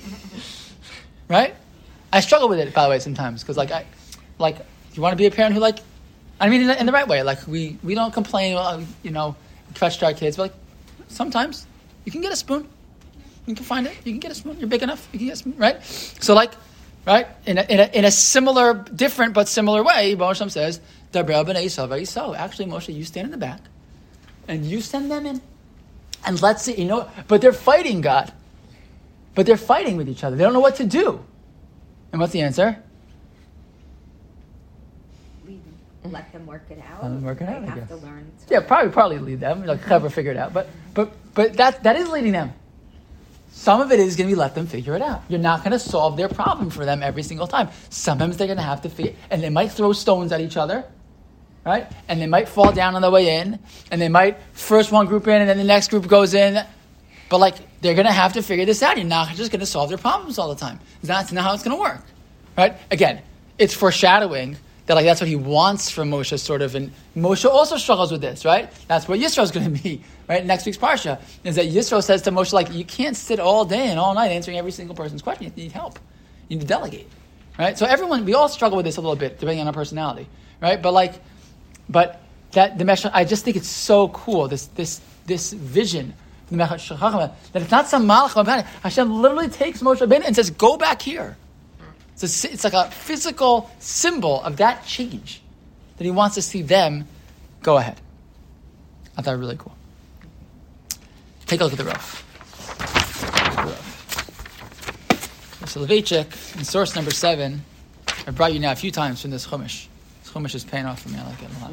right? 1.29 1.55
I 2.12 2.21
struggle 2.21 2.49
with 2.49 2.61
it, 2.61 2.73
by 2.73 2.85
the 2.85 2.90
way, 2.90 2.99
sometimes 3.01 3.43
because 3.43 3.57
like 3.57 3.73
I, 3.73 3.87
like 4.38 4.57
you 4.95 5.03
want 5.03 5.12
to 5.12 5.16
be 5.16 5.27
a 5.27 5.31
parent 5.31 5.55
who 5.55 5.61
like, 5.61 5.79
I 6.40 6.49
mean, 6.49 6.62
in 6.62 6.66
the, 6.69 6.81
in 6.81 6.87
the 6.87 6.93
right 6.93 7.07
way. 7.07 7.23
Like 7.23 7.47
we 7.47 7.77
we 7.83 7.95
don't 7.95 8.12
complain. 8.12 8.55
Well, 8.55 8.85
you 9.03 9.11
know, 9.11 9.37
fetch 9.75 10.03
our 10.03 10.14
kids, 10.14 10.37
but 10.37 10.43
like 10.45 10.55
sometimes 11.09 11.66
you 12.05 12.13
can 12.13 12.21
get 12.21 12.33
a 12.33 12.37
spoon. 12.37 12.69
You 13.47 13.55
can 13.55 13.65
find 13.65 13.87
it. 13.87 13.97
You 14.05 14.13
can 14.13 14.21
get 14.21 14.31
a 14.31 14.35
spoon. 14.35 14.59
You're 14.59 14.69
big 14.69 14.83
enough. 14.83 15.09
You 15.13 15.19
can 15.19 15.29
get 15.29 15.35
a 15.35 15.37
spoon, 15.37 15.55
right? 15.57 15.83
So 15.83 16.35
like, 16.35 16.53
Right? 17.07 17.27
In 17.47 17.59
a, 17.59 17.63
in 17.63 17.81
a, 17.81 17.85
in 17.95 18.05
a 18.05 18.11
similar, 18.11 18.75
different 18.75 19.33
but 19.33 19.49
similar 19.49 19.83
way, 19.83 20.15
Moshe 20.17 20.51
says, 20.51 20.81
Actually, 21.15 22.67
Moshe, 22.67 22.95
you 22.95 23.05
stand 23.05 23.25
in 23.25 23.31
the 23.31 23.39
back 23.39 23.61
and 24.47 24.65
you 24.65 24.81
send 24.81 25.11
them 25.11 25.27
in. 25.27 25.41
And 26.27 26.41
let's 26.43 26.63
see, 26.63 26.75
you 26.75 26.85
know, 26.85 27.09
but 27.27 27.41
they're 27.41 27.53
fighting 27.53 28.03
God. 28.03 28.33
But 29.35 29.47
they're 29.47 29.57
fighting 29.57 29.97
with 29.97 30.09
each 30.09 30.23
other. 30.23 30.37
They 30.37 30.45
don't 30.45 30.53
know 30.53 30.61
what 30.61 30.77
to 30.77 30.85
do. 30.85 31.25
And 32.13 32.21
what's 32.21 32.33
the 32.33 32.43
answer? 32.43 32.83
Mm-hmm. 36.03 36.15
let 36.15 36.33
them 36.33 36.47
work 36.47 36.63
it 36.71 36.83
out. 36.91 37.03
Let 37.03 37.09
them 37.11 37.23
work 37.23 37.41
it 37.43 37.47
they 37.47 37.53
out. 37.53 37.65
have 37.65 37.89
to 37.89 37.97
learn. 37.97 38.31
To 38.47 38.55
Yeah, 38.55 38.61
probably 38.61 38.91
probably 38.91 39.19
lead 39.19 39.41
them. 39.41 39.67
Like 39.67 39.83
clever 39.83 40.09
figure 40.09 40.31
it 40.31 40.37
out. 40.39 40.53
But 40.55 40.69
but 40.95 41.13
but 41.35 41.55
that 41.55 41.83
that 41.83 41.97
is 41.97 42.09
leading 42.09 42.33
them. 42.33 42.53
Some 43.53 43.83
of 43.83 43.93
it 43.93 44.01
is 44.01 44.17
going 44.17 44.31
to 44.31 44.35
be 44.35 44.39
let 44.39 44.55
them 44.55 44.67
figure 44.67 44.95
it 44.95 45.03
out. 45.03 45.23
You're 45.29 45.41
not 45.41 45.61
going 45.61 45.73
to 45.73 45.79
solve 45.79 46.17
their 46.17 46.29
problem 46.29 46.71
for 46.71 46.87
them 46.87 47.03
every 47.03 47.23
single 47.23 47.47
time. 47.47 47.69
Sometimes 47.91 48.39
they're 48.39 48.47
going 48.47 48.57
to 48.57 48.63
have 48.63 48.81
to 48.83 48.89
figure, 48.89 49.13
and 49.29 49.43
they 49.43 49.51
might 49.51 49.73
throw 49.73 49.93
stones 49.93 50.33
at 50.33 50.41
each 50.41 50.57
other, 50.57 50.85
right? 51.67 51.87
And 52.09 52.19
they 52.23 52.27
might 52.27 52.49
fall 52.49 52.73
down 52.73 52.95
on 52.95 53.03
the 53.03 53.11
way 53.11 53.37
in, 53.39 53.59
and 53.91 54.01
they 54.01 54.09
might 54.09 54.39
first 54.55 54.93
one 54.93 55.07
group 55.07 55.27
in, 55.27 55.41
and 55.43 55.51
then 55.51 55.59
the 55.59 55.65
next 55.65 55.89
group 55.91 56.07
goes 56.07 56.33
in. 56.33 56.65
But 57.29 57.39
like 57.39 57.57
they're 57.83 57.95
going 57.95 58.07
to 58.07 58.13
have 58.13 58.33
to 58.35 58.43
figure 58.43 58.65
this 58.65 58.83
out. 58.83 58.97
You're 58.97 59.05
not 59.07 59.29
just 59.35 59.51
going 59.51 59.61
to 59.61 59.67
solve 59.67 59.91
their 59.91 59.99
problems 59.99 60.39
all 60.39 60.49
the 60.49 60.59
time. 60.59 60.81
That's 61.03 61.31
not 61.31 61.45
how 61.45 61.53
it's 61.53 61.63
going 61.63 61.77
to 61.77 61.81
work, 61.83 62.03
right? 62.57 62.77
Again, 62.91 63.21
it's 63.59 63.75
foreshadowing 63.75 64.57
that 64.90 64.96
like 64.96 65.05
that's 65.05 65.20
what 65.20 65.29
he 65.29 65.37
wants 65.37 65.88
from 65.88 66.11
Moshe, 66.11 66.37
sort 66.40 66.62
of. 66.62 66.74
And 66.74 66.90
Moshe 67.16 67.48
also 67.48 67.76
struggles 67.76 68.11
with 68.11 68.20
this, 68.20 68.44
right? 68.44 68.68
That's 68.88 69.07
what 69.07 69.20
Yisro 69.20 69.44
is 69.44 69.50
going 69.53 69.72
to 69.72 69.83
be, 69.83 70.03
right? 70.29 70.44
Next 70.44 70.66
week's 70.66 70.79
parsha 70.79 71.20
is 71.44 71.55
that 71.55 71.66
Yisro 71.66 72.03
says 72.03 72.22
to 72.22 72.33
Moshe, 72.33 72.53
like, 72.53 72.72
you 72.72 72.85
can't 72.85 73.16
sit 73.16 73.38
all 73.38 73.64
day 73.64 73.87
and 73.87 74.00
all 74.00 74.14
night 74.14 74.33
answering 74.33 74.59
every 74.59 74.72
single 74.72 74.96
person's 74.96 75.22
question. 75.22 75.44
You 75.55 75.62
need 75.62 75.70
help. 75.70 76.00
You 76.48 76.57
need 76.57 76.62
to 76.62 76.66
delegate, 76.66 77.09
right? 77.57 77.79
So 77.79 77.87
everyone, 77.87 78.24
we 78.24 78.35
all 78.35 78.48
struggle 78.48 78.74
with 78.74 78.85
this 78.85 78.96
a 78.96 79.00
little 79.00 79.14
bit, 79.14 79.38
depending 79.38 79.61
on 79.61 79.68
our 79.68 79.72
personality, 79.72 80.26
right? 80.61 80.83
But 80.83 80.92
like, 80.92 81.20
but 81.88 82.20
that 82.50 82.76
the 82.76 82.85
Mesh, 82.85 83.07
I 83.07 83.24
just 83.24 83.44
think 83.44 83.57
it's 83.57 83.68
so 83.68 84.09
cool. 84.09 84.48
This 84.48 84.66
this 84.66 85.00
this 85.26 85.53
vision. 85.53 86.14
That 86.50 86.72
it's 87.55 87.70
not 87.70 87.87
some 87.87 88.09
malach. 88.09 88.64
Hashem 88.83 89.22
literally 89.22 89.48
takes 89.48 89.83
Moshe 89.83 90.05
Rabbeinu 90.05 90.24
and 90.26 90.35
says, 90.35 90.50
"Go 90.50 90.76
back 90.76 91.00
here." 91.00 91.37
It's, 92.23 92.45
a, 92.45 92.53
it's 92.53 92.65
like 92.65 92.73
a 92.73 92.91
physical 92.91 93.71
symbol 93.79 94.43
of 94.43 94.59
that 94.59 94.85
change 94.87 95.43
that 95.97 96.05
he 96.05 96.11
wants 96.11 96.35
to 96.37 96.43
see 96.43 96.63
them 96.63 97.07
go 97.63 97.77
ahead. 97.77 98.01
I 99.17 99.23
thought 99.23 99.39
really 99.39 99.57
cool. 99.57 99.75
Take 101.47 101.61
a 101.61 101.65
look 101.65 101.73
at 101.73 101.79
the 101.79 101.85
roof. 101.85 102.27
Soloveitchik, 105.71 106.59
in 106.59 106.65
source 106.65 106.97
number 106.97 107.13
seven, 107.13 107.63
I 108.27 108.33
brought 108.33 108.53
you 108.53 108.59
now 108.59 108.73
a 108.73 108.77
few 108.77 108.91
times 108.91 109.23
from 109.23 109.31
this 109.31 109.47
Chumash. 109.47 109.87
This 110.23 110.33
Chumash 110.33 110.55
is 110.55 110.65
paying 110.65 110.85
off 110.85 111.03
for 111.03 111.11
me. 111.11 111.19
I 111.19 111.27
like 111.27 111.43
it 111.43 111.49
a 111.49 111.61
lot. 111.61 111.73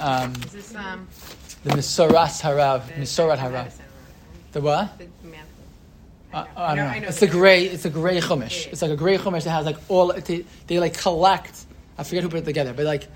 Um, 0.00 0.32
Is 0.44 0.52
this 0.52 0.74
um, 0.76 1.08
the 1.64 1.70
Misoras 1.70 2.40
Harav, 2.40 2.82
Misorat 2.96 3.38
Harav. 3.38 3.72
The 4.52 4.60
what? 4.60 4.96
the? 4.98 5.08
Uh, 6.32 6.44
I 6.56 6.74
know- 6.74 6.76
don't 6.76 6.76
know. 6.76 6.84
I 6.92 6.98
know 7.00 7.08
It's 7.08 7.22
a 7.22 7.26
gray. 7.26 7.64
It's 7.64 7.84
a 7.84 7.90
gray 7.90 8.20
chumash. 8.20 8.66
It's 8.66 8.82
like 8.82 8.90
a 8.90 8.96
gray 8.96 9.16
chumash 9.18 9.44
that 9.44 9.50
has 9.50 9.66
like 9.66 9.76
all. 9.88 10.12
They, 10.12 10.44
they 10.66 10.78
like 10.78 10.96
collect. 10.98 11.64
I 11.96 12.04
forget 12.04 12.22
who 12.22 12.28
put 12.28 12.40
it 12.40 12.44
together, 12.44 12.72
but 12.74 12.84
like, 12.84 13.08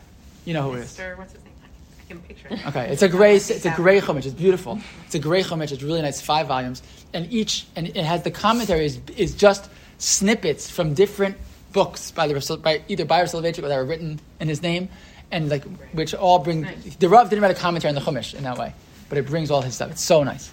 you 0.44 0.54
know 0.54 0.62
who 0.62 0.74
it 0.76 0.80
is. 0.80 0.96
Mr. 0.96 1.16
What's 1.18 1.32
his 1.32 1.42
name? 1.44 1.52
I 1.62 2.08
can 2.08 2.18
picture 2.20 2.48
it. 2.50 2.66
Okay, 2.66 2.88
it's 2.90 3.02
a 3.02 3.08
gray. 3.08 3.34
It's 3.36 3.66
a 3.66 3.70
gray 3.70 4.00
chumash. 4.00 4.24
It's 4.26 4.34
beautiful. 4.34 4.80
It's 5.06 5.14
a 5.14 5.18
gray 5.18 5.42
chumash. 5.42 5.72
It's 5.72 5.82
really 5.82 6.02
nice. 6.02 6.20
Five 6.20 6.46
volumes, 6.48 6.82
and 7.12 7.30
each 7.32 7.66
and 7.76 7.88
it 7.88 7.96
has 8.04 8.22
the 8.22 8.30
commentary 8.30 8.86
is, 8.86 8.98
is 9.16 9.34
just 9.34 9.68
snippets 9.98 10.70
from 10.70 10.94
different 10.94 11.36
books 11.72 12.10
by 12.10 12.26
the 12.28 12.56
by 12.62 12.82
either 12.88 13.04
by 13.04 13.20
Rasul 13.20 13.40
Soloveitchik 13.40 13.62
or 13.62 13.68
that 13.68 13.76
were 13.76 13.84
written 13.84 14.20
in 14.40 14.48
his 14.48 14.62
name, 14.62 14.88
and 15.30 15.48
like 15.50 15.64
which 15.92 16.14
all 16.14 16.38
bring. 16.38 16.62
Nice. 16.62 16.96
The 16.96 17.08
Rav 17.08 17.28
didn't 17.30 17.42
write 17.42 17.56
a 17.56 17.60
commentary 17.60 17.90
on 17.90 17.94
the 17.94 18.00
chumash 18.00 18.34
in 18.34 18.42
that 18.44 18.56
way, 18.58 18.72
but 19.08 19.18
it 19.18 19.26
brings 19.26 19.50
all 19.50 19.60
his 19.62 19.74
stuff. 19.74 19.90
It's 19.92 20.02
so 20.02 20.22
nice. 20.22 20.50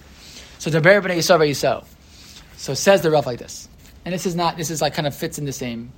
So 0.58 0.68
the 0.70 0.80
Ber 0.80 1.00
B'nai 1.00 1.16
Yisrael 1.16 1.48
Yisrael. 1.48 1.84
So 2.60 2.74
says 2.74 3.00
the 3.00 3.10
Rav 3.10 3.24
like 3.24 3.38
this, 3.38 3.70
and 4.04 4.12
this 4.12 4.26
is 4.26 4.36
not. 4.36 4.58
This 4.58 4.68
is 4.70 4.82
like 4.82 4.92
kind 4.92 5.06
of 5.06 5.14
fits 5.14 5.38
in 5.38 5.46
the 5.46 5.52
same, 5.52 5.92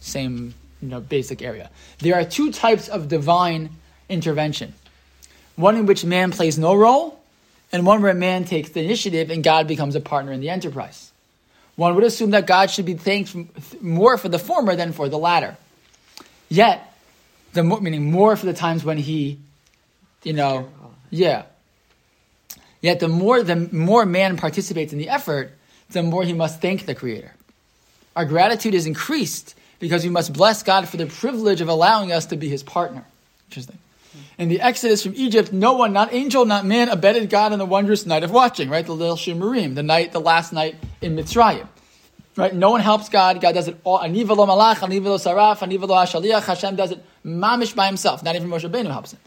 same 0.00 0.52
you 0.82 0.88
know 0.88 1.00
basic 1.00 1.40
area. 1.40 1.70
There 2.00 2.14
are 2.14 2.26
two 2.26 2.52
types 2.52 2.90
of 2.90 3.08
divine 3.08 3.70
intervention. 4.10 4.74
One 5.56 5.76
in 5.76 5.86
which 5.86 6.04
man 6.04 6.30
plays 6.30 6.58
no 6.58 6.74
role, 6.74 7.18
and 7.72 7.86
one 7.86 8.02
where 8.02 8.12
man 8.12 8.44
takes 8.44 8.68
the 8.68 8.84
initiative 8.84 9.30
and 9.30 9.42
God 9.42 9.66
becomes 9.66 9.94
a 9.94 10.00
partner 10.00 10.32
in 10.32 10.42
the 10.42 10.50
enterprise. 10.50 11.10
One 11.76 11.94
would 11.94 12.04
assume 12.04 12.32
that 12.32 12.46
God 12.46 12.70
should 12.70 12.84
be 12.84 12.94
thanked 12.94 13.34
more 13.80 14.18
for 14.18 14.28
the 14.28 14.38
former 14.38 14.76
than 14.76 14.92
for 14.92 15.08
the 15.08 15.16
latter. 15.16 15.56
Yet, 16.50 16.86
the 17.54 17.62
more, 17.62 17.80
meaning 17.80 18.10
more 18.10 18.36
for 18.36 18.44
the 18.44 18.52
times 18.52 18.84
when 18.84 18.98
he, 18.98 19.38
you 20.22 20.34
know, 20.34 20.68
yeah. 21.08 21.44
Yet 22.82 23.00
the 23.00 23.08
more 23.08 23.42
the 23.42 23.56
more 23.56 24.04
man 24.04 24.36
participates 24.36 24.92
in 24.92 24.98
the 24.98 25.08
effort, 25.08 25.50
the 25.90 26.02
more 26.02 26.24
he 26.24 26.32
must 26.32 26.60
thank 26.60 26.86
the 26.86 26.94
Creator. 26.94 27.32
Our 28.16 28.24
gratitude 28.24 28.74
is 28.74 28.86
increased 28.86 29.54
because 29.80 30.04
we 30.04 30.10
must 30.10 30.32
bless 30.32 30.62
God 30.62 30.88
for 30.88 30.96
the 30.96 31.06
privilege 31.06 31.60
of 31.60 31.68
allowing 31.68 32.12
us 32.12 32.26
to 32.26 32.36
be 32.36 32.48
His 32.48 32.62
partner. 32.62 33.04
Interesting. 33.48 33.78
In 34.38 34.48
the 34.48 34.60
Exodus 34.60 35.02
from 35.02 35.14
Egypt, 35.16 35.52
no 35.52 35.74
one, 35.74 35.92
not 35.92 36.12
angel, 36.14 36.44
not 36.44 36.64
man, 36.64 36.88
abetted 36.88 37.28
God 37.28 37.52
in 37.52 37.58
the 37.58 37.66
wondrous 37.66 38.06
night 38.06 38.22
of 38.22 38.30
watching, 38.30 38.68
right? 38.68 38.86
The 38.86 38.94
Leil 38.94 39.16
Shimurim, 39.16 39.74
the 39.74 39.82
night, 39.82 40.12
the 40.12 40.20
last 40.20 40.52
night 40.52 40.76
in 41.00 41.16
Mitzrayim. 41.16 41.66
Right? 42.36 42.54
No 42.54 42.70
one 42.70 42.80
helps 42.80 43.08
God. 43.08 43.40
God 43.40 43.54
does 43.54 43.68
it 43.68 43.78
all. 43.84 44.00
Aniva 44.00 44.36
lo 44.36 44.46
malach, 44.46 44.76
aniva 44.76 45.04
lo 45.04 45.18
saraf, 45.18 45.58
aniva 45.58 45.86
lo 45.86 45.94
hashaliach. 45.94 46.44
Hashem 46.44 46.74
does 46.74 46.90
it 46.92 47.04
mamish 47.24 47.76
by 47.76 47.86
himself. 47.86 48.24
Not 48.24 48.34
even 48.34 48.48
Moshe 48.48 48.68
Rabbeinu 48.68 48.90
helps 48.90 49.12
him. 49.12 49.20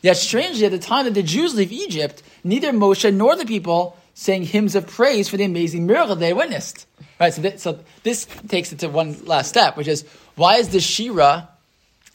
Yet 0.00 0.16
strangely, 0.16 0.64
at 0.64 0.70
the 0.70 0.78
time 0.78 1.04
that 1.04 1.14
the 1.14 1.22
Jews 1.22 1.54
leave 1.54 1.72
Egypt, 1.72 2.22
neither 2.44 2.72
Moshe 2.72 3.12
nor 3.12 3.36
the 3.36 3.44
people 3.44 3.98
sang 4.18 4.42
hymns 4.42 4.74
of 4.74 4.84
praise 4.84 5.28
for 5.28 5.36
the 5.36 5.44
amazing 5.44 5.86
miracle 5.86 6.16
they 6.16 6.32
witnessed. 6.32 6.86
Right? 7.20 7.32
So, 7.32 7.40
th- 7.40 7.58
so 7.60 7.78
this 8.02 8.26
takes 8.48 8.72
it 8.72 8.80
to 8.80 8.88
one 8.88 9.24
last 9.24 9.48
step, 9.48 9.76
which 9.76 9.86
is 9.86 10.04
why 10.34 10.56
is 10.56 10.70
the 10.70 10.80
Shira 10.80 11.48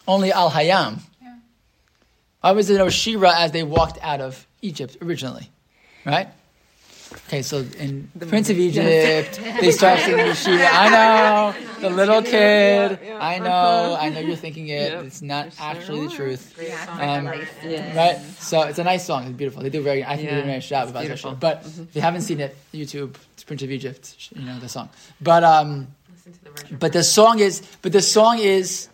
only 0.06 0.34
Al 0.34 0.52
Hayam? 0.52 1.00
Yeah. 1.22 1.36
Why 2.42 2.52
was 2.52 2.68
there 2.68 2.78
no 2.78 2.90
Shira 2.90 3.34
as 3.34 3.54
they 3.54 3.64
walked 3.64 4.00
out 4.02 4.20
of 4.20 4.46
Egypt 4.62 4.98
originally? 5.02 5.50
Right? 6.06 6.28
Okay, 7.28 7.42
so 7.42 7.58
in 7.80 8.10
the 8.16 8.26
Prince 8.26 8.50
of 8.50 8.58
Egypt, 8.60 9.40
they 9.62 9.72
start 9.72 10.00
singing 10.00 10.26
the 10.28 10.34
Shira. 10.36 10.68
I 10.72 10.90
know, 10.90 11.56
the 11.82 11.90
little 11.90 12.22
kid. 12.22 12.32
Yeah, 12.34 12.98
yeah. 13.02 13.18
I 13.26 13.40
know, 13.40 13.98
I 14.00 14.10
know 14.10 14.20
you're 14.20 14.36
thinking 14.36 14.68
it. 14.68 14.92
Yep. 14.92 15.06
It's 15.06 15.22
not 15.22 15.54
Sure 15.54 15.66
actually 15.66 16.08
the 16.08 16.14
truth. 16.14 16.54
Great 16.56 16.70
Yeah. 16.70 16.86
song. 16.86 17.02
Um, 17.02 17.28
I 17.28 17.32
love 17.32 17.42
it. 17.42 17.48
Yeah. 17.72 17.98
Right? 17.98 18.20
So 18.40 18.62
it's 18.64 18.80
a 18.80 18.84
nice 18.84 19.06
song. 19.06 19.24
It's 19.26 19.34
beautiful. 19.38 19.64
They 19.64 19.70
do 19.70 19.82
very, 19.82 20.04
I 20.04 20.16
think 20.16 20.30
they 20.30 20.36
Yeah, 20.36 20.42
did 20.42 20.50
a 20.50 20.54
nice 20.54 20.68
job 20.68 20.90
about 20.90 21.08
that 21.08 21.18
show. 21.20 21.32
But 21.34 21.64
if 21.66 21.96
you 21.96 22.02
haven't 22.02 22.22
seen 22.22 22.40
it, 22.40 22.56
YouTube, 22.74 23.16
it's 23.34 23.44
Prince 23.44 23.64
of 23.64 23.72
Egypt, 23.72 24.30
you 24.36 24.44
know, 24.46 24.60
the 24.60 24.70
song. 24.70 24.90
But, 25.22 25.44
um, 25.44 25.88
the 26.26 26.76
but 26.76 26.94
the 26.94 27.04
song 27.04 27.40
is, 27.40 27.62
but 27.82 27.92
the 27.92 28.02
song 28.02 28.40
is 28.40 28.90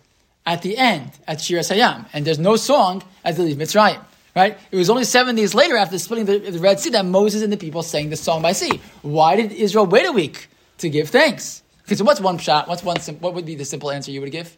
at 0.46 0.62
the 0.62 0.76
end 0.78 1.12
at 1.26 1.38
Shiras 1.38 1.70
Hayam. 1.74 2.06
and 2.12 2.24
there's 2.24 2.38
no 2.38 2.56
song 2.56 3.02
as 3.24 3.36
they 3.36 3.44
leave 3.44 3.56
Mitzrayim. 3.56 4.00
Right? 4.36 4.56
It 4.70 4.76
was 4.76 4.88
only 4.90 5.04
seven 5.04 5.34
days 5.34 5.54
later 5.54 5.76
after 5.76 5.98
splitting 5.98 6.26
the, 6.26 6.38
the 6.38 6.58
Red 6.60 6.78
Sea 6.78 6.90
that 6.90 7.04
Moses 7.04 7.42
and 7.42 7.52
the 7.52 7.56
people 7.56 7.82
sang 7.82 8.10
the 8.10 8.16
song 8.16 8.42
by 8.42 8.52
sea. 8.52 8.80
Why 9.02 9.34
did 9.36 9.50
Israel 9.52 9.86
wait 9.86 10.06
a 10.06 10.12
week 10.12 10.48
to 10.78 10.88
give 10.88 11.08
thanks? 11.10 11.62
Okay, 11.86 11.96
so 11.96 12.04
what's 12.04 12.20
one 12.20 12.38
shot? 12.38 12.68
What's 12.68 12.84
one? 12.84 13.00
Sim- 13.00 13.16
what 13.18 13.34
would 13.34 13.44
be 13.44 13.56
the 13.56 13.64
simple 13.64 13.90
answer 13.90 14.12
you 14.12 14.20
would 14.20 14.30
give? 14.30 14.56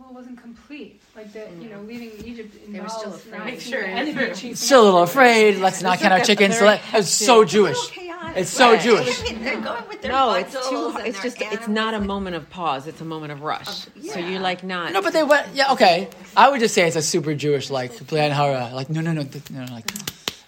Well, 0.00 0.08
it 0.10 0.14
wasn't 0.14 0.40
complete. 0.42 1.00
Like 1.14 1.32
the, 1.32 1.46
you 1.60 1.70
know, 1.70 1.80
leaving 1.82 2.10
Egypt 2.24 2.54
They 2.70 2.80
were 2.80 2.88
still 2.88 3.14
afraid. 3.14 3.38
not 3.54 3.60
sure 3.62 3.80
the 3.82 3.88
it's 3.88 3.98
enemy 4.00 4.12
true. 4.12 4.26
chasing 4.34 4.54
Still 4.56 4.82
a 4.82 4.84
little 4.84 5.02
afraid. 5.04 5.58
Let's 5.58 5.80
not 5.82 5.98
count 6.00 6.12
our 6.12 6.20
chickens. 6.20 6.54
So 6.58 6.66
very 6.66 6.78
that- 6.78 6.98
it's 6.98 7.08
so 7.10 7.40
hectic- 7.42 7.52
Jewish. 7.52 7.90
Chaotic. 8.20 8.36
It's 8.36 8.50
so 8.50 8.72
Right. 8.72 8.80
Jewish. 8.80 9.20
They're 9.20 9.60
going 9.60 9.88
with 9.88 10.02
their 10.02 10.12
No, 10.12 10.34
it's 10.34 10.52
too. 10.68 10.92
and 10.96 11.06
It's 11.06 11.20
their 11.20 11.30
just. 11.30 11.42
It's 11.52 11.68
not 11.68 11.94
a 11.94 12.00
moment 12.00 12.36
of 12.36 12.48
pause. 12.50 12.86
It's 12.86 13.00
a 13.00 13.04
moment 13.04 13.32
of 13.32 13.42
rush. 13.42 13.66
So 13.68 13.88
yeah. 14.00 14.18
you're 14.18 14.40
like 14.40 14.64
not. 14.64 14.92
No, 14.92 15.02
but 15.02 15.12
they 15.12 15.22
went. 15.22 15.48
Yeah, 15.54 15.72
okay. 15.72 16.08
I 16.36 16.48
would 16.50 16.60
just 16.60 16.74
say 16.74 16.86
it's 16.86 16.96
a 16.96 17.02
super 17.02 17.34
Jewish 17.34 17.70
like 17.70 17.92
plan 18.06 18.30
hara. 18.32 18.70
Like 18.74 18.90
no, 18.90 19.00
no, 19.00 19.12
no, 19.12 19.24
th- 19.24 19.50
no, 19.50 19.64
like. 19.70 19.90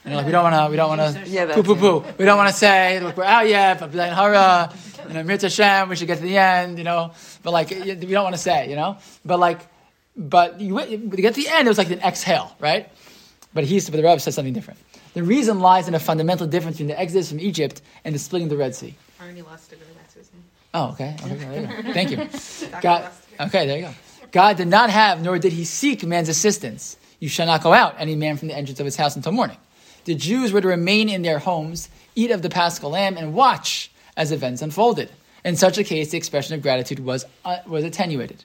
You 0.04 0.10
know, 0.12 0.16
like 0.18 0.26
we 0.26 0.32
don't 0.32 0.44
want 0.44 0.54
to, 0.54 0.70
we 0.70 0.76
don't 0.76 0.88
want 0.96 1.00
to, 1.26 1.28
Yeah, 1.28 1.44
poo, 1.44 1.60
that's 1.60 1.66
poo, 1.66 1.74
it. 1.74 1.80
poo. 1.80 2.04
We 2.18 2.24
don't 2.24 2.38
want 2.38 2.48
to 2.48 2.54
say, 2.54 2.98
look, 3.00 3.18
we're 3.18 3.24
out 3.24 3.46
yet, 3.46 3.78
but 3.80 3.90
B'lain 3.92 4.14
hara, 4.14 4.72
you 5.06 5.12
know, 5.12 5.22
Mirta 5.22 5.42
Hashem, 5.42 5.90
we 5.90 5.96
should 5.96 6.06
get 6.06 6.16
to 6.16 6.22
the 6.22 6.38
end, 6.38 6.78
you 6.78 6.84
know. 6.84 7.12
But 7.42 7.50
like, 7.50 7.70
y- 7.72 7.78
we 8.00 8.06
don't 8.06 8.22
want 8.22 8.34
to 8.34 8.40
say, 8.40 8.70
you 8.70 8.76
know. 8.76 8.96
But 9.26 9.38
like, 9.38 9.66
but 10.16 10.62
you, 10.62 10.80
you 10.80 10.96
get 11.08 11.34
to 11.34 11.42
the 11.42 11.48
end, 11.48 11.68
it 11.68 11.70
was 11.70 11.76
like 11.76 11.90
an 11.90 12.00
exhale, 12.00 12.56
right? 12.58 12.90
But 13.52 13.64
he's, 13.64 13.90
but 13.90 13.96
the 13.98 14.02
Rebbe 14.02 14.18
said 14.20 14.32
something 14.32 14.54
different. 14.54 14.80
The 15.18 15.24
reason 15.24 15.58
lies 15.58 15.88
in 15.88 15.96
a 15.96 15.98
fundamental 15.98 16.46
difference 16.46 16.76
between 16.76 16.86
the 16.86 17.00
exodus 17.00 17.28
from 17.28 17.40
Egypt 17.40 17.82
and 18.04 18.14
the 18.14 18.20
splitting 18.20 18.46
of 18.46 18.50
the 18.50 18.56
Red 18.56 18.76
Sea. 18.76 18.94
Arnie 19.20 19.42
Lustiger, 19.42 19.82
that's 19.96 20.14
his 20.14 20.32
name. 20.32 20.44
Oh, 20.72 20.90
okay. 20.90 21.16
okay 21.24 21.60
you. 21.60 21.92
Thank 21.92 22.10
you. 22.12 22.80
God, 22.80 23.10
okay, 23.40 23.66
there 23.66 23.78
you 23.78 23.86
go. 23.86 23.94
God 24.30 24.58
did 24.58 24.68
not 24.68 24.90
have, 24.90 25.20
nor 25.20 25.40
did 25.40 25.52
he 25.52 25.64
seek 25.64 26.04
man's 26.06 26.28
assistance. 26.28 26.96
You 27.18 27.28
shall 27.28 27.46
not 27.46 27.64
go 27.64 27.72
out, 27.72 27.96
any 27.98 28.14
man 28.14 28.36
from 28.36 28.46
the 28.46 28.56
entrance 28.56 28.78
of 28.78 28.84
his 28.84 28.94
house 28.94 29.16
until 29.16 29.32
morning. 29.32 29.56
The 30.04 30.14
Jews 30.14 30.52
were 30.52 30.60
to 30.60 30.68
remain 30.68 31.08
in 31.08 31.22
their 31.22 31.40
homes, 31.40 31.88
eat 32.14 32.30
of 32.30 32.42
the 32.42 32.48
paschal 32.48 32.90
lamb, 32.90 33.16
and 33.16 33.34
watch 33.34 33.90
as 34.16 34.30
events 34.30 34.62
unfolded. 34.62 35.10
In 35.44 35.56
such 35.56 35.78
a 35.78 35.82
case, 35.82 36.12
the 36.12 36.16
expression 36.16 36.54
of 36.54 36.62
gratitude 36.62 37.00
was, 37.00 37.24
uh, 37.44 37.58
was 37.66 37.82
attenuated. 37.82 38.44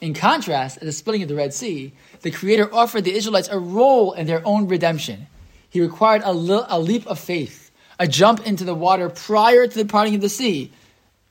In 0.00 0.14
contrast, 0.14 0.78
at 0.78 0.82
the 0.82 0.90
splitting 0.90 1.22
of 1.22 1.28
the 1.28 1.36
Red 1.36 1.54
Sea, 1.54 1.92
the 2.22 2.32
Creator 2.32 2.74
offered 2.74 3.04
the 3.04 3.14
Israelites 3.14 3.48
a 3.48 3.56
role 3.60 4.14
in 4.14 4.26
their 4.26 4.44
own 4.44 4.66
redemption. 4.66 5.28
He 5.72 5.80
required 5.80 6.20
a, 6.22 6.34
li- 6.34 6.66
a 6.68 6.78
leap 6.78 7.06
of 7.06 7.18
faith, 7.18 7.70
a 7.98 8.06
jump 8.06 8.46
into 8.46 8.62
the 8.62 8.74
water 8.74 9.08
prior 9.08 9.66
to 9.66 9.74
the 9.74 9.86
parting 9.86 10.14
of 10.14 10.20
the 10.20 10.28
sea, 10.28 10.70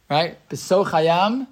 right? 0.10 0.36
Beso 0.50 0.84
chayam, 0.84 1.46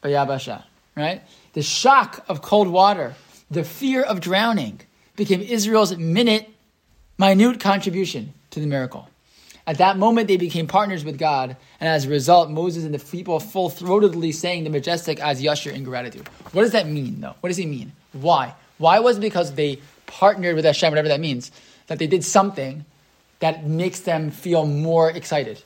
bayabasha, 0.00 0.62
right? 0.96 1.22
The 1.54 1.62
shock 1.62 2.24
of 2.28 2.40
cold 2.40 2.68
water, 2.68 3.16
the 3.50 3.64
fear 3.64 4.04
of 4.04 4.20
drowning, 4.20 4.80
became 5.16 5.40
Israel's 5.40 5.96
minute, 5.96 6.48
minute 7.18 7.58
contribution 7.58 8.32
to 8.52 8.60
the 8.60 8.66
miracle. 8.66 9.08
At 9.66 9.78
that 9.78 9.98
moment, 9.98 10.28
they 10.28 10.36
became 10.36 10.68
partners 10.68 11.04
with 11.04 11.18
God, 11.18 11.56
and 11.80 11.88
as 11.88 12.04
a 12.04 12.10
result, 12.10 12.48
Moses 12.48 12.84
and 12.84 12.94
the 12.94 13.00
people 13.00 13.40
full 13.40 13.70
throatedly 13.70 14.32
sang 14.32 14.62
the 14.62 14.70
majestic 14.70 15.18
Az 15.18 15.42
Yashir 15.42 15.72
in 15.72 15.82
gratitude. 15.82 16.28
What 16.52 16.62
does 16.62 16.72
that 16.72 16.86
mean, 16.86 17.20
though? 17.20 17.34
What 17.40 17.48
does 17.48 17.56
he 17.56 17.66
mean? 17.66 17.90
Why? 18.12 18.54
Why 18.78 19.00
was 19.00 19.18
it 19.18 19.20
because 19.20 19.54
they 19.54 19.80
partnered 20.06 20.54
with 20.54 20.64
Hashem, 20.64 20.92
whatever 20.92 21.08
that 21.08 21.20
means, 21.20 21.50
that 21.90 21.98
they 21.98 22.06
did 22.06 22.24
something 22.24 22.84
that 23.40 23.66
makes 23.66 24.00
them 24.00 24.30
feel 24.30 24.64
more 24.64 25.10
excited? 25.10 25.60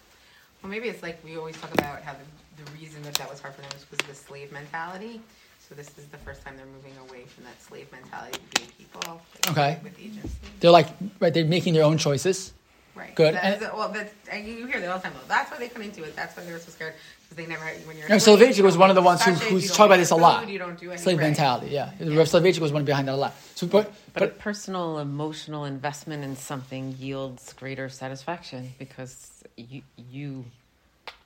Well, 0.63 0.71
maybe 0.71 0.89
it's 0.89 1.03
like 1.03 1.23
we 1.23 1.37
always 1.37 1.55
talk 1.61 1.73
about 1.75 2.01
how 2.01 2.15
the, 2.15 2.65
the 2.65 2.71
reason 2.81 3.03
that 3.03 3.13
that 3.17 3.31
was 3.31 3.41
hard 3.41 3.55
for 3.55 3.61
them 3.61 3.71
was 3.75 3.85
because 3.85 4.09
of 4.09 4.09
the 4.09 4.15
slave 4.15 4.51
mentality. 4.51 5.21
So 5.69 5.75
this 5.75 5.89
is 5.99 6.07
the 6.07 6.17
first 6.17 6.43
time 6.43 6.57
they're 6.57 6.65
moving 6.65 6.95
away 7.09 7.25
from 7.27 7.45
that 7.45 7.63
slave 7.63 7.93
mentality 7.93 8.39
to 8.39 8.61
being 8.61 8.71
people. 8.79 9.21
Okay. 9.51 9.79
With 9.85 9.99
agency. 9.99 10.31
They're 10.61 10.71
like, 10.71 10.89
right, 11.21 11.33
they're 11.33 11.45
making 11.45 11.75
their 11.75 11.85
own 11.85 11.99
choices. 11.99 12.55
Right. 12.95 13.15
Good. 13.15 13.35
That 13.35 13.57
is, 13.57 13.63
And- 13.63 13.73
well, 13.77 13.89
that's, 13.89 14.13
and 14.31 14.47
you 14.47 14.67
hear 14.67 14.81
that 14.81 14.89
all 14.89 14.99
the 14.99 15.03
time. 15.03 15.15
Well, 15.15 15.25
that's 15.27 15.51
why 15.51 15.59
they 15.59 15.69
come 15.69 15.83
into 15.83 16.05
it. 16.05 16.15
That's 16.15 16.37
why 16.37 16.45
they 16.45 16.53
were 16.53 16.59
so 16.59 16.71
scared 16.71 16.95
because 17.23 17.37
they 17.37 17.47
never. 17.47 17.65
When 17.87 17.97
you're. 17.99 18.09
No, 18.09 18.17
a 18.17 18.21
slave, 18.21 18.39
Soloveitchik 18.39 18.63
was 18.63 18.79
one 18.79 18.91
of 18.91 18.95
the 18.97 19.03
ones 19.03 19.23
who, 19.23 19.33
touch 19.33 19.43
it, 19.43 19.49
who 19.49 19.57
you 19.57 19.67
don't 19.67 19.77
talked 19.77 19.87
about 19.87 19.97
this 19.99 20.11
a 20.11 20.17
lot. 20.17 20.49
You 20.49 20.59
don't 20.59 20.79
do 20.79 20.91
anything. 20.91 21.03
Slave 21.03 21.19
right. 21.19 21.25
mentality, 21.25 21.69
yeah. 21.69 21.91
Rav 22.01 22.29
Soloveitchik 22.29 22.61
was 22.61 22.73
one 22.73 22.85
behind 22.85 23.09
that 23.09 23.15
a 23.15 23.17
lot. 23.17 23.35
So, 23.57 23.67
but, 23.67 23.93
But, 24.13 24.23
a 24.23 24.27
but 24.27 24.39
personal 24.39 24.99
emotional 24.99 25.65
investment 25.65 26.23
in 26.23 26.37
something 26.37 26.95
yields 26.99 27.53
greater 27.55 27.89
satisfaction 27.89 28.75
because 28.79 29.43
you 29.57 29.83
you 29.97 30.45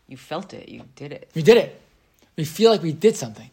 you 0.08 0.16
felt 0.16 0.54
it, 0.54 0.68
you 0.70 0.84
did 0.96 1.12
it. 1.12 1.30
we 1.34 1.42
did 1.42 1.58
it. 1.58 1.80
We 2.36 2.44
feel 2.44 2.70
like 2.70 2.82
we 2.82 2.92
did 2.92 3.16
something, 3.16 3.50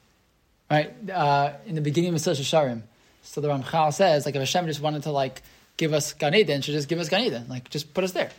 right? 0.71 0.93
Uh, 1.09 1.53
in 1.65 1.75
the 1.75 1.81
beginning 1.81 2.13
of 2.13 2.15
Mesilas 2.15 2.39
Yesharim, 2.39 2.83
so 3.23 3.41
the 3.41 3.47
Ramchal 3.49 3.91
says, 3.93 4.25
like, 4.25 4.35
if 4.35 4.41
Hashem 4.41 4.67
just 4.67 4.79
wanted 4.79 5.03
to 5.03 5.11
like 5.11 5.41
give 5.77 5.93
us 5.93 6.13
Gan 6.13 6.35
Eden, 6.35 6.61
should 6.61 6.73
just 6.73 6.87
give 6.87 6.99
us 6.99 7.09
Gan 7.09 7.21
Eden, 7.21 7.45
like, 7.49 7.69
just 7.69 7.93
put 7.93 8.03
us 8.03 8.11
there. 8.11 8.31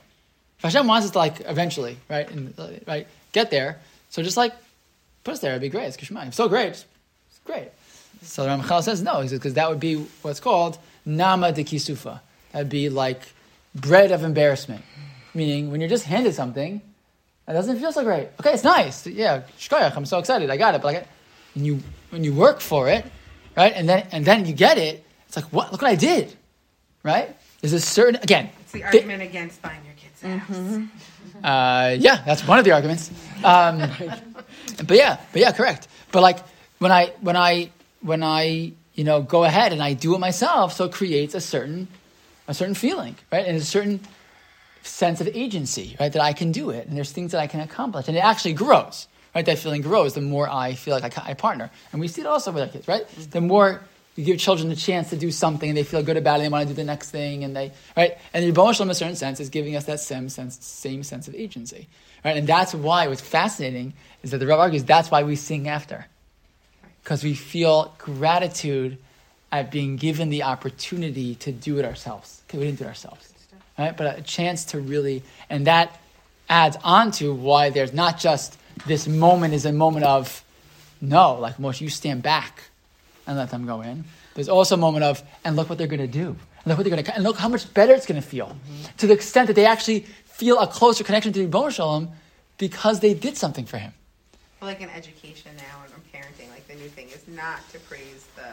If 0.59 0.63
Hashem 0.63 0.87
wants 0.87 1.07
us 1.07 1.13
to 1.13 1.19
like 1.19 1.41
eventually, 1.41 1.99
right, 2.09 2.31
and, 2.31 2.55
right, 2.87 3.07
get 3.33 3.51
there, 3.51 3.79
so 4.11 4.23
just 4.23 4.37
like 4.37 4.55
put 5.25 5.33
us 5.35 5.41
there, 5.41 5.53
it'd 5.53 5.63
be 5.63 5.69
great. 5.69 5.87
It's 5.87 5.97
Kishmayim. 5.97 6.33
So 6.33 6.49
great, 6.49 6.69
it's 6.71 6.87
great. 7.45 7.69
So 8.23 8.45
the 8.45 8.49
Ramchal 8.49 8.83
says 8.83 9.03
no, 9.03 9.21
he 9.21 9.29
says 9.29 9.39
because 9.39 9.55
that 9.55 9.69
would 9.69 9.81
be 9.81 9.97
what's 10.23 10.41
called 10.41 10.79
nama 11.05 11.53
de 11.53 11.63
kisufa. 11.63 12.21
That'd 12.53 12.71
be 12.71 12.89
like 12.89 13.21
bread 13.75 14.11
of 14.13 14.25
embarrassment, 14.25 14.83
meaning 15.35 15.71
when 15.71 15.81
you're 15.81 15.91
just 15.91 16.05
handed 16.05 16.35
something, 16.35 16.81
it 17.47 17.53
doesn't 17.53 17.79
feel 17.79 17.93
so 17.93 18.03
great. 18.03 18.29
Okay, 18.41 18.55
it's 18.55 18.65
nice. 18.65 19.07
Yeah, 19.07 19.43
shkoyach, 19.59 19.95
I'm 19.97 20.07
so 20.07 20.19
excited. 20.19 20.51
I 20.51 20.57
got 20.57 20.75
it. 20.75 20.81
But 20.81 20.95
like, 20.95 21.07
when 21.55 21.65
you 21.65 21.83
when 22.11 22.25
you 22.25 22.33
work 22.33 22.61
for 22.61 22.89
it, 22.89 23.05
right, 23.57 23.73
and 23.75 23.89
then 23.89 24.07
and 24.11 24.25
then 24.25 24.47
you 24.47 24.55
get 24.55 24.79
it, 24.79 25.05
it's 25.29 25.37
like 25.37 25.47
what? 25.53 25.71
Look 25.71 25.83
what 25.83 25.91
I 25.91 25.97
did, 25.97 26.35
right? 27.07 27.35
There's 27.61 27.73
a 27.73 27.81
certain 27.81 28.17
again. 28.17 28.51
It's 28.61 28.73
the 28.73 28.85
argument 28.85 29.23
against 29.23 29.63
buying 29.63 29.81
your 29.85 29.95
kids. 29.95 30.23
Mm-hmm. 30.23 31.45
uh, 31.45 31.95
yeah, 31.99 32.23
that's 32.27 32.47
one 32.47 32.59
of 32.59 32.65
the 32.65 32.73
arguments. 32.73 33.11
Um, 33.45 33.79
but 34.87 34.97
yeah, 34.97 35.21
but 35.33 35.41
yeah, 35.41 35.53
correct. 35.53 35.89
But 36.13 36.21
like 36.21 36.41
when 36.79 36.93
I 36.93 37.13
when 37.21 37.37
I 37.37 37.71
when 38.03 38.23
I 38.23 38.73
you 38.95 39.05
know 39.05 39.23
go 39.23 39.45
ahead 39.45 39.73
and 39.73 39.83
I 39.83 39.95
do 39.95 40.15
it 40.15 40.19
myself, 40.19 40.75
so 40.75 40.85
it 40.85 40.93
creates 40.93 41.35
a 41.35 41.41
certain 41.41 41.89
a 42.49 42.55
certain 42.55 42.75
feeling, 42.75 43.17
right, 43.33 43.47
and 43.47 43.57
a 43.57 43.61
certain 43.61 44.01
sense 44.83 45.21
of 45.21 45.29
agency, 45.29 45.97
right, 45.99 46.13
that 46.13 46.23
I 46.23 46.33
can 46.33 46.53
do 46.53 46.71
it, 46.71 46.87
and 46.87 46.97
there's 46.97 47.13
things 47.13 47.33
that 47.33 47.41
I 47.41 47.47
can 47.47 47.61
accomplish, 47.61 48.09
and 48.09 48.17
it 48.17 48.25
actually 48.25 48.53
grows, 48.53 49.09
right. 49.35 49.47
That 49.47 49.59
feeling 49.59 49.83
grows 49.83 50.15
the 50.15 50.21
more 50.21 50.49
I 50.49 50.75
feel 50.75 50.99
like 50.99 51.19
I, 51.19 51.31
I 51.31 51.35
partner, 51.35 51.71
and 51.93 52.01
we 52.01 52.09
see 52.09 52.21
it 52.21 52.27
also 52.27 52.53
with 52.53 52.63
our 52.63 52.69
kids, 52.69 52.89
right. 52.89 53.07
The 53.31 53.41
more 53.41 53.81
you 54.17 54.25
give 54.25 54.39
children 54.39 54.69
the 54.69 54.77
chance 54.77 55.11
to 55.11 55.17
do 55.17 55.31
something, 55.31 55.69
and 55.69 55.77
they 55.77 55.85
feel 55.85 56.03
good 56.03 56.17
about 56.17 56.41
it, 56.41 56.45
and 56.45 56.47
they 56.47 56.49
want 56.49 56.69
to 56.69 56.75
do 56.75 56.77
the 56.77 56.85
next 56.85 57.11
thing, 57.11 57.45
and 57.45 57.55
they 57.55 57.73
right, 57.97 58.19
and 58.35 58.43
the 58.43 58.49
Rebbe 58.49 58.83
in 58.83 58.91
a 58.91 58.95
certain 58.95 59.15
sense, 59.15 59.39
is 59.41 59.51
giving 59.51 59.77
us 59.77 59.85
that 59.85 60.01
same 60.01 60.29
sense, 60.29 60.59
same 60.65 61.03
sense 61.03 61.29
of 61.29 61.35
agency, 61.35 61.87
right, 62.25 62.37
and 62.37 62.47
that's 62.47 62.75
why 62.75 63.07
what's 63.07 63.21
fascinating 63.21 63.93
is 64.23 64.31
that 64.33 64.39
the 64.39 64.47
Rebbe 64.47 64.59
argues 64.59 64.85
that's 64.85 65.11
why 65.11 65.23
we 65.23 65.37
sing 65.37 65.69
after, 65.69 66.07
because 67.05 67.23
we 67.23 67.35
feel 67.35 67.95
gratitude 67.99 68.99
at 69.53 69.71
being 69.71 69.97
given 69.97 70.29
the 70.31 70.43
opportunity 70.43 71.37
to 71.37 71.53
do 71.53 71.79
it 71.79 71.85
ourselves. 71.85 72.43
Okay, 72.49 72.59
we 72.59 72.65
didn't 72.65 72.79
do 72.79 72.85
it 72.85 72.89
ourselves, 72.89 73.33
right? 73.79 73.97
But 73.97 74.19
a 74.19 74.23
chance 74.23 74.65
to 74.67 74.81
really, 74.81 75.23
and 75.49 75.67
that 75.67 76.01
adds 76.49 76.77
on 76.83 77.11
to 77.13 77.35
why 77.35 77.71
there's 77.71 77.93
not 77.93 78.19
just 78.19 78.59
this 78.87 79.07
moment 79.07 79.55
is 79.55 79.65
a 79.65 79.73
moment 79.73 80.05
of 80.05 80.43
no, 81.01 81.35
like 81.35 81.59
Moshe, 81.59 81.81
you 81.81 81.91
stand 81.91 82.23
back 82.23 82.65
and 83.27 83.37
let 83.37 83.51
them 83.51 83.67
go 83.67 83.81
in. 83.83 84.05
There's 84.35 84.49
also 84.49 84.75
a 84.75 84.79
moment 84.79 85.05
of 85.05 85.23
and 85.45 85.57
look 85.57 85.69
what 85.69 85.79
they're 85.79 85.87
going 85.87 86.01
to 86.01 86.07
do, 86.07 86.29
and 86.29 86.67
look 86.67 86.79
what 86.79 86.85
they're 86.85 86.95
going 86.95 87.05
to, 87.05 87.15
and 87.15 87.25
look 87.25 87.37
how 87.37 87.49
much 87.49 87.73
better 87.75 87.95
it's 87.95 88.07
going 88.07 88.21
to 88.21 88.27
feel, 88.27 88.49
mm-hmm. 88.49 88.97
to 88.99 89.07
the 89.07 89.15
extent 89.15 89.47
that 89.49 89.55
they 89.55 89.67
actually 89.67 90.01
feel 90.25 90.59
a 90.59 90.67
closer 90.67 91.05
connection 91.05 91.33
to 91.33 91.47
the 91.47 91.49
Ribbono 91.49 91.71
Shel 91.71 91.89
Olam 91.89 92.11
because 92.59 93.01
they 93.01 93.15
did 93.15 93.37
something 93.37 93.65
for 93.65 93.79
him. 93.79 93.93
But 94.61 94.67
like 94.67 94.81
in 94.81 94.91
education 94.91 95.53
now 95.57 95.83
and 95.85 95.93
in 95.93 96.21
parenting, 96.21 96.51
like 96.51 96.67
the 96.69 96.75
new 96.75 96.89
thing 96.89 97.09
is 97.09 97.27
not 97.29 97.69
to 97.71 97.79
praise 97.81 98.27
the 98.37 98.49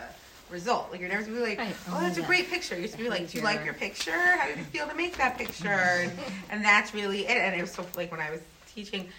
result. 0.49 0.91
Like 0.91 0.99
you're 0.99 1.09
never 1.09 1.23
to 1.23 1.31
be 1.31 1.39
like, 1.39 1.57
Right. 1.57 1.75
oh, 1.89 1.99
that's 2.01 2.17
a 2.17 2.21
great 2.21 2.49
picture. 2.49 2.75
You 2.75 2.83
used 2.83 2.95
to 2.95 3.03
be 3.03 3.09
like, 3.09 3.29
do 3.29 3.37
you 3.37 3.43
like 3.43 3.63
your 3.65 3.73
picture? 3.73 4.11
How 4.11 4.47
did 4.47 4.59
it 4.59 4.65
feel 4.65 4.87
to 4.87 4.95
make 4.95 5.17
that 5.17 5.37
picture? 5.37 5.67
And, 5.67 6.11
and 6.49 6.63
that's 6.63 6.93
really 6.93 7.25
it. 7.25 7.37
And 7.37 7.55
it 7.55 7.61
was 7.61 7.71
so 7.71 7.85
like 7.95 8.11
when 8.11 8.21
I 8.21 8.31
was 8.31 8.41
teaching 8.73 9.09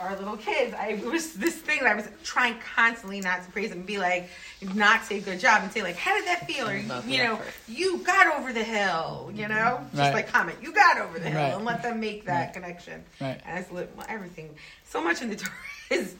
our 0.00 0.16
little 0.16 0.36
kids, 0.36 0.74
I 0.74 0.88
it 0.88 1.04
was 1.04 1.34
this 1.34 1.54
thing 1.56 1.80
that 1.80 1.88
I 1.88 1.94
was 1.94 2.08
trying 2.24 2.56
constantly 2.74 3.20
not 3.20 3.44
to 3.44 3.50
praise 3.50 3.70
them 3.70 3.78
and 3.78 3.86
be 3.86 3.98
like, 3.98 4.28
not 4.74 5.04
say 5.04 5.20
good 5.20 5.40
job 5.40 5.62
and 5.62 5.72
say 5.72 5.82
like, 5.82 5.96
how 5.96 6.16
did 6.16 6.26
that 6.26 6.46
feel? 6.46 6.68
Or 6.68 6.74
you 6.76 7.18
know, 7.18 7.34
effort. 7.34 7.54
you 7.68 7.98
got 7.98 8.36
over 8.38 8.52
the 8.52 8.64
hill. 8.64 9.30
You 9.34 9.48
know, 9.48 9.80
just 9.90 9.98
Right. 9.98 10.14
like 10.14 10.28
comment, 10.32 10.58
you 10.62 10.72
got 10.72 10.98
over 10.98 11.18
the 11.18 11.28
hill, 11.28 11.40
Right. 11.40 11.54
and 11.54 11.64
let 11.64 11.82
them 11.82 12.00
make 12.00 12.24
that 12.26 12.52
connection. 12.52 13.04
Right. 13.20 13.40
As 13.46 13.66
everything, 14.08 14.50
so 14.84 15.02
much 15.02 15.22
in 15.22 15.30
the 15.30 15.36
Torah 15.36 15.52
is 15.90 16.14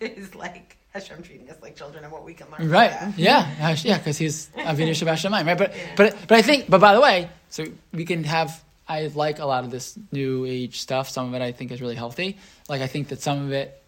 is 0.00 0.34
like 0.34 0.76
Hashem 0.92 1.22
treating 1.22 1.48
us 1.50 1.56
like 1.62 1.74
children 1.76 2.04
and 2.04 2.12
what 2.12 2.24
we 2.24 2.34
can 2.34 2.46
learn. 2.50 2.68
Right. 2.70 2.92
Yeah. 3.16 3.74
Yeah. 3.82 3.98
Because 3.98 4.18
he's 4.18 4.48
Avinu 4.56 4.90
Shebashamayim, 4.90 5.46
right? 5.46 5.58
But 5.58 5.74
but 5.96 6.16
but 6.28 6.38
I 6.38 6.42
think. 6.42 6.68
But 6.70 6.80
by 6.80 6.94
the 6.94 7.00
way, 7.00 7.28
so 7.48 7.64
we 7.92 8.04
can 8.04 8.24
have. 8.24 8.62
I 8.86 9.06
like 9.14 9.38
a 9.38 9.46
lot 9.46 9.64
of 9.64 9.70
this 9.70 9.98
new 10.12 10.44
age 10.44 10.80
stuff. 10.80 11.08
Some 11.08 11.28
of 11.28 11.34
it 11.34 11.42
I 11.42 11.52
think 11.52 11.72
is 11.72 11.80
really 11.80 11.94
healthy. 11.94 12.36
Like 12.68 12.82
I 12.82 12.86
think 12.86 13.08
that 13.08 13.20
some 13.22 13.46
of 13.46 13.52
it, 13.52 13.82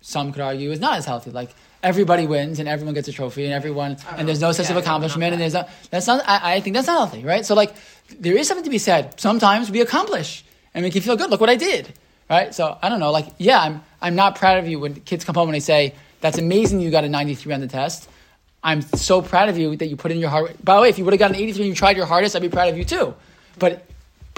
some 0.00 0.32
could 0.32 0.40
argue, 0.40 0.70
is 0.70 0.80
not 0.80 0.96
as 0.96 1.04
healthy. 1.04 1.30
Like 1.30 1.50
everybody 1.82 2.26
wins 2.26 2.58
and 2.58 2.68
everyone 2.68 2.94
gets 2.94 3.08
a 3.08 3.12
trophy 3.12 3.44
and 3.44 3.52
everyone 3.52 3.96
oh, 4.00 4.14
and 4.16 4.26
there's 4.26 4.40
no 4.40 4.52
sense 4.52 4.68
yeah, 4.68 4.76
of 4.76 4.82
accomplishment 4.82 5.32
and 5.32 5.40
there's 5.40 5.52
not. 5.52 5.68
That's 5.90 6.06
not. 6.06 6.24
I, 6.26 6.54
I 6.56 6.60
think 6.60 6.74
that's 6.74 6.86
not 6.86 6.98
healthy, 6.98 7.24
right? 7.24 7.44
So 7.44 7.54
like 7.54 7.74
there 8.18 8.36
is 8.36 8.48
something 8.48 8.64
to 8.64 8.70
be 8.70 8.78
said. 8.78 9.20
Sometimes 9.20 9.70
we 9.70 9.80
accomplish 9.80 10.44
and 10.72 10.84
we 10.84 10.90
can 10.90 11.02
feel 11.02 11.16
good. 11.16 11.30
Look 11.30 11.40
what 11.40 11.50
I 11.50 11.56
did, 11.56 11.92
right? 12.30 12.54
So 12.54 12.78
I 12.80 12.88
don't 12.88 13.00
know. 13.00 13.10
Like 13.10 13.26
yeah, 13.38 13.60
I'm 13.60 13.82
I'm 14.00 14.14
not 14.14 14.36
proud 14.36 14.58
of 14.58 14.66
you 14.66 14.80
when 14.80 14.94
kids 14.94 15.24
come 15.24 15.34
home 15.34 15.48
and 15.48 15.54
they 15.54 15.60
say 15.60 15.94
that's 16.20 16.38
amazing 16.38 16.80
you 16.80 16.90
got 16.90 17.04
a 17.04 17.08
93 17.08 17.52
on 17.52 17.60
the 17.60 17.68
test. 17.68 18.08
I'm 18.62 18.82
so 18.82 19.22
proud 19.22 19.48
of 19.48 19.56
you 19.56 19.76
that 19.76 19.86
you 19.86 19.96
put 19.96 20.10
in 20.10 20.18
your 20.18 20.30
hard. 20.30 20.56
By 20.64 20.76
the 20.76 20.82
way, 20.82 20.88
if 20.88 20.98
you 20.98 21.04
would 21.04 21.12
have 21.12 21.18
got 21.18 21.30
an 21.30 21.36
83 21.36 21.62
and 21.62 21.68
you 21.68 21.74
tried 21.74 21.96
your 21.96 22.06
hardest, 22.06 22.34
I'd 22.34 22.42
be 22.42 22.48
proud 22.48 22.68
of 22.68 22.76
you 22.76 22.84
too. 22.84 23.14
But 23.58 23.84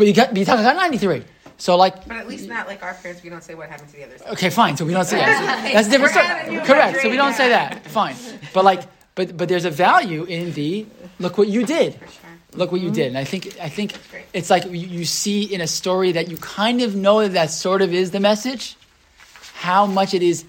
but 0.01 0.07
you 0.07 0.15
got 0.15 0.31
but 0.31 0.39
you 0.39 0.47
got 0.47 0.77
93. 0.77 1.25
So 1.59 1.77
like 1.77 2.09
But 2.09 2.17
at 2.17 2.27
least 2.27 2.49
not 2.49 2.67
like 2.67 2.83
our 2.83 2.95
parents. 2.95 3.23
We 3.23 3.29
don't 3.29 3.45
say 3.45 3.55
what 3.55 3.69
happened 3.69 3.91
to 3.91 3.97
the 3.97 4.05
others. 4.05 4.23
okay, 4.33 4.49
fine. 4.49 4.79
So 4.79 4.87
we 4.87 4.95
don't 4.95 5.05
say 5.05 5.19
that. 5.19 5.71
That's 5.75 5.89
a 5.89 5.91
different 5.91 6.13
story. 6.13 6.27
having 6.27 6.61
Correct. 6.61 7.03
So 7.03 7.11
we 7.11 7.17
don't 7.17 7.35
say 7.35 7.51
that. 7.51 7.85
Fine. 7.85 8.17
But 8.55 8.65
like 8.65 8.85
but 9.15 9.37
but 9.37 9.51
there's 9.51 9.67
a 9.67 9.71
value 9.71 10.25
in 10.25 10.53
the 10.53 10.87
look 11.19 11.37
what 11.37 11.49
you 11.49 11.67
did. 11.67 11.97
For 11.97 12.07
sure. 12.07 12.31
Look 12.55 12.73
what 12.73 12.81
you 12.81 12.87
mm-hmm. 12.87 12.95
did. 12.95 13.09
And 13.09 13.19
I 13.19 13.25
think 13.25 13.61
I 13.61 13.69
think 13.69 13.93
it's 14.33 14.49
like 14.49 14.65
you, 14.65 14.73
you 14.73 15.05
see 15.05 15.43
in 15.43 15.61
a 15.61 15.67
story 15.67 16.13
that 16.13 16.31
you 16.31 16.39
kind 16.39 16.81
of 16.81 16.97
know 16.97 17.21
that 17.21 17.35
that 17.35 17.51
sort 17.51 17.83
of 17.83 17.93
is 17.93 18.11
the 18.11 18.21
message. 18.21 18.79
How 19.53 19.85
much 19.85 20.15
it 20.15 20.23
is. 20.23 20.47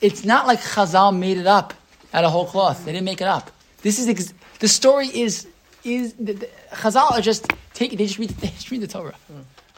It's 0.00 0.24
not 0.24 0.46
like 0.46 0.60
Chazal 0.60 1.18
made 1.18 1.38
it 1.38 1.48
up 1.48 1.74
out 2.14 2.22
of 2.22 2.30
whole 2.30 2.46
cloth. 2.46 2.84
They 2.84 2.92
didn't 2.92 3.06
make 3.06 3.20
it 3.20 3.26
up. 3.26 3.50
This 3.82 3.98
is 3.98 4.08
ex- 4.08 4.32
the 4.60 4.68
story 4.68 5.08
is 5.08 5.48
is 5.94 6.14
the, 6.14 6.32
the, 6.32 6.48
Chazal 6.72 7.12
are 7.12 7.20
just 7.20 7.46
take 7.74 7.90
they 7.92 8.06
just 8.06 8.18
read 8.18 8.30
they 8.42 8.48
just 8.48 8.70
read 8.70 8.80
the 8.80 8.86
Torah, 8.86 9.14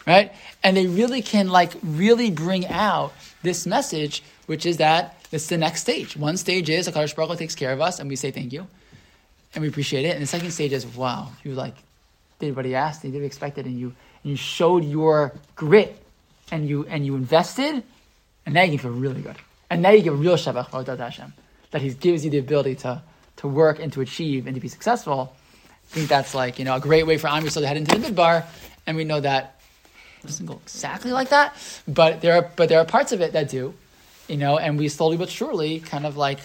right? 0.06 0.32
And 0.62 0.76
they 0.76 0.86
really 0.86 1.22
can 1.22 1.48
like 1.48 1.72
really 1.82 2.30
bring 2.30 2.66
out 2.66 3.12
this 3.42 3.66
message, 3.66 4.22
which 4.46 4.66
is 4.66 4.78
that 4.78 5.16
it's 5.32 5.46
the 5.46 5.58
next 5.58 5.82
stage. 5.82 6.16
One 6.16 6.36
stage 6.36 6.68
is 6.68 6.88
Hakadosh 6.88 7.14
Baruch 7.14 7.30
Hu 7.30 7.36
takes 7.36 7.54
care 7.54 7.72
of 7.72 7.80
us, 7.80 8.00
and 8.00 8.08
we 8.08 8.16
say 8.16 8.30
thank 8.30 8.52
you, 8.52 8.66
and 9.54 9.62
we 9.62 9.68
appreciate 9.68 10.04
it. 10.04 10.11
And 10.14 10.22
the 10.22 10.26
second 10.26 10.50
stage 10.50 10.72
is 10.72 10.86
wow, 10.86 11.30
you 11.44 11.54
like 11.54 11.74
did 12.38 12.56
what 12.56 12.64
he 12.64 12.74
asked, 12.74 13.04
and 13.04 13.12
did 13.12 13.18
what 13.18 13.22
he 13.22 13.26
expected, 13.26 13.66
and 13.66 13.78
you 13.78 13.94
and 14.22 14.30
you 14.30 14.36
showed 14.36 14.84
your 14.84 15.32
grit, 15.56 15.96
and 16.50 16.68
you 16.68 16.86
and 16.86 17.06
you 17.06 17.16
invested, 17.16 17.82
and 18.46 18.54
now 18.54 18.62
you 18.62 18.78
feel 18.78 18.90
really 18.90 19.22
good. 19.22 19.36
And 19.70 19.82
now 19.82 19.90
you 19.90 20.02
give 20.02 20.18
real 20.18 20.34
Shabbat 20.34 20.98
Hashem. 20.98 21.32
That 21.70 21.80
He 21.80 21.90
gives 21.90 22.24
you 22.24 22.30
the 22.30 22.38
ability 22.38 22.74
to, 22.76 23.02
to 23.36 23.48
work 23.48 23.78
and 23.78 23.92
to 23.92 24.00
achieve 24.00 24.46
and 24.46 24.54
to 24.56 24.61
be 24.61 24.66
successful. 24.66 25.34
I 25.91 25.95
think 25.95 26.09
that's 26.09 26.34
like, 26.34 26.59
you 26.59 26.64
know, 26.64 26.76
a 26.76 26.80
great 26.80 27.07
way 27.07 27.18
for 27.18 27.26
Am 27.28 27.43
Yisrael 27.43 27.62
to 27.62 27.66
head 27.66 27.76
into 27.76 27.99
the 27.99 28.07
midbar. 28.07 28.45
And 28.86 28.97
we 28.97 29.05
know 29.05 29.20
that 29.20 29.61
it 30.22 30.26
doesn't 30.26 30.47
go 30.47 30.61
exactly 30.62 31.11
like 31.11 31.30
that, 31.30 31.57
but 31.88 32.20
there 32.20 32.36
are 32.36 32.51
but 32.57 32.68
there 32.68 32.78
are 32.78 32.84
parts 32.84 33.12
of 33.12 33.20
it 33.20 33.32
that 33.32 33.49
do, 33.49 33.74
you 34.28 34.36
know, 34.36 34.59
and 34.59 34.78
we 34.78 34.88
slowly 34.88 35.16
but 35.16 35.28
surely 35.28 35.80
kind 35.80 36.07
of 36.07 36.16
like, 36.16 36.38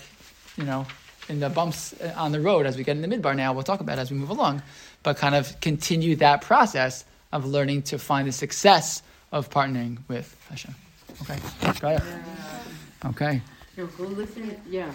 you 0.57 0.63
know, 0.63 0.87
in 1.29 1.39
the 1.39 1.49
bumps 1.49 1.93
uh, 1.93 2.13
on 2.15 2.31
the 2.31 2.39
road 2.39 2.65
as 2.65 2.77
we 2.77 2.83
get 2.83 2.95
in 2.97 3.07
the 3.07 3.07
midbar 3.07 3.35
now, 3.35 3.53
we'll 3.53 3.63
talk 3.63 3.81
about 3.81 3.99
as 3.99 4.09
we 4.11 4.17
move 4.17 4.29
along, 4.29 4.61
but 5.03 5.17
kind 5.17 5.35
of 5.35 5.59
continue 5.61 6.15
that 6.15 6.41
process 6.41 7.05
of 7.31 7.45
learning 7.45 7.83
to 7.83 7.99
find 7.99 8.27
the 8.27 8.31
success 8.31 9.03
of 9.31 9.49
partnering 9.49 9.99
with 10.07 10.35
Hashem. 10.49 10.73
Okay, 11.21 11.39
try 11.73 11.93
it. 11.93 12.01
Okay. 13.05 13.41
No, 13.77 13.87
go 13.87 14.03
listen. 14.05 14.57
Yeah. 14.69 14.89